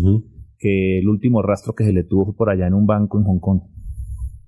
Que 0.58 0.98
el 0.98 1.08
último 1.08 1.42
rastro 1.42 1.74
que 1.74 1.84
se 1.84 1.92
le 1.92 2.04
tuvo 2.04 2.26
fue 2.26 2.36
por 2.36 2.50
allá 2.50 2.66
en 2.66 2.74
un 2.74 2.86
banco 2.86 3.18
en 3.18 3.24
Hong 3.24 3.40
Kong 3.40 3.60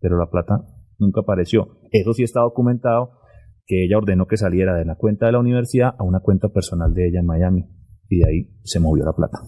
pero 0.01 0.19
la 0.19 0.31
plata 0.31 0.65
nunca 0.99 1.21
apareció. 1.23 1.79
Eso 1.91 2.13
sí 2.13 2.23
está 2.23 2.41
documentado 2.41 3.11
que 3.67 3.85
ella 3.85 3.99
ordenó 3.99 4.27
que 4.27 4.37
saliera 4.37 4.77
de 4.77 4.85
la 4.85 4.95
cuenta 4.95 5.27
de 5.27 5.33
la 5.33 5.41
universidad 5.41 5.95
a 5.99 6.05
una 6.05 6.21
cuenta 6.21 6.49
personal 6.49 6.95
de 6.95 7.09
ella 7.09 7.21
en 7.21 7.27
Miami 7.27 7.67
y 8.09 8.19
de 8.19 8.29
ahí 8.29 8.51
se 8.63 8.79
movió 8.79 9.05
la 9.05 9.13
plata. 9.13 9.39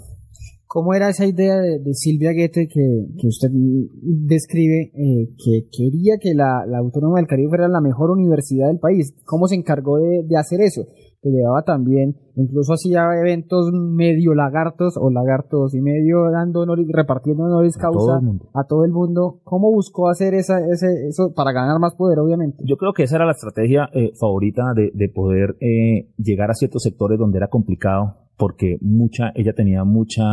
¿Cómo 0.66 0.92
era 0.92 1.08
esa 1.08 1.24
idea 1.26 1.60
de, 1.60 1.80
Silvia 1.94 2.32
Goethe 2.32 2.68
que, 2.68 3.26
usted 3.26 3.48
describe, 3.52 4.90
eh, 4.92 5.28
que 5.42 5.68
quería 5.70 6.18
que 6.20 6.34
la, 6.34 6.64
Autónoma 6.76 7.18
del 7.18 7.26
Caribe 7.26 7.48
fuera 7.48 7.68
la 7.68 7.80
mejor 7.80 8.10
universidad 8.10 8.66
del 8.66 8.78
país? 8.78 9.14
¿Cómo 9.24 9.46
se 9.46 9.54
encargó 9.54 9.96
de 9.96 10.36
hacer 10.36 10.60
eso? 10.60 10.88
Que 11.20 11.30
llevaba 11.30 11.62
también, 11.62 12.16
incluso 12.36 12.74
hacía 12.74 13.08
eventos 13.20 13.70
medio 13.72 14.34
lagartos 14.34 14.96
o 14.96 15.10
lagartos 15.10 15.74
y 15.74 15.80
medio 15.80 16.30
dando 16.30 16.64
repartiendo 16.92 17.44
honores 17.44 17.76
causa 17.76 18.20
a 18.54 18.64
todo 18.64 18.84
el 18.84 18.92
mundo. 18.92 19.40
¿Cómo 19.42 19.72
buscó 19.72 20.08
hacer 20.08 20.34
esa, 20.34 20.60
ese, 20.60 21.08
eso 21.08 21.32
para 21.34 21.52
ganar 21.52 21.80
más 21.80 21.96
poder, 21.96 22.20
obviamente? 22.20 22.62
Yo 22.64 22.76
creo 22.76 22.92
que 22.92 23.02
esa 23.02 23.16
era 23.16 23.26
la 23.26 23.32
estrategia 23.32 23.88
eh, 23.92 24.12
favorita 24.18 24.62
de, 24.74 24.92
de 24.94 25.08
poder 25.08 25.56
eh, 25.60 26.12
llegar 26.18 26.50
a 26.50 26.54
ciertos 26.54 26.82
sectores 26.82 27.18
donde 27.18 27.38
era 27.38 27.48
complicado, 27.48 28.28
porque 28.36 28.78
mucha, 28.80 29.32
ella 29.34 29.54
tenía 29.54 29.82
mucha 29.84 30.24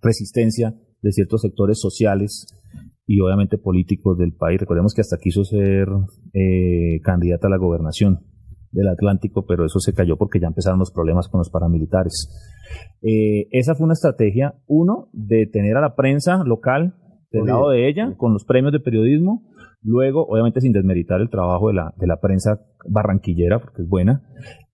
resistencia 0.00 0.74
de 1.02 1.12
ciertos 1.12 1.42
sectores 1.42 1.78
sociales 1.78 2.46
y 3.06 3.20
obviamente 3.20 3.58
políticos 3.58 4.16
del 4.16 4.32
país. 4.32 4.58
Recordemos 4.58 4.94
que 4.94 5.02
hasta 5.02 5.18
quiso 5.18 5.44
ser 5.44 5.88
eh, 6.32 7.00
candidata 7.02 7.48
a 7.48 7.50
la 7.50 7.58
gobernación 7.58 8.20
del 8.76 8.88
Atlántico, 8.88 9.46
pero 9.46 9.64
eso 9.64 9.80
se 9.80 9.94
cayó 9.94 10.16
porque 10.16 10.38
ya 10.38 10.48
empezaron 10.48 10.78
los 10.78 10.92
problemas 10.92 11.28
con 11.28 11.38
los 11.38 11.50
paramilitares. 11.50 12.30
Eh, 13.02 13.48
esa 13.50 13.74
fue 13.74 13.84
una 13.84 13.94
estrategia, 13.94 14.54
uno, 14.66 15.08
de 15.12 15.46
tener 15.46 15.76
a 15.76 15.80
la 15.80 15.96
prensa 15.96 16.44
local 16.44 16.94
del 17.32 17.46
lado 17.46 17.70
de 17.70 17.88
ella, 17.88 18.14
con 18.16 18.32
los 18.32 18.44
premios 18.44 18.72
de 18.72 18.80
periodismo, 18.80 19.42
luego, 19.82 20.26
obviamente 20.26 20.60
sin 20.60 20.72
desmeritar 20.72 21.20
el 21.20 21.28
trabajo 21.28 21.68
de 21.68 21.74
la, 21.74 21.94
de 21.96 22.06
la 22.06 22.20
prensa 22.20 22.60
barranquillera, 22.88 23.60
porque 23.60 23.82
es 23.82 23.88
buena, 23.88 24.22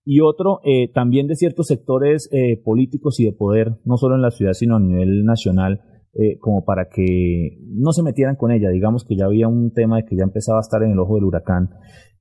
y 0.05 0.19
otro, 0.19 0.59
eh, 0.63 0.91
también 0.93 1.27
de 1.27 1.35
ciertos 1.35 1.67
sectores 1.67 2.29
eh, 2.31 2.61
políticos 2.63 3.19
y 3.19 3.25
de 3.25 3.33
poder, 3.33 3.79
no 3.85 3.97
solo 3.97 4.15
en 4.15 4.21
la 4.21 4.31
ciudad, 4.31 4.53
sino 4.53 4.75
a 4.75 4.79
nivel 4.79 5.23
nacional, 5.25 5.81
como 6.41 6.63
para 6.63 6.89
que 6.93 7.57
no 7.69 7.91
se 7.91 8.03
metieran 8.03 8.35
con 8.35 8.51
ella. 8.51 8.69
Digamos 8.69 9.03
que 9.03 9.17
ya 9.17 9.25
había 9.25 9.47
un 9.47 9.73
tema 9.73 9.97
de 9.97 10.05
que 10.05 10.15
ya 10.15 10.23
empezaba 10.23 10.59
a 10.59 10.61
estar 10.61 10.83
en 10.83 10.91
el 10.91 10.99
ojo 10.99 11.15
del 11.15 11.23
huracán 11.23 11.71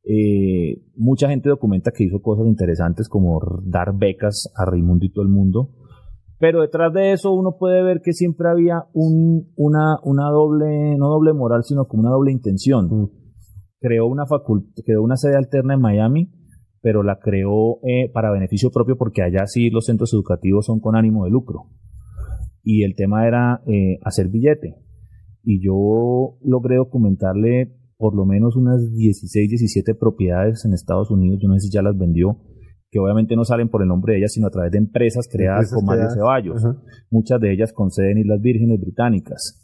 eh, 0.05 0.83
mucha 0.97 1.29
gente 1.29 1.49
documenta 1.49 1.93
que 1.93 2.05
hizo 2.05 2.21
cosas 2.21 2.47
interesantes 2.47 3.09
como 3.09 3.41
dar 3.65 3.97
becas 3.97 4.53
a 4.57 4.65
Raimundo 4.65 5.07
y 5.07 5.13
todo 5.13 5.23
el 5.23 5.31
mundo, 5.31 5.71
pero 6.43 6.63
detrás 6.63 6.93
de 6.93 7.13
eso 7.13 7.31
uno 7.31 7.57
puede 7.57 7.85
ver 7.85 8.01
que 8.03 8.13
siempre 8.13 8.49
había 8.49 8.87
un, 8.95 9.53
una, 9.55 9.99
una 10.03 10.29
doble, 10.29 10.97
no 10.99 11.07
doble 11.07 11.33
moral, 11.33 11.63
sino 11.63 11.85
como 11.85 12.03
una 12.03 12.11
doble 12.11 12.33
intención. 12.33 12.87
Mm. 12.87 13.11
Creó 13.79 14.09
una 14.09 14.27
facultad, 14.27 14.83
creó 14.85 15.05
una 15.05 15.15
sede 15.15 15.37
alterna 15.37 15.75
en 15.75 15.81
Miami, 15.81 16.33
pero 16.81 17.05
la 17.05 17.21
creó 17.21 17.79
eh, 17.85 18.11
para 18.13 18.33
beneficio 18.33 18.73
propio 18.73 18.97
porque 18.97 19.23
allá 19.23 19.47
sí 19.47 19.71
los 19.71 19.87
centros 19.87 20.13
educativos 20.15 20.67
son 20.67 20.81
con 20.81 20.97
ánimo 20.97 21.27
de 21.27 21.31
lucro. 21.31 21.71
Y 22.65 22.83
el 22.83 22.97
tema 22.97 23.25
era 23.29 23.63
eh, 23.69 24.01
hacer 24.03 24.27
billete. 24.27 24.75
Y 25.45 25.65
yo 25.65 26.39
logré 26.43 26.75
documentarle 26.75 27.73
por 28.03 28.17
lo 28.17 28.27
menos 28.27 28.57
unas 28.57 28.81
16, 28.91 29.49
17 29.49 29.95
propiedades 29.95 30.65
en 30.65 30.73
Estados 30.73 31.13
Unidos, 31.13 31.39
yo 31.41 31.47
no 31.47 31.55
sé 31.55 31.69
si 31.69 31.71
ya 31.71 31.83
las 31.83 31.97
vendió, 31.97 32.37
que 32.91 32.99
obviamente 32.99 33.37
no 33.37 33.45
salen 33.45 33.69
por 33.69 33.81
el 33.81 33.87
nombre 33.87 34.15
de 34.15 34.19
ellas, 34.19 34.33
sino 34.33 34.49
a 34.49 34.51
través 34.51 34.73
de 34.73 34.79
empresas 34.79 35.29
creadas 35.31 35.73
por 35.73 35.85
Mario 35.85 36.11
Ceballos, 36.11 36.65
muchas 37.13 37.41
de 37.41 37.53
ellas 37.53 37.73
con 37.73 37.93
sede 37.93 38.11
en 38.11 38.19
Islas 38.19 38.41
Vírgenes 38.41 38.81
Británicas. 38.81 39.63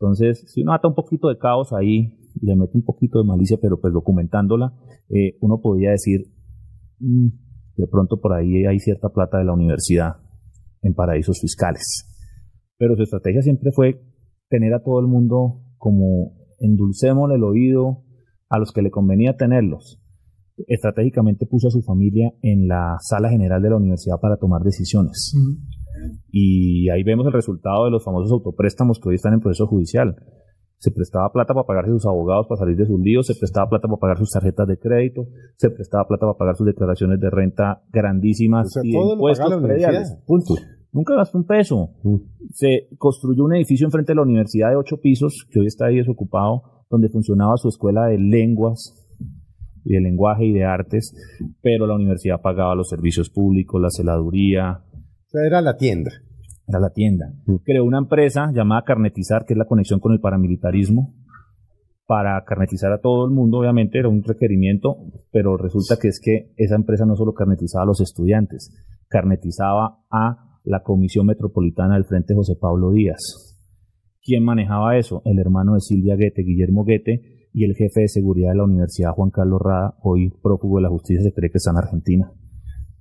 Entonces, 0.00 0.50
si 0.50 0.62
uno 0.62 0.72
ata 0.72 0.88
un 0.88 0.94
poquito 0.94 1.28
de 1.28 1.36
caos 1.36 1.74
ahí 1.74 2.16
y 2.40 2.46
le 2.46 2.56
mete 2.56 2.72
un 2.72 2.84
poquito 2.84 3.18
de 3.18 3.28
malicia, 3.28 3.58
pero 3.60 3.78
pues 3.78 3.92
documentándola, 3.92 4.72
eh, 5.10 5.36
uno 5.42 5.60
podría 5.60 5.90
decir, 5.90 6.22
mm, 7.00 7.28
de 7.76 7.86
pronto 7.86 8.18
por 8.18 8.32
ahí 8.32 8.64
hay 8.64 8.78
cierta 8.78 9.10
plata 9.10 9.36
de 9.36 9.44
la 9.44 9.52
universidad 9.52 10.16
en 10.80 10.94
paraísos 10.94 11.38
fiscales. 11.38 12.08
Pero 12.78 12.96
su 12.96 13.02
estrategia 13.02 13.42
siempre 13.42 13.72
fue 13.72 14.00
tener 14.48 14.72
a 14.72 14.82
todo 14.82 15.00
el 15.00 15.06
mundo 15.06 15.60
como 15.76 16.43
endulcemos 16.58 17.30
el 17.30 17.42
oído 17.44 18.02
a 18.48 18.58
los 18.58 18.72
que 18.72 18.82
le 18.82 18.90
convenía 18.90 19.36
tenerlos. 19.36 20.00
Estratégicamente 20.68 21.46
puso 21.46 21.68
a 21.68 21.70
su 21.70 21.82
familia 21.82 22.32
en 22.42 22.68
la 22.68 22.96
sala 23.00 23.28
general 23.28 23.60
de 23.62 23.70
la 23.70 23.76
universidad 23.76 24.20
para 24.20 24.36
tomar 24.36 24.62
decisiones. 24.62 25.34
Y 26.30 26.88
ahí 26.90 27.02
vemos 27.02 27.26
el 27.26 27.32
resultado 27.32 27.84
de 27.84 27.90
los 27.90 28.04
famosos 28.04 28.32
autopréstamos 28.32 29.00
que 29.00 29.08
hoy 29.08 29.14
están 29.16 29.34
en 29.34 29.40
proceso 29.40 29.66
judicial. 29.66 30.16
Se 30.78 30.90
prestaba 30.90 31.32
plata 31.32 31.54
para 31.54 31.66
pagarse 31.66 31.92
sus 31.92 32.06
abogados 32.06 32.46
para 32.46 32.58
salir 32.58 32.76
de 32.76 32.86
sus 32.86 33.00
líos, 33.00 33.26
se 33.26 33.34
prestaba 33.34 33.68
plata 33.70 33.88
para 33.88 33.98
pagar 33.98 34.18
sus 34.18 34.30
tarjetas 34.30 34.68
de 34.68 34.78
crédito, 34.78 35.26
se 35.56 35.70
prestaba 35.70 36.06
plata 36.06 36.26
para 36.26 36.36
pagar 36.36 36.56
sus 36.56 36.66
declaraciones 36.66 37.20
de 37.20 37.30
renta 37.30 37.82
grandísimas 37.90 38.76
y 38.82 38.92
de 38.92 38.98
impuestos 38.98 39.56
prediales. 39.62 40.18
Punto. 40.26 40.54
Nunca 40.94 41.16
gastó 41.16 41.38
un 41.38 41.44
peso. 41.44 41.90
Mm. 42.04 42.16
Se 42.52 42.88
construyó 42.96 43.44
un 43.44 43.54
edificio 43.54 43.84
enfrente 43.84 44.12
de 44.12 44.16
la 44.16 44.22
universidad 44.22 44.70
de 44.70 44.76
ocho 44.76 45.00
pisos, 45.00 45.46
que 45.50 45.60
hoy 45.60 45.66
está 45.66 45.86
ahí 45.86 45.96
desocupado, 45.96 46.86
donde 46.88 47.08
funcionaba 47.08 47.56
su 47.56 47.68
escuela 47.68 48.06
de 48.06 48.18
lenguas. 48.18 49.00
y 49.86 49.92
de 49.92 50.00
lenguaje 50.00 50.46
y 50.46 50.52
de 50.54 50.64
artes, 50.64 51.14
pero 51.60 51.86
la 51.86 51.94
universidad 51.94 52.40
pagaba 52.40 52.74
los 52.74 52.88
servicios 52.88 53.28
públicos, 53.28 53.78
la 53.82 53.90
celaduría. 53.90 54.82
O 54.92 55.28
sea, 55.28 55.44
era 55.46 55.60
la 55.60 55.76
tienda. 55.76 56.10
Era 56.66 56.80
la 56.80 56.88
tienda. 56.88 57.26
Creó 57.64 57.84
una 57.84 57.98
empresa 57.98 58.50
llamada 58.54 58.84
Carnetizar, 58.86 59.44
que 59.44 59.52
es 59.52 59.58
la 59.58 59.66
conexión 59.66 60.00
con 60.00 60.14
el 60.14 60.20
paramilitarismo, 60.20 61.12
para 62.06 62.42
carnetizar 62.44 62.92
a 62.92 63.00
todo 63.00 63.26
el 63.26 63.32
mundo, 63.32 63.58
obviamente 63.58 63.98
era 63.98 64.08
un 64.08 64.22
requerimiento, 64.22 64.96
pero 65.32 65.56
resulta 65.56 65.96
que 66.00 66.08
es 66.08 66.20
que 66.22 66.52
esa 66.56 66.76
empresa 66.76 67.06
no 67.06 67.16
solo 67.16 67.32
carnetizaba 67.32 67.84
a 67.84 67.86
los 67.86 68.00
estudiantes, 68.00 68.74
carnetizaba 69.08 69.98
a 70.10 70.53
la 70.64 70.82
Comisión 70.82 71.26
Metropolitana 71.26 71.94
del 71.94 72.06
Frente 72.06 72.34
José 72.34 72.56
Pablo 72.60 72.90
Díaz. 72.90 73.54
¿Quién 74.22 74.42
manejaba 74.42 74.96
eso? 74.96 75.20
El 75.26 75.38
hermano 75.38 75.74
de 75.74 75.80
Silvia 75.80 76.16
Guete, 76.16 76.42
Guillermo 76.42 76.84
Guete, 76.84 77.48
y 77.52 77.64
el 77.64 77.74
jefe 77.74 78.00
de 78.00 78.08
seguridad 78.08 78.50
de 78.50 78.56
la 78.56 78.64
Universidad, 78.64 79.12
Juan 79.12 79.30
Carlos 79.30 79.60
Rada, 79.62 79.94
hoy 80.02 80.30
prófugo 80.42 80.78
de 80.78 80.82
la 80.82 80.88
justicia, 80.88 81.22
se 81.22 81.32
cree 81.32 81.50
que 81.50 81.58
está 81.58 81.70
en 81.70 81.76
Argentina, 81.76 82.32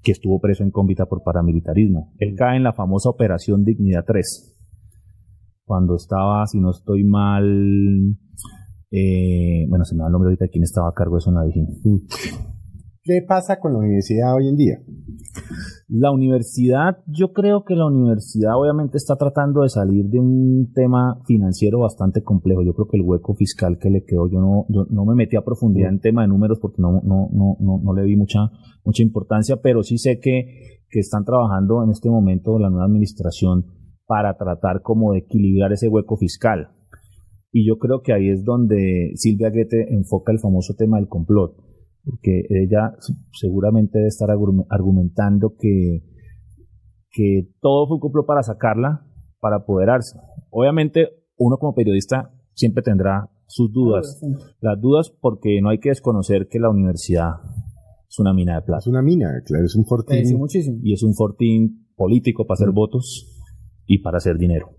que 0.04 0.12
estuvo 0.12 0.40
preso 0.40 0.64
en 0.64 0.72
cómbita 0.72 1.06
por 1.06 1.24
paramilitarismo. 1.24 2.14
Él 2.20 2.36
cae 2.38 2.58
en 2.58 2.64
la 2.64 2.74
famosa 2.74 3.10
Operación 3.10 3.64
Dignidad 3.64 4.04
3, 4.06 4.54
cuando 5.64 5.96
estaba, 5.96 6.46
si 6.46 6.60
no 6.60 6.72
estoy 6.72 7.04
mal, 7.06 8.18
eh, 8.92 9.66
bueno, 9.70 9.86
se 9.86 9.96
me 9.96 10.02
da 10.02 10.08
el 10.08 10.12
nombre 10.12 10.28
ahorita 10.28 10.46
de 10.46 10.52
quién 10.52 10.64
estaba 10.64 10.90
a 10.90 10.94
cargo 10.94 11.16
de 11.16 11.20
eso 11.20 11.30
en 11.30 11.36
la 11.36 11.46
¿Qué 13.06 13.22
pasa 13.28 13.60
con 13.60 13.74
la 13.74 13.80
universidad 13.80 14.34
hoy 14.34 14.48
en 14.48 14.56
día? 14.56 14.80
La 15.90 16.12
universidad, 16.12 17.00
yo 17.06 17.34
creo 17.34 17.66
que 17.66 17.76
la 17.76 17.86
universidad 17.86 18.58
obviamente 18.58 18.96
está 18.96 19.18
tratando 19.18 19.64
de 19.64 19.68
salir 19.68 20.06
de 20.06 20.20
un 20.20 20.72
tema 20.74 21.22
financiero 21.26 21.80
bastante 21.80 22.24
complejo. 22.24 22.64
Yo 22.64 22.74
creo 22.74 22.88
que 22.88 22.96
el 22.96 23.04
hueco 23.04 23.36
fiscal 23.36 23.78
que 23.78 23.90
le 23.90 24.06
quedó, 24.06 24.30
yo 24.30 24.40
no, 24.40 24.66
no 24.70 25.06
me 25.06 25.16
metí 25.16 25.36
a 25.36 25.44
profundidad 25.44 25.90
en 25.90 26.00
tema 26.00 26.22
de 26.22 26.30
números 26.30 26.60
porque 26.62 26.82
no, 26.82 27.02
no, 27.04 27.28
no, 27.34 27.58
no, 27.60 27.82
no 27.84 27.94
le 27.94 28.04
vi 28.04 28.16
mucha, 28.16 28.40
mucha 28.86 29.04
importancia, 29.04 29.58
pero 29.62 29.84
sí 29.84 29.98
sé 29.98 30.22
que, 30.22 30.80
que 30.90 31.00
están 31.00 31.26
trabajando 31.26 31.84
en 31.84 31.90
este 31.90 32.10
momento 32.10 32.58
la 32.58 32.70
nueva 32.70 32.86
administración 32.86 33.66
para 34.06 34.38
tratar 34.38 34.82
como 34.82 35.12
de 35.12 35.20
equilibrar 35.20 35.74
ese 35.74 35.90
hueco 35.90 36.16
fiscal 36.16 36.70
y 37.52 37.68
yo 37.68 37.78
creo 37.78 38.02
que 38.02 38.14
ahí 38.14 38.30
es 38.30 38.44
donde 38.44 39.12
Silvia 39.14 39.50
Goethe 39.50 39.94
enfoca 39.94 40.32
el 40.32 40.40
famoso 40.40 40.74
tema 40.76 40.98
del 40.98 41.08
complot, 41.08 41.54
porque 42.04 42.44
ella 42.50 42.94
seguramente 43.32 43.98
debe 44.00 44.10
estar 44.10 44.30
argumentando 44.32 45.56
que, 45.58 46.04
que 47.10 47.50
todo 47.62 47.88
fue 47.88 47.96
un 47.96 48.02
complot 48.02 48.26
para 48.26 48.44
sacarla, 48.44 49.06
para 49.40 49.58
apoderarse. 49.58 50.20
Obviamente, 50.50 51.10
uno 51.38 51.58
como 51.58 51.74
periodista 51.74 52.32
siempre 52.54 52.84
tendrá 52.84 53.30
sus 53.48 53.72
dudas. 53.72 54.22
Las 54.60 54.80
dudas 54.80 55.12
porque 55.22 55.62
no 55.62 55.70
hay 55.70 55.80
que 55.80 55.90
desconocer 55.90 56.48
que 56.50 56.60
la 56.60 56.70
universidad 56.70 57.36
es 58.10 58.20
una 58.20 58.34
mina 58.34 58.56
de 58.56 58.62
plata. 58.62 58.80
Es 58.80 58.88
una 58.88 59.02
mina, 59.02 59.42
claro, 59.46 59.66
es 59.66 59.76
un 59.76 59.86
fortín. 59.86 60.18
Y 60.84 60.94
es 60.94 61.04
un 61.04 61.14
fortín 61.14 61.88
político 61.96 62.46
para 62.46 62.56
hacer 62.56 62.72
votos 62.72 63.30
y 63.86 64.00
para 64.00 64.18
hacer 64.18 64.38
dinero. 64.38 64.70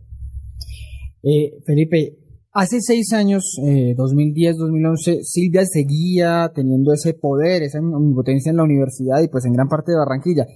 Eh, 1.23 1.63
Felipe, 1.65 2.19
Hace 2.57 2.81
seis 2.81 3.13
años, 3.13 3.59
2010-2011, 3.59 5.09
eh, 5.09 5.19
Silvia 5.25 5.67
seguía 5.67 6.53
teniendo 6.55 6.93
ese 6.93 7.13
poder, 7.13 7.65
esa 7.65 7.81
omnipotencia 7.81 8.51
en 8.51 8.59
la 8.59 8.63
universidad 8.63 9.21
y 9.23 9.27
pues 9.27 9.45
en 9.45 9.55
gran 9.55 9.67
parte 9.67 9.91
de 9.91 9.99
Barranquilla. 9.99 10.47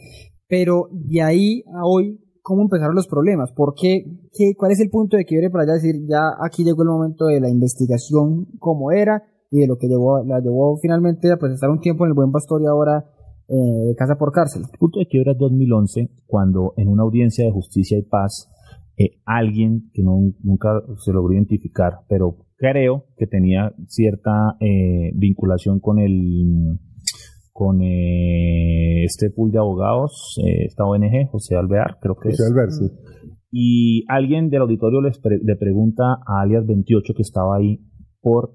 Pero 0.46 0.90
de 0.92 1.22
ahí 1.22 1.64
a 1.66 1.84
hoy, 1.84 2.20
¿cómo 2.40 2.62
empezaron 2.62 2.94
los 2.94 3.09
problemas? 3.09 3.51
¿Por 3.51 3.74
qué, 3.74 4.05
qué, 4.32 4.55
¿Cuál 4.57 4.70
es 4.70 4.78
el 4.78 4.90
punto 4.90 5.16
de 5.16 5.24
quiebre 5.24 5.51
para 5.51 5.66
ya 5.66 5.72
decir, 5.72 5.96
ya 6.09 6.22
aquí 6.40 6.62
llegó 6.62 6.84
el 6.84 6.88
momento 6.88 7.24
de 7.24 7.40
la 7.40 7.51
investigación 7.51 8.46
como 8.61 8.92
era 8.92 9.24
y 9.51 9.62
de 9.62 9.66
lo 9.66 9.76
que 9.76 9.88
llevó, 9.88 10.22
la 10.24 10.38
llevó 10.38 10.78
finalmente 10.80 11.32
a 11.32 11.36
pues, 11.36 11.55
estar 11.55 11.68
un 11.68 11.80
tiempo 11.80 12.05
en 12.05 12.11
el 12.11 12.14
Buen 12.14 12.30
Pastor 12.30 12.62
y 12.62 12.66
ahora 12.66 13.11
eh, 13.49 13.88
de 13.88 13.94
casa 13.96 14.14
por 14.14 14.30
cárcel? 14.30 14.62
El 14.72 14.78
punto 14.78 15.01
de 15.01 15.07
quiebre 15.09 15.32
es 15.32 15.38
2011, 15.38 16.11
cuando 16.28 16.74
en 16.76 16.86
una 16.86 17.03
audiencia 17.03 17.44
de 17.44 17.51
justicia 17.51 17.99
y 17.99 18.03
paz 18.03 18.49
eh, 18.99 19.20
alguien 19.24 19.90
que 19.92 20.03
no, 20.03 20.18
nunca 20.42 20.82
se 21.05 21.12
logró 21.12 21.32
identificar, 21.32 22.01
pero 22.09 22.36
creo 22.57 23.05
que 23.16 23.28
tenía 23.28 23.72
cierta 23.86 24.57
eh, 24.59 25.12
vinculación 25.14 25.78
con 25.78 26.01
el 26.01 26.80
con 27.53 27.80
eh, 27.80 29.05
este 29.05 29.30
pool 29.30 29.53
de 29.53 29.59
abogados, 29.59 30.36
esta 30.64 30.84
ONG, 30.84 31.28
José 31.30 31.57
Alvear, 31.57 31.99
creo 32.01 32.16
que 32.16 32.30
José 32.30 32.42
es. 32.42 32.51
Alvear, 32.51 32.70
sí. 32.72 32.90
Y 33.51 34.05
alguien 34.09 34.51
del 34.51 34.62
auditorio 34.62 35.01
le 35.01 35.57
pregunta 35.57 36.18
a 36.26 36.42
alias 36.42 36.66
28 36.66 37.14
que 37.16 37.22
estaba 37.22 37.57
ahí 37.57 37.80
por 38.20 38.53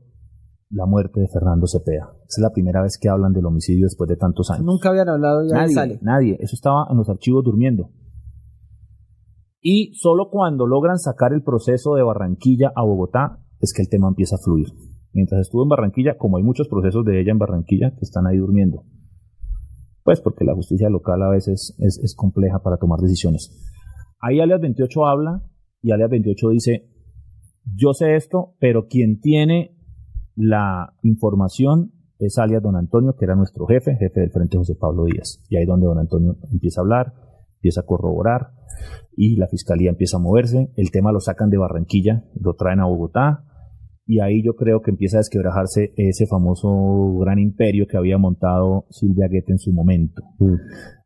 la 0.70 0.86
muerte 0.86 1.22
de 1.22 1.28
Fernando 1.28 1.68
Cepeda. 1.68 2.14
es 2.28 2.38
la 2.42 2.52
primera 2.52 2.82
vez 2.82 2.98
que 3.00 3.08
hablan 3.08 3.32
del 3.32 3.46
homicidio 3.46 3.86
después 3.86 4.10
de 4.10 4.18
tantos 4.18 4.50
años. 4.52 4.66
Nunca 4.66 4.90
habían 4.90 5.10
hablado 5.10 5.48
ya 5.48 5.66
nadie, 5.66 6.00
Nadie, 6.02 6.38
eso 6.40 6.56
estaba 6.56 6.86
en 6.90 6.98
los 6.98 7.10
archivos 7.10 7.44
durmiendo 7.44 7.90
y 9.64 9.94
solo 9.94 10.30
cuando 10.30 10.68
logran 10.68 11.00
sacar 11.00 11.32
el 11.32 11.42
proceso 11.42 11.96
de 11.96 12.04
Barranquilla 12.04 12.74
a 12.76 12.84
Bogotá 12.84 13.40
es 13.62 13.74
que 13.74 13.82
el 13.82 13.88
tema 13.88 14.10
empieza 14.10 14.36
a 14.36 14.44
fluir. 14.44 14.68
Mientras 15.14 15.40
estuvo 15.40 15.64
en 15.64 15.70
Barranquilla, 15.70 16.18
como 16.18 16.36
hay 16.36 16.44
muchos 16.44 16.68
procesos 16.68 17.06
de 17.06 17.22
ella 17.22 17.32
en 17.32 17.38
Barranquilla 17.38 17.92
que 17.92 18.02
están 18.02 18.28
ahí 18.28 18.38
durmiendo, 18.38 18.84
pues 20.04 20.20
porque 20.20 20.44
la 20.44 20.54
justicia 20.54 20.90
local 20.90 21.24
a 21.24 21.30
veces 21.30 21.78
es, 21.80 22.14
compleja 22.14 22.60
para 22.60 22.76
tomar 22.76 23.00
decisiones. 23.00 23.56
Ahí 24.20 24.42
alias 24.42 24.60
28 24.60 25.06
habla 25.06 25.44
y 25.82 25.92
alias 25.92 26.10
28 26.10 26.50
dice, 26.50 26.90
yo 27.74 27.94
sé 27.94 28.18
esto, 28.18 28.56
pero 28.60 28.88
quien 28.88 29.22
tiene 29.22 29.78
la 30.36 30.94
información 31.04 31.94
es 32.20 32.38
alias 32.38 32.62
don 32.62 32.76
Antonio, 32.76 33.16
que 33.18 33.24
era 33.24 33.36
nuestro 33.36 33.66
jefe, 33.66 33.96
jefe 33.96 34.20
del 34.20 34.32
Frente 34.32 34.58
José 34.58 34.76
Pablo 34.76 35.06
Díaz. 35.06 35.42
Y 35.48 35.56
ahí 35.56 35.66
donde 35.66 35.86
don 35.86 36.00
Antonio 36.00 36.36
empieza 36.52 36.82
a 36.82 36.84
hablar, 36.84 37.14
empieza 37.56 37.82
a 37.82 37.86
corroborar 37.86 38.52
y 39.16 39.36
la 39.36 39.48
fiscalía 39.48 39.90
empieza 39.90 40.18
a 40.18 40.22
moverse. 40.22 40.72
El 40.76 40.92
tema 40.92 41.12
lo 41.12 41.20
sacan 41.20 41.50
de 41.50 41.58
Barranquilla, 41.58 42.24
lo 42.40 42.56
traen 42.56 42.80
a 42.80 42.86
Bogotá 42.86 43.46
y 44.06 44.20
ahí 44.20 44.44
yo 44.44 44.56
creo 44.56 44.82
que 44.82 44.92
empieza 44.92 45.18
a 45.18 45.20
desquebrajarse 45.20 45.94
ese 45.96 46.28
famoso 46.28 47.18
gran 47.20 47.40
imperio 47.40 47.88
que 47.88 47.98
había 47.98 48.18
montado 48.18 48.86
Silvia 48.90 49.28
Guete 49.30 49.54
en 49.54 49.60
su 49.60 49.72
momento. 49.72 50.24
Mm. 50.40 50.56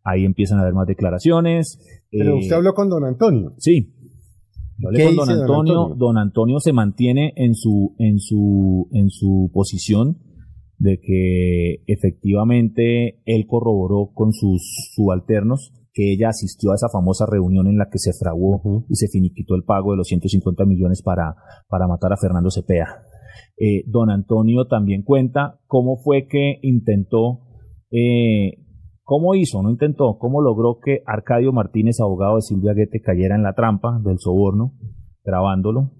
Ahí 0.04 0.26
empiezan 0.26 0.58
a 0.60 0.62
haber 0.62 0.74
más 0.74 0.88
declaraciones. 0.88 1.80
Pero 2.10 2.32
eh, 2.32 2.40
usted 2.40 2.56
habló 2.56 2.74
con 2.74 2.90
don 2.90 3.06
Antonio. 3.06 3.54
Sí. 3.58 3.94
Yo 4.80 4.88
hablé 4.88 5.06
con 5.06 5.16
don 5.16 5.30
Antonio. 5.30 5.96
don 5.96 6.18
Antonio. 6.18 6.60
se 6.60 6.74
mantiene 6.74 7.34
en 7.36 7.54
su, 7.54 7.96
en 8.00 8.20
su, 8.20 8.88
en 8.92 9.10
su 9.10 9.52
posición 9.54 10.18
de 10.80 11.00
que 11.00 11.84
efectivamente 11.88 13.22
él 13.26 13.46
corroboró 13.48 14.12
con 14.14 14.32
sus 14.34 14.92
subalternos 14.96 15.74
que 15.98 16.14
ella 16.14 16.30
asistió 16.30 16.72
a 16.72 16.76
esa 16.76 16.90
famosa 16.90 17.26
reunión 17.26 17.66
en 17.66 17.80
la 17.80 17.90
que 17.90 17.98
se 17.98 18.14
fraguó 18.14 18.86
y 18.88 18.96
se 18.98 19.08
finiquitó 19.08 19.56
el 19.56 19.64
pago 19.64 19.92
de 19.92 19.98
los 19.98 20.08
150 20.08 20.64
millones 20.66 21.02
para, 21.02 21.36
para 21.68 21.88
matar 21.88 22.14
a 22.14 22.18
Fernando 22.18 22.52
Cepeda. 22.52 23.02
Eh, 23.58 23.84
don 23.88 24.12
Antonio 24.12 24.68
también 24.68 25.02
cuenta 25.02 25.60
cómo 25.66 25.98
fue 25.98 26.28
que 26.28 26.60
intentó, 26.62 27.40
eh, 27.90 28.64
cómo 29.02 29.34
hizo, 29.34 29.64
no 29.64 29.72
intentó, 29.72 30.20
cómo 30.20 30.40
logró 30.44 30.78
que 30.80 31.02
Arcadio 31.08 31.52
Martínez, 31.52 32.00
abogado 32.00 32.36
de 32.36 32.42
Silvia 32.44 32.74
Guete, 32.76 33.02
cayera 33.02 33.36
en 33.36 33.42
la 33.42 33.54
trampa 33.54 34.00
del 34.04 34.20
soborno, 34.20 34.74
grabándolo 35.24 35.94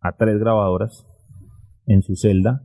a 0.00 0.16
tres 0.16 0.38
grabadoras 0.38 1.06
en 1.84 2.00
su 2.00 2.16
celda 2.16 2.62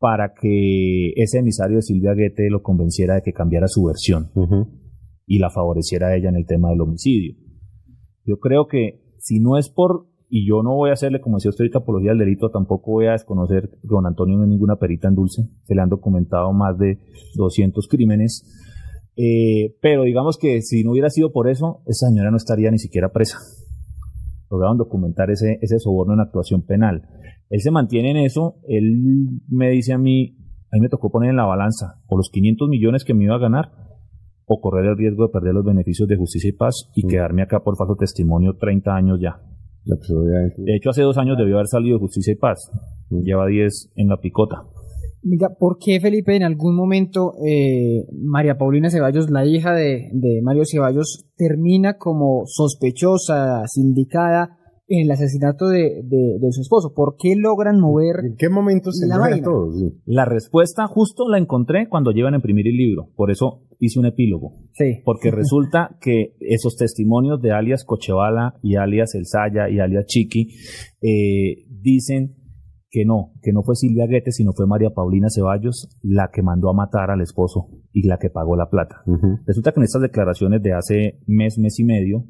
para 0.00 0.32
que 0.34 1.12
ese 1.14 1.38
emisario 1.38 1.76
de 1.76 1.82
Silvia 1.82 2.14
Guete 2.14 2.50
lo 2.50 2.62
convenciera 2.62 3.14
de 3.14 3.22
que 3.22 3.32
cambiara 3.32 3.68
su 3.68 3.84
versión 3.84 4.32
y 5.30 5.38
la 5.38 5.48
favoreciera 5.48 6.08
a 6.08 6.16
ella 6.16 6.28
en 6.28 6.34
el 6.34 6.44
tema 6.44 6.70
del 6.70 6.80
homicidio. 6.80 7.36
Yo 8.26 8.40
creo 8.40 8.66
que 8.66 9.14
si 9.18 9.38
no 9.38 9.58
es 9.58 9.70
por, 9.70 10.08
y 10.28 10.44
yo 10.44 10.64
no 10.64 10.74
voy 10.74 10.90
a 10.90 10.94
hacerle, 10.94 11.20
como 11.20 11.36
decía 11.36 11.50
usted 11.50 11.66
apología 11.72 12.10
del 12.10 12.18
delito, 12.18 12.50
tampoco 12.50 12.90
voy 12.90 13.06
a 13.06 13.12
desconocer, 13.12 13.70
don 13.84 14.06
Antonio 14.06 14.36
no 14.36 14.42
es 14.42 14.48
ninguna 14.48 14.74
perita 14.74 15.06
en 15.06 15.14
dulce, 15.14 15.48
se 15.62 15.74
le 15.76 15.82
han 15.82 15.88
documentado 15.88 16.52
más 16.52 16.76
de 16.78 16.98
200 17.36 17.86
crímenes, 17.86 18.44
eh, 19.14 19.76
pero 19.80 20.02
digamos 20.02 20.36
que 20.36 20.62
si 20.62 20.82
no 20.82 20.90
hubiera 20.90 21.10
sido 21.10 21.30
por 21.30 21.48
eso, 21.48 21.84
esa 21.86 22.08
señora 22.08 22.32
no 22.32 22.36
estaría 22.36 22.72
ni 22.72 22.80
siquiera 22.80 23.12
presa. 23.12 23.38
Lograron 24.50 24.78
documentar 24.78 25.30
ese, 25.30 25.60
ese 25.62 25.78
soborno 25.78 26.14
en 26.14 26.20
actuación 26.20 26.62
penal. 26.62 27.08
Él 27.50 27.60
se 27.60 27.70
mantiene 27.70 28.10
en 28.10 28.16
eso, 28.16 28.56
él 28.66 28.98
me 29.48 29.70
dice 29.70 29.92
a 29.92 29.98
mí, 29.98 30.36
a 30.72 30.74
mí 30.74 30.80
me 30.80 30.88
tocó 30.88 31.12
poner 31.12 31.30
en 31.30 31.36
la 31.36 31.46
balanza, 31.46 32.02
por 32.08 32.18
los 32.18 32.30
500 32.30 32.68
millones 32.68 33.04
que 33.04 33.14
me 33.14 33.22
iba 33.22 33.36
a 33.36 33.38
ganar, 33.38 33.89
o 34.52 34.60
correr 34.60 34.84
el 34.86 34.98
riesgo 34.98 35.28
de 35.28 35.32
perder 35.32 35.54
los 35.54 35.64
beneficios 35.64 36.08
de 36.08 36.16
justicia 36.16 36.50
y 36.50 36.52
paz 36.52 36.90
y 36.96 37.06
quedarme 37.06 37.42
acá 37.42 37.60
por 37.60 37.76
falso 37.76 37.94
testimonio 37.94 38.56
30 38.58 38.92
años 38.92 39.20
ya. 39.22 39.40
De 39.84 40.76
hecho, 40.76 40.90
hace 40.90 41.02
dos 41.02 41.18
años 41.18 41.38
debió 41.38 41.54
haber 41.54 41.68
salido 41.68 41.96
de 41.96 42.00
justicia 42.00 42.32
y 42.32 42.36
paz. 42.36 42.68
Lleva 43.10 43.46
10 43.46 43.92
en 43.94 44.08
la 44.08 44.16
picota. 44.16 44.64
Mira, 45.22 45.50
¿por 45.56 45.78
qué 45.78 46.00
Felipe 46.00 46.34
en 46.34 46.42
algún 46.42 46.74
momento 46.74 47.34
eh, 47.46 48.06
María 48.12 48.58
Paulina 48.58 48.90
Ceballos, 48.90 49.30
la 49.30 49.46
hija 49.46 49.72
de, 49.72 50.10
Mario 50.42 50.64
Ceballos, 50.68 51.26
termina 51.36 51.96
como 51.96 52.42
sospechosa, 52.46 53.62
sindicada 53.68 54.56
en 54.88 55.04
el 55.04 55.10
asesinato 55.12 55.68
de, 55.68 56.02
de, 56.02 56.50
su 56.50 56.62
esposo. 56.62 56.92
¿Por 56.92 57.14
qué 57.16 57.34
logran 57.36 57.78
mover? 57.78 58.16
¿En 58.24 58.36
qué 58.36 58.48
momento 58.48 58.90
se 58.90 59.06
mueren 59.06 59.44
todos? 59.44 59.76
La 60.06 60.24
respuesta 60.24 60.88
justo 60.88 61.28
la 61.28 61.38
encontré 61.38 61.88
cuando 61.88 62.10
llevan 62.10 62.34
a 62.34 62.38
imprimir 62.38 62.66
el 62.66 62.76
libro. 62.76 63.10
Por 63.14 63.30
eso 63.30 63.60
hice 63.80 63.98
un 63.98 64.06
epílogo. 64.06 64.58
Sí. 64.72 65.00
Porque 65.04 65.30
resulta 65.32 65.98
que 66.00 66.36
esos 66.40 66.76
testimonios 66.76 67.40
de 67.40 67.52
alias 67.52 67.84
Cochevala 67.84 68.54
y 68.62 68.76
alias 68.76 69.14
El 69.14 69.26
Saya 69.26 69.68
y 69.68 69.80
alias 69.80 70.06
Chiqui 70.06 70.48
eh, 71.02 71.64
dicen 71.68 72.36
que 72.90 73.04
no, 73.04 73.32
que 73.42 73.52
no 73.52 73.62
fue 73.62 73.76
Silvia 73.76 74.06
Guete, 74.06 74.32
sino 74.32 74.52
fue 74.52 74.66
María 74.66 74.90
Paulina 74.90 75.28
Ceballos 75.30 75.88
la 76.02 76.30
que 76.32 76.42
mandó 76.42 76.68
a 76.68 76.74
matar 76.74 77.10
al 77.10 77.20
esposo 77.20 77.68
y 77.92 78.06
la 78.06 78.18
que 78.18 78.30
pagó 78.30 78.56
la 78.56 78.68
plata. 78.68 79.02
Resulta 79.46 79.72
que 79.72 79.80
en 79.80 79.84
estas 79.84 80.02
declaraciones 80.02 80.60
de 80.62 80.72
hace 80.72 81.20
mes, 81.26 81.56
mes 81.58 81.78
y 81.78 81.84
medio, 81.84 82.24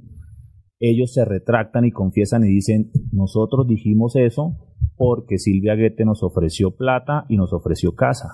ellos 0.79 1.13
se 1.13 1.25
retractan 1.25 1.87
y 1.87 1.93
confiesan 1.93 2.45
y 2.45 2.49
dicen, 2.49 2.91
nosotros 3.13 3.67
dijimos 3.67 4.17
eso 4.17 4.57
porque 4.97 5.39
Silvia 5.39 5.77
Guete 5.77 6.05
nos 6.05 6.23
ofreció 6.23 6.77
plata 6.77 7.25
y 7.29 7.37
nos 7.39 7.55
ofreció 7.55 7.95
casa. 7.95 8.29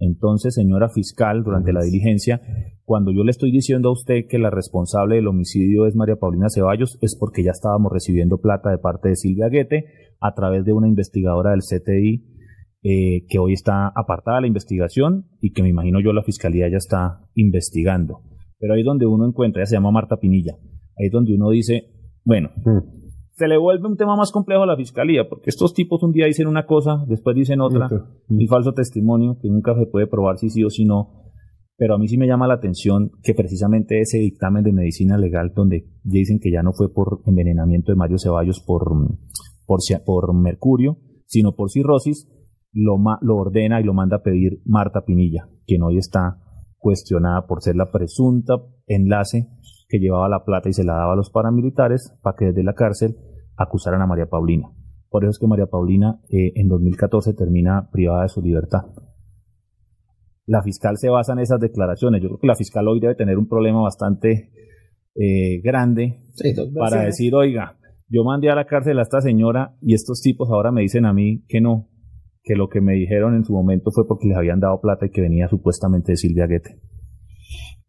Entonces, 0.00 0.54
señora 0.54 0.88
fiscal, 0.88 1.42
durante 1.42 1.72
la 1.72 1.82
diligencia, 1.82 2.40
cuando 2.84 3.12
yo 3.12 3.24
le 3.24 3.30
estoy 3.30 3.50
diciendo 3.50 3.88
a 3.88 3.92
usted 3.92 4.26
que 4.28 4.38
la 4.38 4.50
responsable 4.50 5.16
del 5.16 5.26
homicidio 5.26 5.86
es 5.86 5.96
María 5.96 6.16
Paulina 6.16 6.48
Ceballos, 6.48 6.98
es 7.02 7.16
porque 7.16 7.42
ya 7.42 7.50
estábamos 7.50 7.92
recibiendo 7.92 8.38
plata 8.38 8.70
de 8.70 8.78
parte 8.78 9.08
de 9.08 9.16
Silvia 9.16 9.48
Guete 9.48 9.84
a 10.20 10.34
través 10.34 10.64
de 10.64 10.72
una 10.72 10.88
investigadora 10.88 11.50
del 11.50 11.60
CTI 11.60 12.24
eh, 12.82 13.26
que 13.28 13.38
hoy 13.38 13.54
está 13.54 13.88
apartada 13.88 14.36
de 14.36 14.42
la 14.42 14.46
investigación 14.46 15.26
y 15.40 15.52
que 15.52 15.62
me 15.62 15.68
imagino 15.68 16.00
yo 16.00 16.12
la 16.12 16.22
fiscalía 16.22 16.68
ya 16.70 16.76
está 16.76 17.20
investigando. 17.34 18.20
Pero 18.58 18.74
ahí 18.74 18.80
es 18.80 18.86
donde 18.86 19.06
uno 19.06 19.26
encuentra, 19.26 19.62
ella 19.62 19.66
se 19.66 19.76
llama 19.76 19.90
Marta 19.90 20.16
Pinilla, 20.16 20.54
ahí 20.96 21.06
es 21.06 21.12
donde 21.12 21.34
uno 21.34 21.50
dice, 21.50 21.90
bueno, 22.24 22.50
mm. 22.64 22.97
Se 23.38 23.46
le 23.46 23.56
vuelve 23.56 23.86
un 23.86 23.96
tema 23.96 24.16
más 24.16 24.32
complejo 24.32 24.64
a 24.64 24.66
la 24.66 24.76
fiscalía, 24.76 25.28
porque 25.28 25.50
estos 25.50 25.72
tipos 25.72 26.02
un 26.02 26.10
día 26.10 26.26
dicen 26.26 26.48
una 26.48 26.66
cosa, 26.66 27.04
después 27.06 27.36
dicen 27.36 27.60
otra, 27.60 27.88
el 28.28 28.48
falso 28.48 28.72
testimonio, 28.72 29.38
que 29.40 29.48
nunca 29.48 29.76
se 29.76 29.86
puede 29.86 30.08
probar 30.08 30.38
si 30.38 30.50
sí 30.50 30.64
o 30.64 30.70
si 30.70 30.84
no. 30.84 31.22
Pero 31.76 31.94
a 31.94 31.98
mí 31.98 32.08
sí 32.08 32.18
me 32.18 32.26
llama 32.26 32.48
la 32.48 32.54
atención 32.54 33.12
que 33.22 33.34
precisamente 33.34 34.00
ese 34.00 34.18
dictamen 34.18 34.64
de 34.64 34.72
medicina 34.72 35.16
legal, 35.16 35.52
donde 35.54 35.86
dicen 36.02 36.40
que 36.40 36.50
ya 36.50 36.64
no 36.64 36.72
fue 36.72 36.92
por 36.92 37.20
envenenamiento 37.26 37.92
de 37.92 37.96
Mario 37.96 38.18
Ceballos 38.18 38.58
por, 38.58 38.82
por, 39.64 39.78
por 40.04 40.34
mercurio, 40.34 40.98
sino 41.26 41.54
por 41.54 41.70
cirrosis, 41.70 42.28
lo, 42.72 42.96
lo 43.20 43.36
ordena 43.36 43.80
y 43.80 43.84
lo 43.84 43.94
manda 43.94 44.16
a 44.16 44.22
pedir 44.22 44.60
Marta 44.64 45.04
Pinilla, 45.06 45.48
quien 45.64 45.84
hoy 45.84 45.98
está 45.98 46.42
cuestionada 46.78 47.46
por 47.46 47.62
ser 47.62 47.76
la 47.76 47.92
presunta 47.92 48.54
enlace 48.88 49.46
que 49.88 49.98
llevaba 49.98 50.28
la 50.28 50.44
plata 50.44 50.68
y 50.68 50.72
se 50.72 50.84
la 50.84 50.94
daba 50.94 51.14
a 51.14 51.16
los 51.16 51.30
paramilitares 51.30 52.14
para 52.22 52.36
que 52.36 52.46
desde 52.46 52.62
la 52.62 52.74
cárcel 52.74 53.16
acusaran 53.56 54.02
a 54.02 54.06
María 54.06 54.26
Paulina. 54.26 54.68
Por 55.10 55.24
eso 55.24 55.30
es 55.30 55.38
que 55.38 55.46
María 55.46 55.66
Paulina 55.66 56.20
eh, 56.28 56.52
en 56.54 56.68
2014 56.68 57.32
termina 57.34 57.88
privada 57.90 58.22
de 58.22 58.28
su 58.28 58.42
libertad. 58.42 58.82
La 60.46 60.62
fiscal 60.62 60.96
se 60.98 61.08
basa 61.08 61.32
en 61.32 61.40
esas 61.40 61.60
declaraciones. 61.60 62.22
Yo 62.22 62.28
creo 62.28 62.40
que 62.40 62.46
la 62.46 62.54
fiscal 62.54 62.86
hoy 62.88 63.00
debe 63.00 63.14
tener 63.14 63.38
un 63.38 63.48
problema 63.48 63.82
bastante 63.82 64.50
eh, 65.14 65.60
grande 65.62 66.20
para 66.78 67.02
decir, 67.02 67.34
oiga, 67.34 67.78
yo 68.08 68.24
mandé 68.24 68.50
a 68.50 68.54
la 68.54 68.66
cárcel 68.66 68.98
a 68.98 69.02
esta 69.02 69.20
señora 69.20 69.76
y 69.80 69.94
estos 69.94 70.20
tipos 70.20 70.50
ahora 70.50 70.70
me 70.70 70.82
dicen 70.82 71.04
a 71.06 71.12
mí 71.12 71.44
que 71.48 71.60
no, 71.60 71.88
que 72.42 72.54
lo 72.54 72.68
que 72.68 72.80
me 72.80 72.94
dijeron 72.94 73.34
en 73.34 73.44
su 73.44 73.52
momento 73.52 73.90
fue 73.90 74.06
porque 74.06 74.28
les 74.28 74.36
habían 74.36 74.60
dado 74.60 74.80
plata 74.80 75.06
y 75.06 75.10
que 75.10 75.20
venía 75.20 75.48
supuestamente 75.48 76.12
de 76.12 76.16
Silvia 76.16 76.46
Guete. 76.46 76.80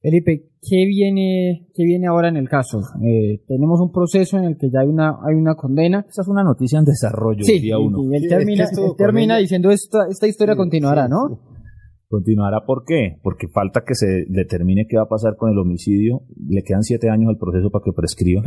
Felipe, 0.01 0.49
¿qué 0.61 0.85
viene, 0.85 1.67
qué 1.73 1.83
viene 1.83 2.07
ahora 2.07 2.29
en 2.29 2.37
el 2.37 2.47
caso? 2.47 2.79
Eh, 3.03 3.43
tenemos 3.47 3.81
un 3.81 3.91
proceso 3.91 4.37
en 4.37 4.45
el 4.45 4.57
que 4.57 4.69
ya 4.71 4.79
hay 4.81 4.87
una, 4.87 5.17
hay 5.27 5.35
una 5.35 5.55
condena. 5.55 6.05
Esa 6.07 6.21
es 6.21 6.27
una 6.29 6.43
noticia 6.43 6.79
en 6.79 6.85
desarrollo, 6.85 7.43
sí, 7.43 7.59
día 7.59 7.77
uno. 7.77 7.97
Y 8.09 8.15
él 8.15 8.29
termina, 8.29 8.65
termina 8.97 9.37
diciendo 9.37 9.69
esta, 9.71 10.07
esta 10.09 10.27
historia 10.27 10.55
continuará, 10.55 11.09
¿no? 11.09 11.41
Continuará, 12.07 12.65
¿por 12.65 12.85
qué? 12.87 13.17
Porque 13.21 13.47
falta 13.49 13.81
que 13.85 13.93
se 13.93 14.25
determine 14.29 14.87
qué 14.89 14.97
va 14.97 15.03
a 15.03 15.09
pasar 15.09 15.35
con 15.37 15.51
el 15.51 15.59
homicidio. 15.59 16.21
Le 16.47 16.63
quedan 16.63 16.83
siete 16.83 17.09
años 17.09 17.29
al 17.29 17.37
proceso 17.37 17.69
para 17.69 17.83
que 17.83 17.91
prescriba. 17.91 18.41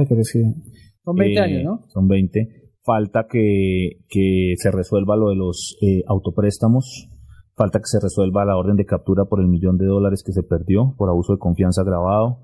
Son 1.05 1.15
20 1.15 1.39
eh, 1.39 1.43
años, 1.43 1.65
¿no? 1.65 1.81
Son 1.89 2.09
20. 2.09 2.49
Falta 2.83 3.27
que, 3.31 4.01
que 4.09 4.55
se 4.57 4.71
resuelva 4.73 5.17
lo 5.17 5.29
de 5.29 5.37
los 5.37 5.77
eh, 5.83 6.03
autopréstamos 6.09 7.12
Falta 7.55 7.79
que 7.79 7.87
se 7.87 8.01
resuelva 8.01 8.45
la 8.45 8.57
orden 8.57 8.77
de 8.77 8.87
captura 8.87 9.27
por 9.27 9.41
el 9.41 9.47
millón 9.47 9.77
de 9.77 9.85
dólares 9.85 10.23
que 10.25 10.33
se 10.33 10.43
perdió 10.43 10.95
por 10.97 11.11
abuso 11.11 11.35
de 11.35 11.39
confianza 11.39 11.83
agravado. 11.83 12.39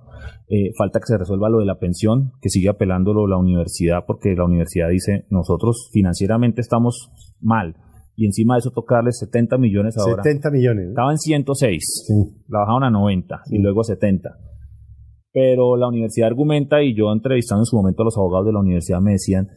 Eh, 0.49 0.73
falta 0.77 1.01
que 1.01 1.07
se 1.07 1.17
resuelva 1.17 1.49
lo 1.49 1.61
de 1.61 1.67
la 1.67 1.79
pensión, 1.79 2.33
que 2.43 2.51
sigue 2.51 2.69
apelándolo 2.69 3.27
la 3.27 3.39
universidad, 3.39 4.05
porque 4.07 4.35
la 4.35 4.45
universidad 4.45 4.89
dice, 4.91 5.27
nosotros 5.31 5.89
financieramente 5.93 6.61
estamos 6.61 7.11
mal. 7.41 7.77
Y 8.17 8.27
encima 8.27 8.55
de 8.55 8.59
eso 8.59 8.71
tocarles 8.71 9.19
70 9.21 9.59
millones 9.59 9.97
ahora. 9.97 10.23
70 10.23 10.51
millones. 10.51 10.89
Estaba 10.89 11.13
en 11.13 11.19
106. 11.19 12.45
La 12.49 12.59
bajaron 12.61 12.85
a 12.85 12.91
90 12.91 13.43
y 13.51 13.59
luego 13.59 13.81
a 13.81 13.85
70. 13.85 14.29
Pero 15.33 15.77
la 15.77 15.89
universidad 15.89 16.27
argumenta, 16.27 16.83
y 16.83 16.97
yo 16.97 17.13
entrevistando 17.13 17.63
en 17.63 17.67
su 17.67 17.77
momento 17.77 18.03
a 18.03 18.07
los 18.07 18.17
abogados 18.19 18.47
de 18.47 18.53
la 18.53 18.61
universidad 18.61 19.01
me 19.01 19.13
decían, 19.13 19.49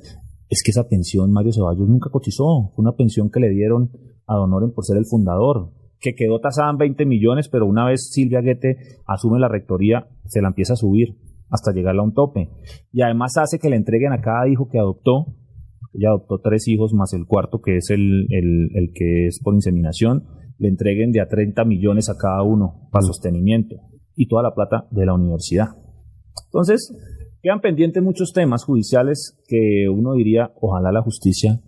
es 0.47 0.61
que 0.63 0.71
esa 0.71 0.87
pensión 0.87 1.31
Mario 1.31 1.53
Ceballos 1.53 1.89
nunca 1.89 2.09
cotizó. 2.11 2.71
Fue 2.75 2.83
una 2.83 2.91
pensión 2.91 3.31
que 3.31 3.39
le 3.39 3.49
dieron 3.49 3.89
a 4.31 4.73
por 4.73 4.85
ser 4.85 4.97
el 4.97 5.05
fundador, 5.05 5.71
que 5.99 6.15
quedó 6.15 6.39
tasada 6.39 6.71
en 6.71 6.77
20 6.77 7.05
millones, 7.05 7.47
pero 7.49 7.67
una 7.67 7.85
vez 7.85 8.09
Silvia 8.11 8.41
Guete 8.41 8.77
asume 9.05 9.39
la 9.39 9.47
rectoría, 9.47 10.07
se 10.25 10.41
la 10.41 10.47
empieza 10.47 10.73
a 10.73 10.77
subir 10.77 11.15
hasta 11.49 11.71
llegar 11.71 11.95
a 11.95 12.01
un 12.01 12.13
tope. 12.13 12.49
Y 12.91 13.01
además 13.01 13.37
hace 13.37 13.59
que 13.59 13.69
le 13.69 13.75
entreguen 13.75 14.13
a 14.13 14.21
cada 14.21 14.47
hijo 14.49 14.67
que 14.69 14.79
adoptó, 14.79 15.27
ella 15.93 16.09
adoptó 16.09 16.39
tres 16.39 16.67
hijos 16.67 16.93
más 16.93 17.13
el 17.13 17.27
cuarto, 17.27 17.61
que 17.61 17.77
es 17.77 17.89
el, 17.89 18.27
el, 18.31 18.91
que 18.95 19.27
es 19.27 19.39
por 19.43 19.53
inseminación, 19.53 20.23
le 20.57 20.69
entreguen 20.69 21.11
de 21.11 21.21
a 21.21 21.27
30 21.27 21.65
millones 21.65 22.09
a 22.09 22.17
cada 22.17 22.43
uno 22.43 22.87
para 22.91 23.03
sostenimiento 23.03 23.75
y 24.15 24.27
toda 24.27 24.43
la 24.43 24.53
plata 24.53 24.87
de 24.91 25.05
la 25.05 25.13
universidad. 25.13 25.67
Entonces, 26.45 26.95
quedan 27.41 27.59
pendientes 27.59 28.01
muchos 28.01 28.31
temas 28.33 28.63
judiciales 28.63 29.37
que 29.47 29.87
uno 29.89 30.13
diría, 30.13 30.51
ojalá 30.61 30.91
la 30.91 31.01
justicia 31.01 31.59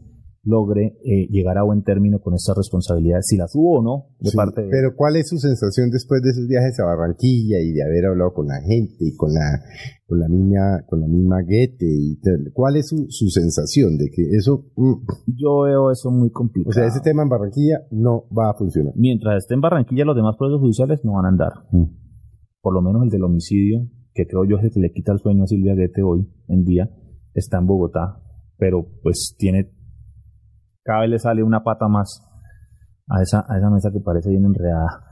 logre 0.44 1.00
eh, 1.06 1.28
llegar 1.30 1.58
a 1.58 1.64
buen 1.64 1.84
término 1.84 2.20
con 2.20 2.34
estas 2.34 2.58
responsabilidades, 2.58 3.28
si 3.28 3.38
las 3.38 3.56
hubo 3.56 3.80
o 3.80 3.84
no 3.84 4.08
de 4.20 4.32
parte 4.36 4.62
de... 4.62 4.70
Pero 4.70 4.94
¿cuál 4.96 5.16
es 5.16 5.30
su 5.30 5.38
sensación 5.38 5.89
después 5.89 6.22
de 6.22 6.32
esos 6.32 6.48
viajes 6.48 6.80
a 6.80 6.86
Barranquilla 6.86 7.60
y 7.62 7.72
de 7.72 7.84
haber 7.84 8.08
hablado 8.08 8.34
con 8.34 8.48
la 8.48 8.60
gente 8.62 8.96
y 9.00 9.16
con 9.16 9.34
la, 9.34 9.64
con 10.06 10.20
la 10.20 10.28
niña, 10.28 10.86
con 10.88 11.00
la 11.00 11.08
misma 11.08 11.41
Guete? 11.48 11.86
Y 11.88 12.20
¿Cuál 12.52 12.76
es 12.76 12.89
su, 12.89 13.06
su 13.10 13.30
sensación 13.30 13.98
de 13.98 14.10
que 14.12 14.36
eso... 14.36 14.66
Mm, 14.76 15.06
Yo 15.28 15.62
veo 15.62 15.91
eso 15.91 16.12
muy 16.12 16.30
complicado. 16.30 16.72
O 16.72 16.74
sea, 16.74 16.88
ese 16.88 17.00
tema 17.00 17.24
en 17.24 17.30
Barranquilla 17.30 17.88
no 17.91 18.26
va 18.38 18.50
a 18.50 18.54
funcionar. 18.54 18.94
Mientras 18.98 19.44
esté 19.44 19.54
en 19.54 19.62
Barranquilla, 19.62 20.04
los 20.04 20.16
demás 20.16 20.36
procesos 20.38 20.60
judiciales 20.60 21.00
no 21.04 21.14
van 21.14 21.26
a 21.26 21.30
andar. 21.30 21.54
Mm. 21.72 21.86
Por 22.62 22.74
lo 22.74 22.82
menos 22.82 23.02
el 23.04 23.10
del 23.10 23.24
homicidio, 23.24 23.88
que 24.14 24.28
creo 24.28 24.44
yo 24.44 24.58
es 24.58 24.66
el 24.66 24.72
que 24.72 24.80
le 24.82 24.91
quita 24.91 25.14
el 25.14 25.20
sueño 25.20 25.44
a 25.44 25.48
Silvia 25.48 25.74
Guete 25.74 26.04
hoy 26.04 26.28
en 26.50 26.66
día, 26.66 26.89
está 27.34 27.60
en 27.60 27.66
Bogotá, 27.66 28.22
pero 28.58 28.88
pues 29.02 29.36
tiene 29.38 29.72
cada 30.84 31.01
vez 31.01 31.09
le 31.09 31.19
sale 31.19 31.43
una 31.43 31.63
pata 31.63 31.88
más 31.88 32.21
a 33.09 33.21
esa, 33.21 33.45
a 33.47 33.57
esa 33.57 33.69
mesa 33.69 33.89
que 33.91 33.99
parece 33.99 34.29
bien 34.29 34.45
enredada. 34.45 35.03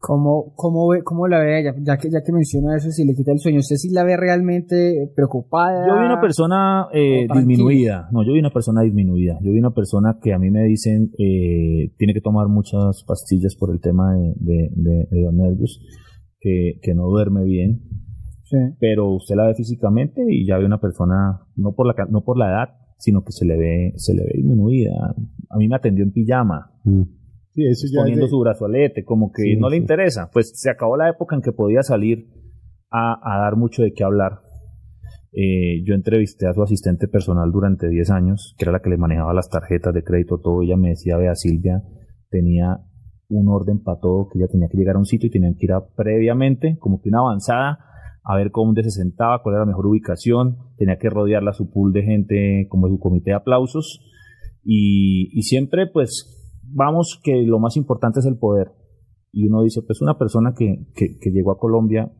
¿Cómo, 0.00 0.54
cómo, 0.56 0.88
ve, 0.88 1.02
cómo 1.04 1.28
la 1.28 1.40
ve 1.40 1.60
ella? 1.60 1.74
Ya 1.82 1.98
que, 1.98 2.08
ya 2.10 2.22
que 2.24 2.32
menciona 2.32 2.74
eso, 2.74 2.90
si 2.90 3.04
le 3.04 3.12
quita 3.12 3.32
el 3.32 3.38
sueño, 3.38 3.58
¿usted 3.58 3.76
sí 3.76 3.90
la 3.92 4.02
ve 4.02 4.16
realmente 4.16 5.12
preocupada? 5.14 5.86
Yo 5.86 6.00
vi 6.00 6.06
una 6.06 6.20
persona 6.22 6.86
eh, 6.94 7.26
disminuida. 7.30 8.08
No, 8.10 8.24
yo 8.24 8.32
vi 8.32 8.38
una 8.38 8.50
persona 8.50 8.80
disminuida. 8.80 9.38
Yo 9.42 9.52
vi 9.52 9.58
una 9.58 9.72
persona 9.72 10.16
que 10.22 10.32
a 10.32 10.38
mí 10.38 10.50
me 10.50 10.64
dicen 10.64 11.10
eh, 11.18 11.92
tiene 11.98 12.14
que 12.14 12.22
tomar 12.22 12.48
muchas 12.48 13.04
pastillas 13.06 13.54
por 13.56 13.72
el 13.72 13.80
tema 13.80 14.14
de, 14.14 14.34
de, 14.36 15.06
de, 15.10 15.22
los 15.22 15.34
nervios, 15.34 15.78
que, 16.40 16.80
que 16.80 16.94
no 16.94 17.04
duerme 17.04 17.44
bien. 17.44 17.82
Sí. 18.44 18.56
Pero 18.80 19.10
usted 19.10 19.36
la 19.36 19.48
ve 19.48 19.54
físicamente 19.54 20.22
y 20.26 20.46
ya 20.46 20.56
ve 20.56 20.64
una 20.64 20.80
persona, 20.80 21.42
no 21.56 21.74
por 21.74 21.86
la, 21.86 22.06
no 22.08 22.24
por 22.24 22.38
la 22.38 22.48
edad, 22.48 22.68
sino 23.00 23.24
que 23.24 23.32
se 23.32 23.46
le 23.46 23.56
ve, 23.56 23.92
se 23.96 24.14
le 24.14 24.22
ve 24.22 24.32
disminuida. 24.34 24.92
A 25.48 25.56
mí 25.56 25.66
me 25.68 25.76
atendió 25.76 26.04
en 26.04 26.12
pijama. 26.12 26.70
Mm. 26.84 27.02
Sí, 27.52 27.66
eso 27.66 27.86
ya 27.92 28.02
poniendo 28.02 28.28
su 28.28 28.38
brazalete, 28.38 29.04
como 29.04 29.32
que 29.32 29.56
no 29.56 29.68
le 29.68 29.76
interesa. 29.76 30.30
Pues 30.32 30.52
se 30.54 30.70
acabó 30.70 30.96
la 30.96 31.08
época 31.08 31.34
en 31.34 31.42
que 31.42 31.50
podía 31.50 31.82
salir 31.82 32.28
a, 32.90 33.38
dar 33.42 33.56
mucho 33.56 33.82
de 33.82 33.92
qué 33.92 34.04
hablar. 34.04 34.42
Eh, 35.32 35.82
yo 35.84 35.94
entrevisté 35.94 36.46
a 36.46 36.52
su 36.52 36.62
asistente 36.62 37.08
personal 37.08 37.50
durante 37.50 37.88
10 37.88 38.10
años, 38.10 38.54
que 38.58 38.64
era 38.64 38.72
la 38.72 38.80
que 38.80 38.90
le 38.90 38.98
manejaba 38.98 39.32
las 39.32 39.48
tarjetas 39.48 39.94
de 39.94 40.04
crédito, 40.04 40.38
todo. 40.38 40.62
Ella 40.62 40.76
me 40.76 40.90
decía, 40.90 41.16
vea, 41.16 41.34
Silvia 41.34 41.82
tenía 42.28 42.80
un 43.28 43.48
orden 43.48 43.82
para 43.82 43.98
todo, 43.98 44.28
que 44.28 44.38
ella 44.38 44.48
tenía 44.48 44.68
que 44.68 44.76
llegar 44.76 44.96
a 44.96 44.98
un 44.98 45.06
sitio 45.06 45.28
y 45.28 45.30
tenía 45.30 45.50
que 45.56 45.66
ir 45.66 45.72
a, 45.72 45.86
previamente, 45.96 46.76
como 46.78 47.00
que 47.00 47.08
una 47.08 47.20
avanzada, 47.20 47.78
a 48.30 48.36
ver 48.36 48.52
cómo 48.52 48.72
se 48.74 48.90
sentaba, 48.90 49.42
cuál 49.42 49.56
era 49.56 49.64
la 49.64 49.70
mejor 49.70 49.88
ubicación, 49.88 50.56
tenía 50.76 50.98
que 50.98 51.10
rodearla 51.10 51.52
su 51.52 51.68
pool 51.68 51.92
de 51.92 52.02
gente 52.04 52.66
como 52.68 52.88
su 52.88 53.00
comité 53.00 53.30
de 53.30 53.36
aplausos 53.36 54.00
y, 54.62 55.42
siempre 55.42 55.88
pues 55.92 56.60
vamos 56.62 57.20
que 57.24 57.42
lo 57.42 57.58
más 57.58 57.76
importante 57.76 58.20
es 58.20 58.26
el 58.26 58.38
poder 58.38 58.70
y 59.32 59.48
uno 59.48 59.64
dice 59.64 59.82
pues 59.84 60.00
una 60.00 60.16
persona 60.16 60.54
que, 60.56 60.86
que, 60.94 61.30
llegó 61.32 61.50
a 61.50 61.58
Colombia 61.58 62.12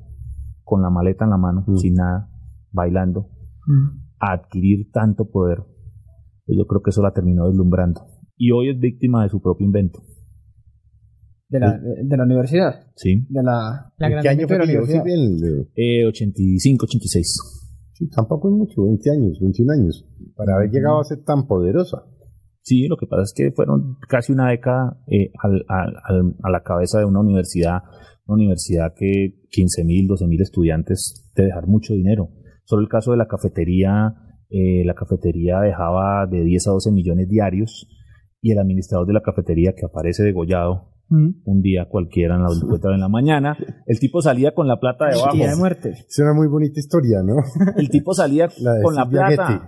con 0.65 0.83
la 0.83 0.91
maleta 0.91 1.25
en 1.25 1.31
la 1.31 1.39
mano, 1.39 1.65
mm. 1.65 1.77
sin 1.77 1.95
nada, 1.95 2.29
bailando, 2.73 3.29
mm. 3.67 3.89
a 4.19 4.33
adquirir 4.33 4.91
tanto 4.91 5.31
poder, 5.31 5.59
Pues 6.45 6.59
yo 6.59 6.67
creo 6.67 6.83
que 6.83 6.91
eso 6.91 7.03
la 7.03 7.13
terminó 7.13 7.47
deslumbrando. 7.47 8.01
Y 8.37 8.53
hoy 8.53 8.71
es 8.71 8.81
víctima 8.81 9.23
de 9.23 9.29
su 9.29 9.41
propio 9.41 9.67
invento. 9.67 10.01
De 11.51 11.59
la, 11.59 11.79
de, 11.79 12.17
la 12.17 12.25
universidad. 12.25 12.87
Sí. 12.95 13.27
De 13.29 13.43
la, 13.43 13.93
¿Qué 13.99 14.29
año 14.29 14.47
fue 14.47 14.59
la 14.59 14.65
universidad? 14.65 15.05
Eh, 15.75 16.07
85, 16.07 16.85
86. 16.85 17.39
Sí, 17.93 18.09
tampoco 18.09 18.49
es 18.49 18.55
mucho, 18.55 18.85
20 18.85 19.11
años, 19.11 19.39
21 19.41 19.73
años, 19.73 20.09
para 20.37 20.55
haber 20.55 20.71
llegado 20.71 21.01
a 21.01 21.05
ser 21.05 21.25
tan 21.25 21.49
poderosa. 21.49 22.05
Sí, 22.63 22.87
lo 22.87 22.97
que 22.97 23.07
pasa 23.07 23.23
es 23.25 23.35
que 23.35 23.51
fueron 23.51 23.97
casi 24.09 24.33
una 24.33 24.51
década 24.51 25.03
eh, 25.09 25.33
al, 25.43 25.65
al, 25.69 26.37
a 26.41 26.51
la 26.51 26.63
cabeza 26.63 27.01
de 27.01 27.05
una 27.05 27.21
universidad, 27.21 27.83
una 28.27 28.37
universidad 28.37 28.95
que 28.97 29.41
15 29.51 29.85
mil, 29.85 30.07
12 30.07 30.29
mil 30.29 30.41
estudiantes 30.41 31.33
de 31.35 31.47
dejar 31.47 31.67
mucho 31.67 31.95
dinero. 31.95 32.29
Solo 32.65 32.83
el 32.83 32.89
caso 32.89 33.11
de 33.11 33.17
la 33.17 33.27
cafetería, 33.27 34.15
eh, 34.51 34.85
la 34.85 34.95
cafetería 34.95 35.61
dejaba 35.61 36.27
de 36.27 36.45
10 36.45 36.69
a 36.69 36.71
12 36.71 36.93
millones 36.93 37.29
diarios 37.29 37.89
y 38.41 38.53
el 38.53 38.59
administrador 38.59 39.07
de 39.07 39.15
la 39.15 39.23
cafetería 39.23 39.75
que 39.77 39.87
aparece 39.87 40.23
degollado 40.23 40.91
un 41.11 41.61
día 41.61 41.87
cualquiera 41.89 42.37
en 42.37 42.43
la 42.43 42.49
de 42.49 42.99
la 42.99 43.09
mañana, 43.09 43.57
el 43.87 43.99
tipo 43.99 44.21
salía 44.23 44.55
con 44.55 44.69
la 44.69 44.79
plata 44.79 45.07
debajo. 45.07 45.37
de 45.37 45.57
muerte. 45.57 45.91
Es 45.91 46.19
una 46.21 46.35
muy 46.35 46.49
bonita 46.49 46.79
historia, 46.79 47.23
¿no? 47.23 47.37
El 47.77 47.89
tipo 47.89 48.15
salía 48.15 48.49
con 48.83 48.95
la 48.95 49.09
plata. 49.09 49.67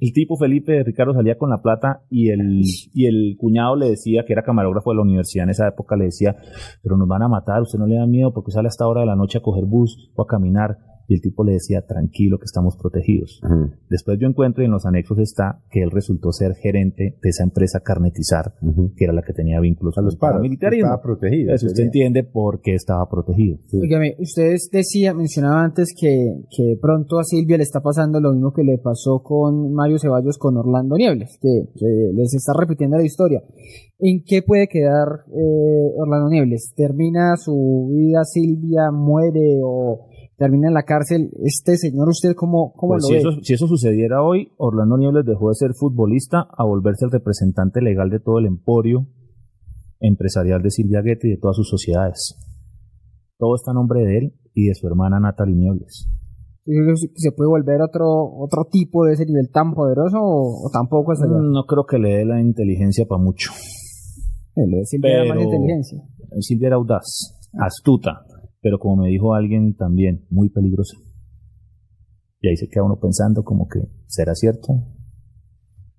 El 0.00 0.12
tipo 0.12 0.36
Felipe 0.36 0.82
Ricardo 0.82 1.12
salía 1.12 1.38
con 1.38 1.50
la 1.50 1.62
plata 1.62 2.02
y 2.10 2.30
el, 2.30 2.62
y 2.92 3.06
el 3.06 3.36
cuñado 3.38 3.76
le 3.76 3.90
decía, 3.90 4.24
que 4.26 4.32
era 4.32 4.42
camarógrafo 4.42 4.90
de 4.90 4.96
la 4.96 5.02
universidad 5.02 5.44
en 5.44 5.50
esa 5.50 5.68
época, 5.68 5.94
le 5.94 6.06
decía, 6.06 6.34
pero 6.82 6.96
nos 6.96 7.06
van 7.06 7.22
a 7.22 7.28
matar, 7.28 7.62
usted 7.62 7.78
no 7.78 7.86
le 7.86 7.98
da 7.98 8.06
miedo 8.06 8.32
porque 8.34 8.50
sale 8.50 8.66
hasta 8.66 8.88
hora 8.88 9.02
de 9.02 9.06
la 9.06 9.14
noche 9.14 9.38
a 9.38 9.42
coger 9.42 9.64
bus 9.64 10.10
o 10.16 10.22
a 10.22 10.26
caminar. 10.26 10.78
Y 11.08 11.14
el 11.14 11.20
tipo 11.20 11.44
le 11.44 11.52
decía, 11.52 11.82
tranquilo 11.86 12.38
que 12.38 12.44
estamos 12.44 12.76
protegidos. 12.76 13.40
Después 13.88 14.18
yo 14.20 14.28
encuentro 14.28 14.62
y 14.62 14.66
en 14.66 14.72
los 14.72 14.86
anexos 14.86 15.18
está 15.18 15.62
que 15.70 15.82
él 15.82 15.90
resultó 15.90 16.32
ser 16.32 16.54
gerente 16.54 17.18
de 17.22 17.28
esa 17.28 17.44
empresa 17.44 17.80
Carnetizar, 17.80 18.54
que 18.96 19.04
era 19.04 19.12
la 19.12 19.22
que 19.22 19.32
tenía 19.32 19.60
vínculos 19.60 19.98
a 19.98 20.02
los 20.02 20.16
paramilitares. 20.16 20.78
Estaba 20.78 21.02
protegido. 21.02 21.54
Eso 21.54 21.66
usted 21.66 21.84
entiende 21.84 22.24
por 22.24 22.60
qué 22.60 22.74
estaba 22.74 23.08
protegido. 23.08 23.58
Dígame, 23.72 24.16
ustedes 24.18 24.68
decía, 24.72 25.14
mencionaba 25.14 25.62
antes 25.62 25.94
que, 25.98 26.44
que 26.54 26.78
pronto 26.80 27.18
a 27.18 27.24
Silvia 27.24 27.56
le 27.56 27.64
está 27.64 27.80
pasando 27.80 28.20
lo 28.20 28.32
mismo 28.32 28.52
que 28.52 28.62
le 28.62 28.78
pasó 28.78 29.22
con 29.22 29.72
Mario 29.72 29.98
Ceballos 29.98 30.38
con 30.38 30.56
Orlando 30.56 30.96
Niebles, 30.96 31.38
que, 31.40 31.68
les 32.14 32.34
está 32.34 32.52
repitiendo 32.58 32.96
la 32.96 33.04
historia. 33.04 33.42
¿En 33.98 34.22
qué 34.24 34.42
puede 34.42 34.66
quedar 34.68 35.24
eh, 35.28 35.92
Orlando 35.96 36.28
Niebles? 36.28 36.72
¿Termina 36.76 37.36
su 37.36 37.90
vida 37.92 38.24
Silvia, 38.24 38.90
muere 38.90 39.60
o 39.64 40.08
termina 40.42 40.66
en 40.66 40.74
la 40.74 40.82
cárcel, 40.82 41.30
este 41.44 41.76
señor, 41.76 42.08
¿usted 42.08 42.34
cómo, 42.34 42.72
cómo 42.74 42.94
pues 42.94 43.04
lo 43.04 43.06
si 43.06 43.14
ve? 43.14 43.18
Eso, 43.20 43.30
si 43.42 43.54
eso 43.54 43.68
sucediera 43.68 44.24
hoy, 44.24 44.48
Orlando 44.56 44.96
Niebles 44.98 45.24
dejó 45.24 45.50
de 45.50 45.54
ser 45.54 45.70
futbolista 45.72 46.48
a 46.50 46.64
volverse 46.64 47.04
el 47.04 47.12
representante 47.12 47.80
legal 47.80 48.10
de 48.10 48.18
todo 48.18 48.40
el 48.40 48.46
emporio 48.46 49.06
empresarial 50.00 50.60
de 50.60 50.70
Silvia 50.70 51.00
Guetti 51.00 51.28
y 51.28 51.30
de 51.30 51.36
todas 51.36 51.54
sus 51.54 51.68
sociedades. 51.68 52.34
Todo 53.38 53.54
está 53.54 53.70
a 53.70 53.74
nombre 53.74 54.02
de 54.02 54.18
él 54.18 54.34
y 54.52 54.66
de 54.66 54.74
su 54.74 54.88
hermana 54.88 55.20
Natalie 55.20 55.54
Niebles. 55.54 56.08
¿Se 57.14 57.30
puede 57.30 57.48
volver 57.48 57.80
otro 57.80 58.04
otro 58.38 58.64
tipo 58.68 59.04
de 59.04 59.12
ese 59.14 59.24
nivel 59.24 59.48
tan 59.52 59.74
poderoso 59.74 60.18
o, 60.20 60.70
tampoco 60.72 61.12
es 61.12 61.22
allá? 61.22 61.38
No 61.38 61.64
creo 61.68 61.84
que 61.84 61.98
le 61.98 62.16
dé 62.16 62.24
la 62.24 62.40
inteligencia 62.40 63.04
para 63.06 63.22
mucho. 63.22 63.52
Silvia 64.86 65.22
era 65.22 65.34
más 65.34 65.44
inteligencia. 65.44 66.02
Silvia 66.40 66.66
era 66.66 66.76
audaz, 66.76 67.38
astuta, 67.60 68.24
pero 68.62 68.78
como 68.78 69.02
me 69.02 69.08
dijo 69.08 69.34
alguien 69.34 69.76
también, 69.76 70.24
muy 70.30 70.48
peligrosa. 70.48 70.96
Y 72.40 72.48
ahí 72.48 72.56
se 72.56 72.68
queda 72.68 72.84
uno 72.84 72.98
pensando 72.98 73.42
como 73.44 73.68
que, 73.68 73.80
¿será 74.06 74.34
cierto? 74.34 74.68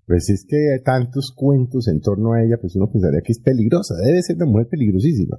Pues 0.08 0.30
es 0.30 0.46
que 0.48 0.74
hay 0.74 0.84
tantos 0.84 1.34
cuentos 1.36 1.88
en 1.88 2.02
torno 2.02 2.34
a 2.34 2.44
ella, 2.44 2.58
pues 2.60 2.76
uno 2.76 2.90
pensaría 2.92 3.22
que 3.22 3.34
es 3.34 3.40
peligrosa, 3.40 3.96
debe 3.96 4.22
ser 4.22 4.38
una 4.38 4.46
mujer 4.46 4.68
peligrosísima. 4.70 5.38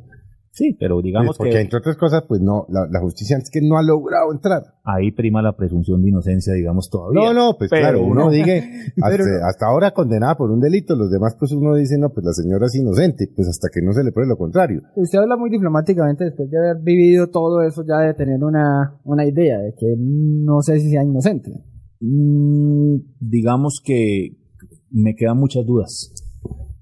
Sí, 0.55 0.77
pero 0.79 1.03
digamos 1.03 1.37
porque, 1.37 1.61
entre 1.61 1.79
otras 1.81 1.97
cosas, 1.97 2.23
pues 2.29 2.41
no, 2.41 2.65
la, 2.69 3.01
justicia 3.01 3.37
es 3.37 3.51
que 3.51 3.61
no 3.61 3.77
ha 3.77 3.83
logrado 3.83 4.33
entrar. 4.33 4.63
Ahí 4.85 5.11
prima 5.11 5.43
la 5.43 5.57
presunción 5.57 6.01
de 6.01 6.11
inocencia, 6.11 6.55
digamos, 6.55 6.89
todavía. 6.89 7.21
No, 7.21 7.35
no, 7.35 7.57
pues 7.59 7.71
claro, 7.71 8.05
uno 8.05 8.31
dice, 8.31 8.63
hasta, 9.43 9.67
ahora 9.67 9.91
condenada 9.91 10.37
por 10.37 10.53
un 10.53 10.61
delito, 10.61 10.95
los 10.95 11.11
demás 11.11 11.35
pues 11.37 11.51
uno 11.51 11.75
dice, 11.75 11.99
no, 11.99 12.11
pues 12.11 12.25
la 12.25 12.33
señora 12.33 12.67
es 12.67 12.75
inocente, 12.77 13.29
pues 13.35 13.49
hasta 13.49 13.69
que 13.69 13.83
no 13.83 13.93
se 13.93 14.05
le 14.05 14.13
pruebe 14.13 14.29
lo 14.29 14.37
contrario. 14.37 14.83
Usted 14.95 15.19
habla 15.19 15.37
muy 15.37 15.51
diplomáticamente 15.51 16.23
después 16.23 16.49
de 16.49 16.57
haber 16.57 16.83
vivido 16.85 17.27
todo 17.31 17.61
eso, 17.63 17.85
ya 17.85 17.99
de 17.99 18.15
tener 18.15 18.45
una, 18.45 19.01
una 19.03 19.27
idea 19.27 19.59
de 19.59 19.75
que 19.75 19.97
no 19.99 20.63
sé 20.63 20.79
si 20.79 20.89
sea 20.89 21.03
inocente. 21.03 21.51
Mm, 21.99 22.99
digamos 23.19 23.81
que 23.85 24.37
me 24.93 25.17
quedan 25.17 25.39
muchas 25.39 25.67
dudas. 25.67 26.14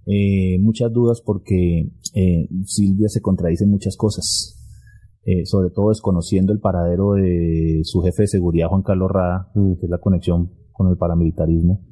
Eh, 0.06 0.58
muchas 0.60 0.92
dudas 0.92 1.22
porque 1.24 1.90
eh, 2.14 2.48
Silvia 2.64 3.08
se 3.08 3.20
contradice 3.20 3.64
en 3.64 3.70
muchas 3.70 3.96
cosas, 3.96 4.58
eh, 5.24 5.46
sobre 5.46 5.70
todo 5.70 5.90
desconociendo 5.90 6.52
el 6.52 6.58
paradero 6.58 7.12
de 7.12 7.80
su 7.84 8.00
jefe 8.02 8.22
de 8.22 8.28
seguridad, 8.28 8.68
Juan 8.68 8.82
Carlos 8.82 9.10
Rada, 9.12 9.50
mm. 9.54 9.74
que 9.74 9.86
es 9.86 9.90
la 9.90 9.98
conexión 9.98 10.50
con 10.72 10.88
el 10.88 10.96
paramilitarismo, 10.96 11.84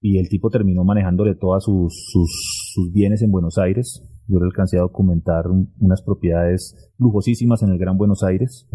y 0.00 0.18
el 0.18 0.28
tipo 0.28 0.50
terminó 0.50 0.84
manejándole 0.84 1.34
todos 1.34 1.64
sus, 1.64 2.10
sus, 2.12 2.92
bienes 2.92 3.22
en 3.22 3.30
Buenos 3.30 3.56
Aires. 3.56 4.02
Yo 4.28 4.38
le 4.38 4.44
alcancé 4.44 4.76
a 4.76 4.82
documentar 4.82 5.46
unas 5.48 6.02
propiedades 6.02 6.92
lujosísimas 6.98 7.62
en 7.62 7.70
el 7.70 7.78
Gran 7.78 7.96
Buenos 7.96 8.22
Aires. 8.22 8.68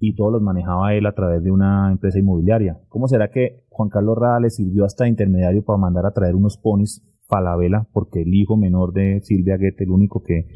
y 0.00 0.14
todos 0.14 0.32
los 0.32 0.42
manejaba 0.42 0.94
él 0.94 1.06
a 1.06 1.14
través 1.14 1.44
de 1.44 1.50
una 1.50 1.92
empresa 1.92 2.18
inmobiliaria. 2.18 2.80
¿Cómo 2.88 3.06
será 3.06 3.30
que 3.30 3.66
Juan 3.68 3.90
Carlos 3.90 4.16
Rada 4.18 4.40
le 4.40 4.50
sirvió 4.50 4.84
hasta 4.84 5.06
intermediario 5.06 5.62
para 5.62 5.78
mandar 5.78 6.06
a 6.06 6.12
traer 6.12 6.34
unos 6.34 6.56
ponis 6.56 7.04
Palavela, 7.30 7.86
porque 7.92 8.22
el 8.22 8.34
hijo 8.34 8.56
menor 8.56 8.92
de 8.92 9.20
Silvia 9.22 9.56
Guete, 9.56 9.84
el 9.84 9.90
único 9.90 10.22
que, 10.22 10.46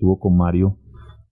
tuvo 0.00 0.18
con 0.18 0.36
Mario, 0.36 0.78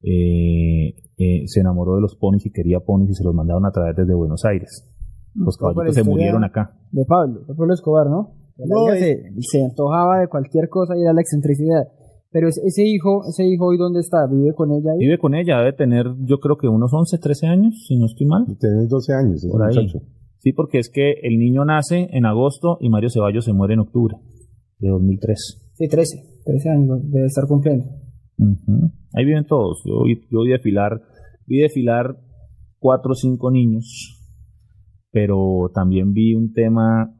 eh, 0.02 0.94
eh, 1.16 1.42
se 1.46 1.60
enamoró 1.60 1.94
de 1.94 2.02
los 2.02 2.16
ponis 2.16 2.44
y 2.44 2.50
quería 2.50 2.80
ponis 2.80 3.10
y 3.10 3.14
se 3.14 3.24
los 3.24 3.34
mandaron 3.34 3.64
a 3.64 3.70
traer 3.70 3.94
desde 3.94 4.14
Buenos 4.14 4.44
Aires. 4.44 4.86
Los 5.34 5.56
caballitos 5.56 5.94
se 5.94 6.04
murieron 6.04 6.44
acá. 6.44 6.76
De 6.90 7.04
Pablo, 7.06 7.40
de 7.46 7.54
Pablo 7.54 7.72
Escobar, 7.72 8.08
¿no? 8.08 8.34
no 8.58 8.94
se, 8.94 9.64
antojaba 9.64 10.20
de 10.20 10.28
cualquier 10.28 10.68
cosa 10.68 10.94
y 10.96 11.02
era 11.02 11.14
la 11.14 11.22
excentricidad. 11.22 11.84
Pero 12.30 12.48
ese 12.48 12.84
hijo, 12.84 13.22
ese 13.28 13.46
hijo 13.46 13.66
hoy 13.66 13.78
dónde 13.78 14.00
está? 14.00 14.26
¿Vive 14.26 14.54
con 14.54 14.72
ella? 14.72 14.92
Vive 14.98 15.18
con 15.18 15.34
ella, 15.34 15.58
debe 15.58 15.74
tener 15.74 16.06
yo 16.20 16.38
creo 16.38 16.56
que 16.56 16.66
unos 16.66 16.92
11, 16.92 17.18
13 17.18 17.46
años, 17.46 17.84
si 17.86 17.96
no 17.98 18.06
estoy 18.06 18.26
mal. 18.26 18.44
Tiene 18.58 18.86
12 18.88 19.12
años, 19.14 19.46
por 19.50 19.62
ahí. 19.62 19.86
Sí, 20.38 20.52
porque 20.52 20.78
es 20.78 20.90
que 20.90 21.12
el 21.22 21.38
niño 21.38 21.64
nace 21.64 22.08
en 22.10 22.26
agosto 22.26 22.78
y 22.80 22.88
Mario 22.88 23.10
Ceballos 23.10 23.44
se 23.44 23.52
muere 23.52 23.74
en 23.74 23.80
octubre 23.80 24.16
de 24.82 24.90
2003. 24.90 25.70
Sí, 25.74 25.88
13, 25.88 26.42
13 26.44 26.68
años 26.68 27.00
debe 27.10 27.26
estar 27.26 27.46
cumpliendo. 27.46 27.86
Ahí 29.14 29.24
viven 29.24 29.46
todos. 29.46 29.82
Yo, 29.86 30.02
yo 30.30 30.42
vi 30.42 30.50
desfilar, 30.50 31.00
vi 31.46 31.60
desfilar 31.60 32.18
cuatro 32.78 33.12
o 33.12 33.14
cinco 33.14 33.50
niños, 33.50 34.20
pero 35.10 35.70
también 35.72 36.12
vi 36.12 36.34
un 36.34 36.52
tema 36.52 37.14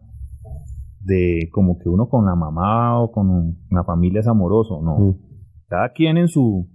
de 1.01 1.49
como 1.53 1.79
que 1.79 1.89
uno 1.89 2.09
con 2.09 2.27
la 2.27 2.35
mamá 2.35 3.01
o 3.01 3.11
con 3.11 3.29
una 3.71 3.85
familia 3.85 4.21
es 4.21 4.29
amoroso, 4.29 4.83
no. 4.83 5.17
Cada 5.69 5.93
quien 5.93 6.17
en 6.17 6.29
su 6.29 6.69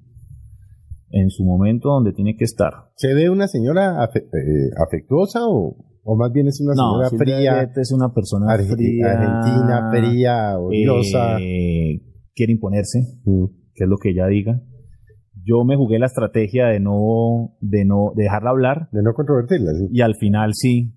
en 1.10 1.30
su 1.30 1.46
momento 1.46 1.90
donde 1.90 2.12
tiene 2.12 2.36
que 2.36 2.44
estar. 2.44 2.74
¿Se 2.96 3.14
ve 3.14 3.30
una 3.30 3.48
señora 3.48 4.04
eh, 4.14 4.20
afectuosa 4.78 5.40
o, 5.48 5.76
o 6.10 6.16
más 6.16 6.32
bien 6.32 6.48
es 6.48 6.62
una 6.62 6.74
señora 6.74 7.10
fría. 7.10 7.70
es 7.76 7.92
una 7.92 8.14
persona 8.14 8.48
fría. 8.56 9.12
Argentina, 9.12 9.92
fría, 9.92 10.58
odiosa. 10.58 11.38
Eh, 11.42 12.02
quiere 12.34 12.54
imponerse, 12.54 13.02
mm. 13.26 13.46
que 13.76 13.84
es 13.84 13.90
lo 13.90 13.98
que 13.98 14.12
ella 14.12 14.26
diga. 14.28 14.62
Yo 15.44 15.66
me 15.66 15.76
jugué 15.76 16.00
la 16.00 16.06
estrategia 16.06 16.68
de 16.68 16.80
no, 16.80 17.58
de 17.60 17.84
no 17.84 18.14
dejarla 18.16 18.52
hablar. 18.52 18.90
De 18.94 19.04
no 19.04 19.14
controvertirla, 19.14 19.74
sí. 19.74 19.88
Y 19.92 20.00
al 20.00 20.16
final 20.16 20.52
sí. 20.54 20.94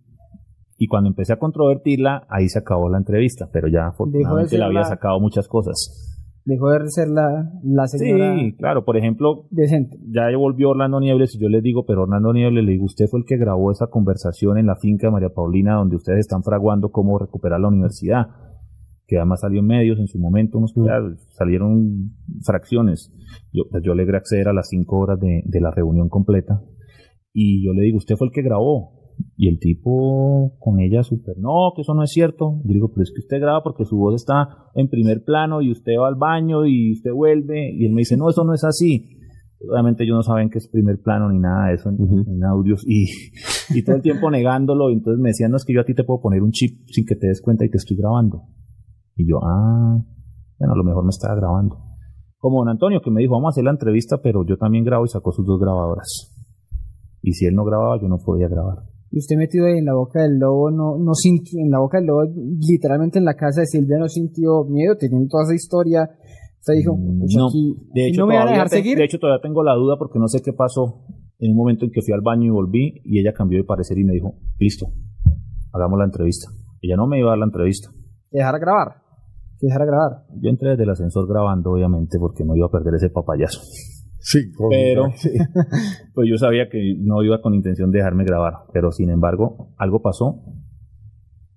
Y 0.78 0.86
cuando 0.86 1.10
empecé 1.10 1.32
a 1.32 1.38
controvertirla, 1.38 2.26
ahí 2.30 2.48
se 2.48 2.60
acabó 2.60 2.88
la 2.88 2.98
entrevista, 2.98 3.48
pero 3.52 3.66
ya 3.66 3.88
afortunadamente 3.88 4.58
le 4.58 4.64
había 4.64 4.84
sacado 4.84 5.18
muchas 5.18 5.48
cosas 5.48 6.09
dejó 6.50 6.70
de 6.70 6.88
ser 6.88 7.08
la, 7.08 7.50
la 7.62 7.86
señora. 7.86 8.36
Sí, 8.38 8.54
claro, 8.56 8.84
por 8.84 8.96
ejemplo, 8.96 9.46
decente. 9.50 9.96
ya 10.08 10.22
volvió 10.36 10.70
Orlando 10.70 11.00
Niebles 11.00 11.34
y 11.34 11.40
yo 11.40 11.48
les 11.48 11.62
digo, 11.62 11.84
pero 11.86 12.02
Orlando 12.02 12.32
Niebles 12.32 12.64
le 12.64 12.72
digo, 12.72 12.84
usted 12.84 13.06
fue 13.06 13.20
el 13.20 13.26
que 13.26 13.36
grabó 13.36 13.70
esa 13.70 13.86
conversación 13.88 14.58
en 14.58 14.66
la 14.66 14.76
finca 14.76 15.06
de 15.06 15.12
María 15.12 15.30
Paulina 15.30 15.76
donde 15.76 15.96
ustedes 15.96 16.20
están 16.20 16.42
fraguando 16.42 16.90
cómo 16.90 17.18
recuperar 17.18 17.60
la 17.60 17.68
universidad, 17.68 18.26
que 19.06 19.16
además 19.16 19.40
salió 19.40 19.60
en 19.60 19.66
medios 19.66 19.98
en 19.98 20.06
su 20.06 20.18
momento, 20.18 20.58
unos, 20.58 20.74
salieron 21.30 22.12
fracciones. 22.44 23.12
Yo, 23.52 23.64
pues 23.70 23.82
yo 23.82 23.94
logré 23.94 24.16
acceder 24.16 24.48
a 24.48 24.52
las 24.52 24.68
cinco 24.68 24.98
horas 24.98 25.18
de, 25.20 25.42
de 25.44 25.60
la 25.60 25.70
reunión 25.70 26.08
completa 26.08 26.62
y 27.32 27.64
yo 27.64 27.72
le 27.72 27.82
digo, 27.82 27.98
usted 27.98 28.16
fue 28.16 28.28
el 28.28 28.32
que 28.32 28.42
grabó, 28.42 28.99
y 29.36 29.48
el 29.48 29.58
tipo 29.58 30.56
con 30.58 30.80
ella 30.80 31.02
súper, 31.02 31.36
no, 31.38 31.72
que 31.74 31.82
eso 31.82 31.94
no 31.94 32.02
es 32.02 32.10
cierto. 32.10 32.60
Yo 32.64 32.74
digo, 32.74 32.90
pero 32.92 33.02
es 33.02 33.12
que 33.12 33.20
usted 33.20 33.40
graba 33.40 33.62
porque 33.62 33.84
su 33.84 33.96
voz 33.96 34.14
está 34.14 34.48
en 34.74 34.88
primer 34.88 35.24
plano 35.24 35.62
y 35.62 35.70
usted 35.70 35.92
va 36.00 36.08
al 36.08 36.16
baño 36.16 36.66
y 36.66 36.92
usted 36.92 37.12
vuelve. 37.12 37.72
Y 37.74 37.86
él 37.86 37.92
me 37.92 38.00
dice, 38.00 38.16
no, 38.16 38.28
eso 38.28 38.44
no 38.44 38.54
es 38.54 38.64
así. 38.64 39.16
Obviamente 39.68 40.04
ellos 40.04 40.16
no 40.16 40.22
saben 40.22 40.48
que 40.48 40.58
es 40.58 40.68
primer 40.68 41.00
plano 41.02 41.30
ni 41.30 41.38
nada 41.38 41.68
de 41.68 41.74
eso 41.74 41.90
en, 41.90 42.44
audios 42.44 42.82
y, 42.86 43.04
y, 43.74 43.84
todo 43.84 43.96
el 43.96 44.02
tiempo 44.02 44.30
negándolo. 44.30 44.90
Y 44.90 44.94
entonces 44.94 45.20
me 45.20 45.30
decían, 45.30 45.50
no, 45.50 45.56
es 45.56 45.64
que 45.64 45.74
yo 45.74 45.80
a 45.80 45.84
ti 45.84 45.94
te 45.94 46.04
puedo 46.04 46.20
poner 46.20 46.42
un 46.42 46.50
chip 46.50 46.86
sin 46.88 47.04
que 47.04 47.16
te 47.16 47.28
des 47.28 47.42
cuenta 47.42 47.64
y 47.64 47.70
te 47.70 47.76
estoy 47.76 47.96
grabando. 47.96 48.44
Y 49.16 49.28
yo, 49.28 49.38
ah, 49.42 49.98
bueno, 50.58 50.72
a 50.72 50.76
lo 50.76 50.84
mejor 50.84 51.04
me 51.04 51.10
estaba 51.10 51.34
grabando. 51.34 51.78
Como 52.38 52.60
don 52.60 52.70
Antonio 52.70 53.02
que 53.02 53.10
me 53.10 53.20
dijo, 53.20 53.34
vamos 53.34 53.48
a 53.48 53.50
hacer 53.50 53.64
la 53.64 53.72
entrevista, 53.72 54.22
pero 54.22 54.46
yo 54.46 54.56
también 54.56 54.84
grabo 54.84 55.04
y 55.04 55.08
sacó 55.08 55.30
sus 55.30 55.44
dos 55.44 55.60
grabadoras. 55.60 56.36
Y 57.22 57.32
si 57.34 57.44
él 57.44 57.54
no 57.54 57.64
grababa, 57.64 58.00
yo 58.00 58.08
no 58.08 58.16
podía 58.16 58.48
grabar. 58.48 58.89
Y 59.10 59.18
usted 59.18 59.36
metido 59.36 59.66
ahí 59.66 59.78
en 59.78 59.86
la 59.86 59.94
boca 59.94 60.22
del 60.22 60.38
lobo, 60.38 60.70
no, 60.70 60.96
no 60.98 61.14
sintió, 61.14 61.58
en 61.58 61.70
la 61.70 61.80
boca 61.80 61.98
del 61.98 62.06
lobo, 62.06 62.22
literalmente 62.60 63.18
en 63.18 63.24
la 63.24 63.34
casa 63.34 63.62
de 63.62 63.66
Silvia 63.66 63.98
no 63.98 64.08
sintió 64.08 64.64
miedo, 64.64 64.96
teniendo 64.96 65.28
toda 65.28 65.44
esa 65.44 65.54
historia 65.54 66.10
Usted 66.60 66.74
dijo, 66.74 66.94
no, 66.94 67.48
de 67.94 68.08
hecho, 68.08 68.26
me 68.26 68.36
van 68.36 68.48
a 68.48 68.50
dejar 68.50 68.68
seguir. 68.68 68.98
De 68.98 69.04
hecho, 69.04 69.18
todavía 69.18 69.40
tengo 69.40 69.62
la 69.62 69.74
duda 69.74 69.96
porque 69.98 70.18
no 70.18 70.28
sé 70.28 70.42
qué 70.44 70.52
pasó 70.52 71.06
en 71.38 71.52
un 71.52 71.56
momento 71.56 71.86
en 71.86 71.90
que 71.90 72.02
fui 72.02 72.12
al 72.12 72.20
baño 72.20 72.44
y 72.44 72.50
volví 72.50 73.00
y 73.02 73.18
ella 73.18 73.32
cambió 73.32 73.56
de 73.56 73.64
parecer 73.64 73.96
y 73.96 74.04
me 74.04 74.12
dijo, 74.12 74.34
listo, 74.58 74.86
hagamos 75.72 75.98
la 75.98 76.04
entrevista. 76.04 76.50
Ella 76.82 76.96
no 76.96 77.06
me 77.06 77.18
iba 77.18 77.28
a 77.28 77.32
dar 77.32 77.38
la 77.38 77.46
entrevista. 77.46 77.88
¿Dejar 78.30 78.54
a 78.54 78.58
grabar? 78.58 78.88
¿Dejar 79.58 79.82
a 79.82 79.86
grabar? 79.86 80.10
Yo 80.38 80.50
entré 80.50 80.70
desde 80.70 80.82
el 80.82 80.90
ascensor 80.90 81.26
grabando, 81.26 81.70
obviamente, 81.70 82.18
porque 82.18 82.44
no 82.44 82.54
iba 82.54 82.66
a 82.66 82.70
perder 82.70 82.94
ese 82.96 83.08
papayazo. 83.08 83.60
Sí, 84.20 84.52
pero 84.70 85.08
pues 86.14 86.28
yo 86.30 86.36
sabía 86.36 86.68
que 86.68 86.94
no 86.98 87.22
iba 87.22 87.40
con 87.40 87.54
intención 87.54 87.90
de 87.90 87.98
dejarme 87.98 88.24
grabar, 88.24 88.54
pero 88.72 88.92
sin 88.92 89.10
embargo, 89.10 89.74
algo 89.78 90.02
pasó. 90.02 90.42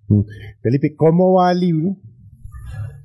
Mm. 0.08 0.22
Felipe, 0.62 0.96
¿cómo 0.96 1.34
va 1.34 1.52
el 1.52 1.60
libro? 1.60 1.98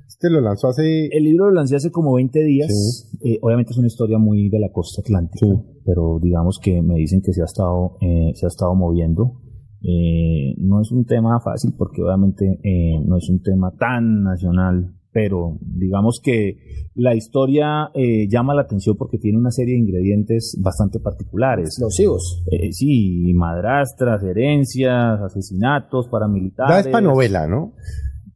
Este 0.07 0.29
lo 0.29 0.41
lanzó 0.41 0.67
hace... 0.67 1.07
El 1.07 1.23
libro 1.23 1.45
lo 1.45 1.53
lancé 1.53 1.77
hace 1.77 1.91
como 1.91 2.15
20 2.15 2.43
días. 2.43 3.09
Eh, 3.23 3.37
obviamente 3.41 3.71
es 3.71 3.77
una 3.77 3.87
historia 3.87 4.17
muy 4.17 4.49
de 4.49 4.59
la 4.59 4.69
costa 4.69 5.01
atlántica, 5.01 5.47
pero 5.85 6.19
digamos 6.21 6.59
que 6.61 6.81
me 6.81 6.95
dicen 6.95 7.21
que 7.21 7.31
se 7.31 7.41
ha 7.41 7.45
estado, 7.45 7.95
eh, 8.01 8.31
se 8.33 8.45
ha 8.45 8.49
estado 8.49 8.75
moviendo. 8.75 9.39
Eh, 9.81 10.55
no 10.57 10.81
es 10.81 10.91
un 10.91 11.05
tema 11.05 11.39
fácil 11.39 11.73
porque 11.77 12.01
obviamente 12.01 12.59
no 13.05 13.15
es 13.15 13.29
un 13.29 13.41
tema 13.41 13.71
tan 13.79 14.23
nacional, 14.23 14.93
pero 15.19 15.57
digamos 15.61 16.21
que 16.23 16.57
la 16.95 17.13
historia 17.15 17.91
llama 18.29 18.53
la 18.53 18.61
atención 18.61 18.95
porque 18.97 19.17
tiene 19.17 19.37
una 19.37 19.51
serie 19.51 19.73
de 19.73 19.79
ingredientes 19.81 20.57
bastante 20.63 20.99
particulares. 20.99 21.67
Explosivos. 21.69 22.43
sí, 22.71 23.33
madrastras, 23.33 24.23
herencias, 24.23 25.19
asesinatos, 25.21 26.07
paramilitares. 26.07 26.73
Da 26.73 26.79
es 26.79 26.87
para 26.87 27.01
novela, 27.01 27.47
¿no? 27.47 27.73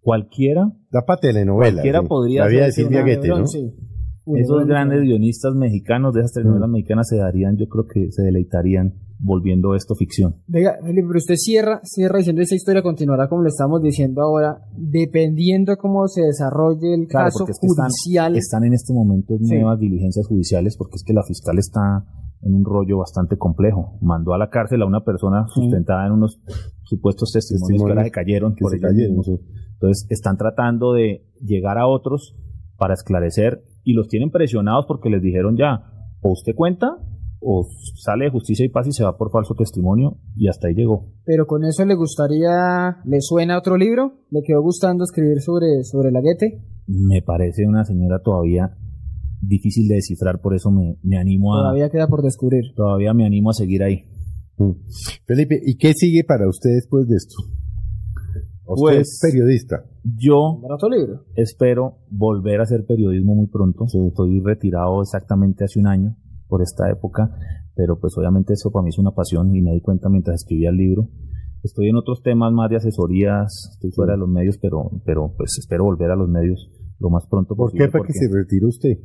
cualquiera. 0.03 0.71
Da 0.91 1.05
para 1.05 1.21
telenovela. 1.21 1.73
Cualquiera 1.75 2.03
podría 2.03 2.45
La 2.45 2.71
ser. 2.71 2.85
¿no? 2.85 3.45
Esos 4.37 4.65
grandes 4.65 5.01
guionistas 5.01 5.53
mexicanos 5.55 6.13
de 6.13 6.21
esas 6.21 6.33
telenovelas 6.33 6.69
mm. 6.69 6.71
mexicanas 6.71 7.07
se 7.09 7.17
darían, 7.17 7.57
yo 7.57 7.67
creo 7.67 7.85
que 7.87 8.11
se 8.11 8.21
deleitarían 8.23 8.93
volviendo 9.23 9.73
esto 9.73 9.95
ficción. 9.95 10.35
Venga, 10.47 10.77
pero 10.83 11.17
usted 11.17 11.35
cierra, 11.35 11.79
cierra 11.83 12.17
diciendo 12.17 12.41
esa 12.41 12.55
historia 12.55 12.83
continuará 12.83 13.29
como 13.29 13.41
le 13.41 13.47
estamos 13.47 13.81
diciendo 13.81 14.21
ahora, 14.21 14.59
dependiendo 14.75 15.77
cómo 15.77 16.07
se 16.07 16.21
desarrolle 16.21 16.93
el 16.93 17.07
caso 17.07 17.45
judicial. 17.45 18.35
Están, 18.35 18.65
en 18.65 18.73
este 18.73 18.93
momento 18.93 19.35
nuevas 19.39 19.79
diligencias 19.79 20.27
judiciales 20.27 20.75
porque 20.77 20.95
es 20.95 21.03
que 21.05 21.13
la 21.13 21.23
fiscal 21.23 21.57
está 21.57 22.05
en 22.41 22.53
un 22.53 22.65
rollo 22.65 22.97
bastante 22.97 23.37
complejo. 23.37 23.97
Mandó 24.01 24.33
a 24.33 24.37
la 24.37 24.49
cárcel 24.49 24.81
a 24.81 24.85
una 24.85 25.05
persona 25.05 25.45
sustentada 25.47 26.05
en 26.05 26.11
unos 26.11 26.41
supuestos 26.83 27.31
testimonios, 27.31 28.03
que 28.03 28.11
cayeron 28.11 28.55
por 28.55 28.75
Entonces 28.75 30.05
están 30.09 30.37
tratando 30.37 30.91
de 30.91 31.25
llegar 31.41 31.77
a 31.77 31.87
otros 31.87 32.35
para 32.77 32.93
esclarecer 32.93 33.63
y 33.85 33.93
los 33.93 34.09
tienen 34.09 34.31
presionados 34.31 34.85
porque 34.85 35.09
les 35.09 35.21
dijeron 35.21 35.55
ya, 35.55 35.83
o 36.21 36.31
usted 36.31 36.53
cuenta 36.55 36.97
o 37.43 37.67
sale 37.95 38.25
de 38.25 38.31
justicia 38.31 38.65
y 38.65 38.69
paz 38.69 38.87
y 38.87 38.91
se 38.91 39.03
va 39.03 39.17
por 39.17 39.31
falso 39.31 39.53
testimonio 39.55 40.17
y 40.35 40.47
hasta 40.47 40.67
ahí 40.67 40.75
llegó. 40.75 41.11
Pero 41.25 41.45
con 41.45 41.63
eso 41.63 41.85
le 41.85 41.95
gustaría, 41.95 42.97
¿le 43.05 43.21
suena 43.21 43.57
otro 43.57 43.77
libro? 43.77 44.13
¿Le 44.29 44.41
quedó 44.45 44.61
gustando 44.61 45.03
escribir 45.03 45.41
sobre, 45.41 45.83
sobre 45.83 46.11
la 46.11 46.21
Guete? 46.21 46.61
Me 46.87 47.21
parece 47.21 47.65
una 47.67 47.83
señora 47.83 48.19
todavía 48.23 48.77
difícil 49.41 49.87
de 49.87 49.95
descifrar, 49.95 50.39
por 50.39 50.55
eso 50.55 50.71
me, 50.71 50.97
me 51.03 51.17
animo 51.17 51.55
a... 51.55 51.63
Todavía 51.63 51.89
queda 51.89 52.07
por 52.07 52.21
descubrir. 52.21 52.73
Todavía 52.75 53.13
me 53.13 53.25
animo 53.25 53.49
a 53.49 53.53
seguir 53.53 53.83
ahí. 53.83 54.05
Mm. 54.57 54.71
Felipe, 55.25 55.59
¿y 55.65 55.77
qué 55.77 55.93
sigue 55.93 56.23
para 56.23 56.47
usted 56.47 56.69
después 56.75 57.07
de 57.07 57.15
esto? 57.17 57.35
Usted 58.65 58.99
es 58.99 59.19
pues, 59.19 59.19
periodista. 59.21 59.83
Yo 60.03 60.61
espero 61.35 61.97
volver 62.09 62.61
a 62.61 62.63
hacer 62.63 62.85
periodismo 62.85 63.35
muy 63.35 63.47
pronto. 63.47 63.85
Estoy 63.85 64.39
retirado 64.39 65.01
exactamente 65.01 65.65
hace 65.65 65.79
un 65.79 65.87
año 65.87 66.15
por 66.53 66.61
esta 66.61 66.87
época, 66.87 67.31
pero 67.73 67.99
pues 67.99 68.15
obviamente 68.15 68.53
eso 68.53 68.69
para 68.69 68.83
mí 68.83 68.89
es 68.89 68.99
una 68.99 69.09
pasión 69.09 69.55
y 69.55 69.61
me 69.63 69.71
di 69.71 69.81
cuenta 69.81 70.07
mientras 70.07 70.35
escribía 70.35 70.69
el 70.69 70.77
libro. 70.77 71.09
Estoy 71.63 71.89
en 71.89 71.95
otros 71.95 72.21
temas 72.21 72.53
más 72.53 72.69
de 72.69 72.75
asesorías, 72.75 73.71
estoy 73.73 73.89
fuera 73.89 74.13
de 74.13 74.19
los 74.19 74.29
medios, 74.29 74.59
pero, 74.61 74.91
pero 75.03 75.33
pues 75.35 75.57
espero 75.57 75.85
volver 75.85 76.11
a 76.11 76.15
los 76.15 76.29
medios 76.29 76.69
lo 76.99 77.09
más 77.09 77.25
pronto 77.25 77.55
posible. 77.55 77.87
¿Por 77.87 77.91
qué 77.91 77.91
para 77.91 78.05
que 78.05 78.13
se 78.13 78.27
retire 78.31 78.67
usted? 78.67 78.99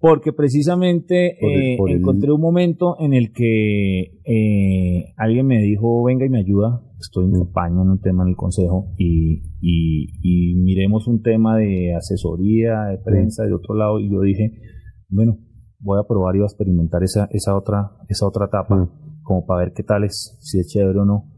porque 0.00 0.32
precisamente 0.32 1.30
eh, 1.44 1.76
encontré 1.88 2.30
un 2.30 2.40
momento 2.40 2.94
en 3.00 3.14
el 3.14 3.32
que 3.32 4.20
eh, 4.24 5.12
alguien 5.16 5.46
me 5.46 5.60
dijo, 5.60 6.04
venga 6.04 6.24
y 6.24 6.28
me 6.28 6.38
ayuda, 6.38 6.80
estoy 7.00 7.24
en 7.24 7.32
campaña 7.32 7.82
en 7.82 7.90
un 7.90 8.00
tema 8.00 8.22
en 8.22 8.28
el 8.28 8.36
consejo 8.36 8.92
y, 8.96 9.42
y, 9.60 10.54
miremos 10.54 11.08
un 11.08 11.20
tema 11.20 11.56
de 11.56 11.96
asesoría, 11.96 12.84
de 12.84 12.98
prensa, 12.98 13.42
de 13.42 13.54
otro 13.54 13.74
lado, 13.74 13.98
y 13.98 14.08
yo 14.08 14.20
dije, 14.20 14.52
bueno, 15.08 15.38
voy 15.80 15.98
a 16.00 16.06
probar 16.06 16.34
y 16.34 16.38
voy 16.38 16.44
a 16.44 16.50
experimentar 16.50 17.02
esa, 17.02 17.28
esa, 17.30 17.56
otra, 17.56 17.92
esa 18.08 18.26
otra 18.26 18.46
etapa, 18.46 18.88
como 19.22 19.46
para 19.46 19.64
ver 19.64 19.72
qué 19.74 19.82
tal 19.82 20.04
es, 20.04 20.36
si 20.40 20.58
es 20.58 20.68
chévere 20.68 21.00
o 21.00 21.04
no. 21.04 21.30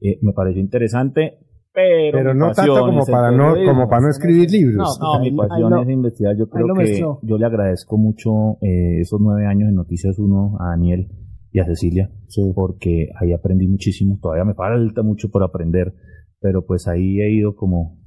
Eh, 0.00 0.18
me 0.22 0.32
pareció 0.32 0.60
interesante, 0.60 1.38
pero, 1.72 2.34
no 2.34 2.50
tanto 2.52 2.80
como 2.80 3.06
para 3.06 3.30
no, 3.30 3.54
como 3.64 3.88
para 3.88 4.02
no 4.02 4.08
escribir 4.08 4.50
libros. 4.50 4.98
No, 5.00 5.20
mi 5.20 5.30
pasión 5.32 5.78
es 5.78 5.88
investigar. 5.88 6.36
Yo 6.36 6.48
creo 6.48 6.66
que 6.74 7.00
yo 7.22 7.38
le 7.38 7.46
agradezco 7.46 7.96
mucho 7.96 8.58
eh, 8.60 9.00
esos 9.00 9.20
nueve 9.20 9.46
años 9.46 9.68
en 9.68 9.76
Noticias 9.76 10.18
1 10.18 10.56
a 10.58 10.70
Daniel 10.70 11.08
y 11.52 11.60
a 11.60 11.64
Cecilia, 11.64 12.10
porque 12.54 13.08
ahí 13.20 13.32
aprendí 13.32 13.68
muchísimo. 13.68 14.18
Todavía 14.20 14.44
me 14.44 14.54
falta 14.54 15.02
mucho 15.02 15.30
por 15.30 15.42
aprender, 15.42 15.94
pero 16.40 16.64
pues 16.66 16.88
ahí 16.88 17.20
he 17.20 17.30
ido 17.30 17.54
como 17.54 17.98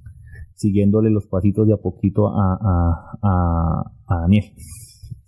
siguiéndole 0.56 1.10
los 1.10 1.28
pasitos 1.28 1.68
de 1.68 1.74
a 1.74 1.78
poquito 1.78 2.28
a, 2.28 2.54
a, 2.54 3.18
a, 3.22 3.92
a 4.08 4.22
Daniel. 4.22 4.46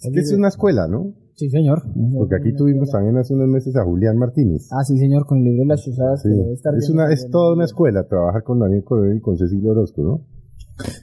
Es 0.07 0.13
que 0.13 0.19
es 0.19 0.33
una 0.33 0.49
escuela, 0.49 0.87
¿no? 0.87 1.13
Sí, 1.35 1.49
señor. 1.49 1.81
Porque 2.17 2.35
aquí 2.35 2.55
tuvimos 2.55 2.89
también 2.91 3.17
hace 3.17 3.33
unos 3.33 3.49
meses 3.49 3.75
a 3.75 3.83
Julián 3.83 4.17
Martínez. 4.17 4.69
Ah, 4.71 4.83
sí, 4.83 4.97
señor, 4.97 5.25
con 5.25 5.39
el 5.39 5.43
libro 5.43 5.63
de 5.63 5.67
las 5.67 5.83
chuzadas. 5.83 6.23
es, 6.25 6.89
una, 6.89 7.11
es 7.11 7.27
toda 7.29 7.53
una 7.53 7.65
escuela 7.65 8.07
trabajar 8.07 8.43
con 8.43 8.59
Daniel 8.59 8.83
Coronel 8.83 9.17
y 9.17 9.21
con 9.21 9.37
Cecilio 9.37 9.71
Orozco, 9.71 10.01
¿no? 10.01 10.25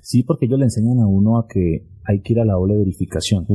Sí, 0.03 0.23
porque 0.23 0.47
ellos 0.47 0.59
le 0.59 0.67
enseñan 0.67 1.01
a 1.01 1.07
uno 1.07 1.39
a 1.39 1.47
que 1.47 1.89
hay 2.05 2.21
que 2.23 2.33
ir 2.33 2.41
a 2.41 2.45
la 2.45 2.55
doble 2.55 2.77
verificación 2.77 3.47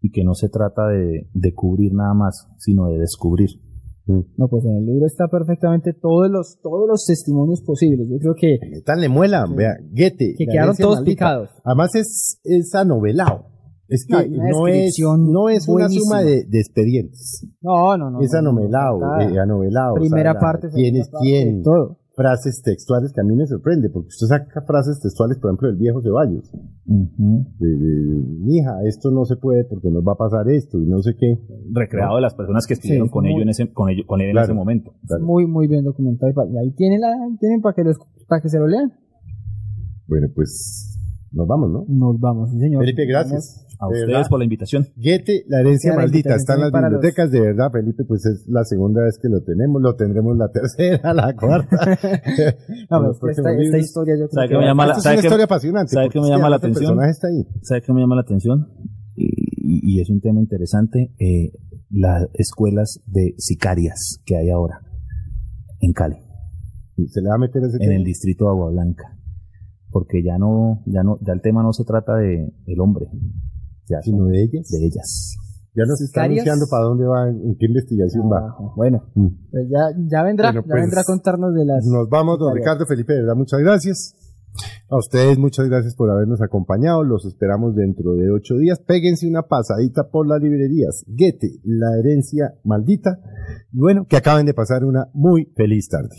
y 0.00 0.10
que 0.10 0.24
no 0.24 0.34
se 0.34 0.48
trata 0.48 0.88
de, 0.88 1.28
de, 1.32 1.54
cubrir 1.54 1.94
nada 1.94 2.14
más, 2.14 2.48
sino 2.58 2.88
de 2.88 2.98
descubrir. 2.98 3.50
No, 4.06 4.48
pues 4.48 4.64
en 4.66 4.76
el 4.76 4.84
libro 4.84 5.06
está 5.06 5.28
perfectamente 5.28 5.94
todos 5.94 6.30
los 6.30 6.58
todos 6.62 6.86
los 6.86 7.06
testimonios 7.06 7.62
posibles. 7.62 8.06
Yo 8.10 8.18
creo 8.18 8.34
que. 8.34 8.82
Tal 8.84 9.00
le 9.00 9.08
muela, 9.08 9.46
vea, 9.48 9.76
Goethe. 9.90 10.34
Que 10.36 10.46
quedaron 10.46 10.76
todos 10.76 11.00
picados. 11.02 11.48
Además 11.64 11.94
es, 11.94 12.38
es 12.44 12.74
anovelado. 12.74 13.53
Es 13.94 14.06
que 14.06 14.28
no, 14.28 14.66
es, 14.66 14.98
no 14.98 15.48
es 15.48 15.68
una 15.68 15.88
suma 15.88 16.20
de, 16.20 16.44
de, 16.46 16.58
expedientes. 16.58 17.46
No, 17.62 17.96
no, 17.96 18.10
no. 18.10 18.20
Es 18.20 18.34
anovelado, 18.34 18.98
eh, 19.20 19.38
anovelado. 19.38 19.94
Primera 19.94 20.36
parte. 20.36 20.68
¿Quién 20.74 20.96
es 20.96 21.08
quién? 21.22 21.62
Todo. 21.62 22.00
Frases 22.16 22.60
textuales 22.62 23.12
que 23.12 23.20
a 23.20 23.24
mí 23.24 23.36
me 23.36 23.46
sorprende, 23.46 23.90
porque 23.90 24.08
usted 24.08 24.26
saca 24.26 24.62
frases 24.66 25.00
textuales, 25.00 25.38
por 25.38 25.50
ejemplo, 25.50 25.68
del 25.68 25.76
viejo 25.76 26.02
Ceballos. 26.02 26.50
de, 26.84 28.52
hija, 28.52 28.82
esto 28.84 29.12
no 29.12 29.24
se 29.24 29.36
puede 29.36 29.64
porque 29.64 29.90
nos 29.90 30.02
va 30.02 30.14
a 30.14 30.16
pasar 30.16 30.48
esto 30.48 30.78
y 30.80 30.86
no 30.86 31.00
sé 31.00 31.14
qué. 31.16 31.38
Recreado 31.72 32.16
de 32.16 32.22
las 32.22 32.34
personas 32.34 32.66
que 32.66 32.74
estuvieron 32.74 33.08
con, 33.08 33.26
ellos 33.26 33.42
en 33.42 33.48
ese, 33.48 33.72
con, 33.72 33.90
ellos, 33.90 34.06
con 34.08 34.20
él 34.20 34.30
en 34.30 34.38
ese 34.38 34.54
momento. 34.54 34.92
Muy, 35.20 35.46
muy 35.46 35.68
bien 35.68 35.84
documentado. 35.84 36.32
Y 36.50 36.58
ahí 36.58 36.72
tienen, 36.74 37.00
la, 37.00 37.14
tienen 37.38 37.60
para 37.60 37.76
que, 37.76 37.82
para 38.26 38.42
que 38.42 38.48
se 38.48 38.58
lo 38.58 38.66
lean. 38.66 38.92
Bueno, 40.08 40.26
pues 40.34 40.98
nos 41.34 41.48
vamos, 41.48 41.70
¿no? 41.70 41.84
Nos 41.88 42.20
vamos, 42.20 42.50
sí, 42.50 42.58
señor. 42.58 42.80
Felipe, 42.80 43.06
gracias. 43.06 43.63
A 43.78 43.88
ustedes 43.88 44.28
por 44.28 44.38
la 44.38 44.44
invitación. 44.44 44.86
Goethe, 44.96 45.44
la 45.48 45.60
herencia 45.60 45.94
maldita, 45.94 46.34
está 46.34 46.54
en 46.54 46.60
las 46.60 46.72
bibliotecas, 46.72 47.30
de 47.30 47.40
verdad, 47.40 47.70
Felipe, 47.72 48.04
pues 48.04 48.24
es 48.26 48.46
la 48.48 48.64
segunda 48.64 49.02
vez 49.02 49.18
que 49.20 49.28
lo 49.28 49.42
tenemos, 49.42 49.82
lo 49.82 49.94
tendremos 49.96 50.36
la 50.36 50.48
tercera, 50.52 51.12
la 51.12 51.34
cuarta. 51.34 51.76
no, 52.90 53.12
esta, 53.30 53.52
esta, 53.52 53.78
historia 53.78 54.14
yo 54.18 54.28
creo 54.28 54.48
que, 54.48 54.58
me 54.58 54.66
llama 54.66 54.86
la, 54.86 54.94
es 54.94 55.04
una 55.04 55.14
historia 55.14 55.44
apasionante. 55.44 55.92
¿Sabe 55.92 56.08
qué 56.10 56.20
me 56.20 56.28
llama 56.28 56.50
la 56.50 56.56
atención? 56.56 57.02
Está 57.04 57.28
ahí. 57.28 57.46
¿Sabe 57.62 57.82
qué 57.82 57.92
me 57.92 58.00
llama 58.00 58.14
la 58.14 58.22
atención? 58.22 58.68
Y, 59.16 59.96
y, 59.96 60.00
es 60.00 60.10
un 60.10 60.20
tema 60.20 60.40
interesante, 60.40 61.14
eh, 61.18 61.52
las 61.90 62.26
escuelas 62.34 63.00
de 63.06 63.34
sicarias 63.38 64.20
que 64.24 64.36
hay 64.36 64.50
ahora 64.50 64.80
en 65.80 65.92
Cali. 65.92 66.16
¿Se 67.08 67.20
le 67.20 67.28
va 67.28 67.34
a 67.36 67.38
meter 67.38 67.62
ese 67.64 67.84
En 67.84 67.92
el 67.92 68.04
distrito 68.04 68.44
de 68.44 68.50
Agua 68.50 68.70
Blanca 68.70 69.14
porque 69.94 70.24
ya 70.24 70.38
no, 70.38 70.82
ya 70.86 71.04
no, 71.04 71.18
ya 71.20 71.32
el 71.32 71.40
tema 71.40 71.62
no 71.62 71.72
se 71.72 71.84
trata 71.84 72.16
de 72.16 72.52
el 72.66 72.80
hombre, 72.80 73.06
sino 74.02 74.26
de 74.26 74.42
ellas. 74.42 74.68
De 74.68 74.84
ellas. 74.84 75.36
Ya 75.76 75.84
nos 75.86 76.00
está 76.00 76.24
anunciando 76.24 76.66
para 76.70 76.84
dónde 76.84 77.04
va, 77.04 77.28
en 77.28 77.56
qué 77.58 77.66
investigación 77.66 78.30
va. 78.30 78.56
Bueno, 78.76 79.10
mm. 79.14 79.26
pues 79.50 79.68
ya, 79.68 79.80
ya 80.06 80.22
vendrá, 80.22 80.52
ya 80.54 80.62
pues, 80.62 80.82
vendrá 80.82 81.00
a 81.00 81.04
contarnos 81.04 81.52
de 81.52 81.64
las. 81.64 81.84
Nos 81.84 82.08
vamos, 82.08 82.38
don 82.38 82.54
Ricardo 82.54 82.86
Felipe, 82.86 83.12
de 83.12 83.20
verdad, 83.20 83.34
muchas 83.34 83.60
gracias. 83.60 84.14
A 84.88 84.96
ustedes 84.96 85.36
muchas 85.36 85.68
gracias 85.68 85.96
por 85.96 86.10
habernos 86.10 86.40
acompañado. 86.40 87.02
Los 87.02 87.24
esperamos 87.24 87.74
dentro 87.74 88.12
de 88.12 88.30
ocho 88.30 88.56
días. 88.56 88.78
Péguense 88.78 89.26
una 89.26 89.42
pasadita 89.42 90.10
por 90.10 90.28
las 90.28 90.40
librerías. 90.40 91.04
Goethe, 91.08 91.58
la 91.64 91.98
herencia 91.98 92.54
maldita. 92.62 93.18
Y 93.72 93.78
bueno, 93.78 94.06
que 94.08 94.16
acaben 94.16 94.46
de 94.46 94.54
pasar 94.54 94.84
una 94.84 95.08
muy 95.12 95.52
feliz 95.56 95.88
tarde. 95.88 96.16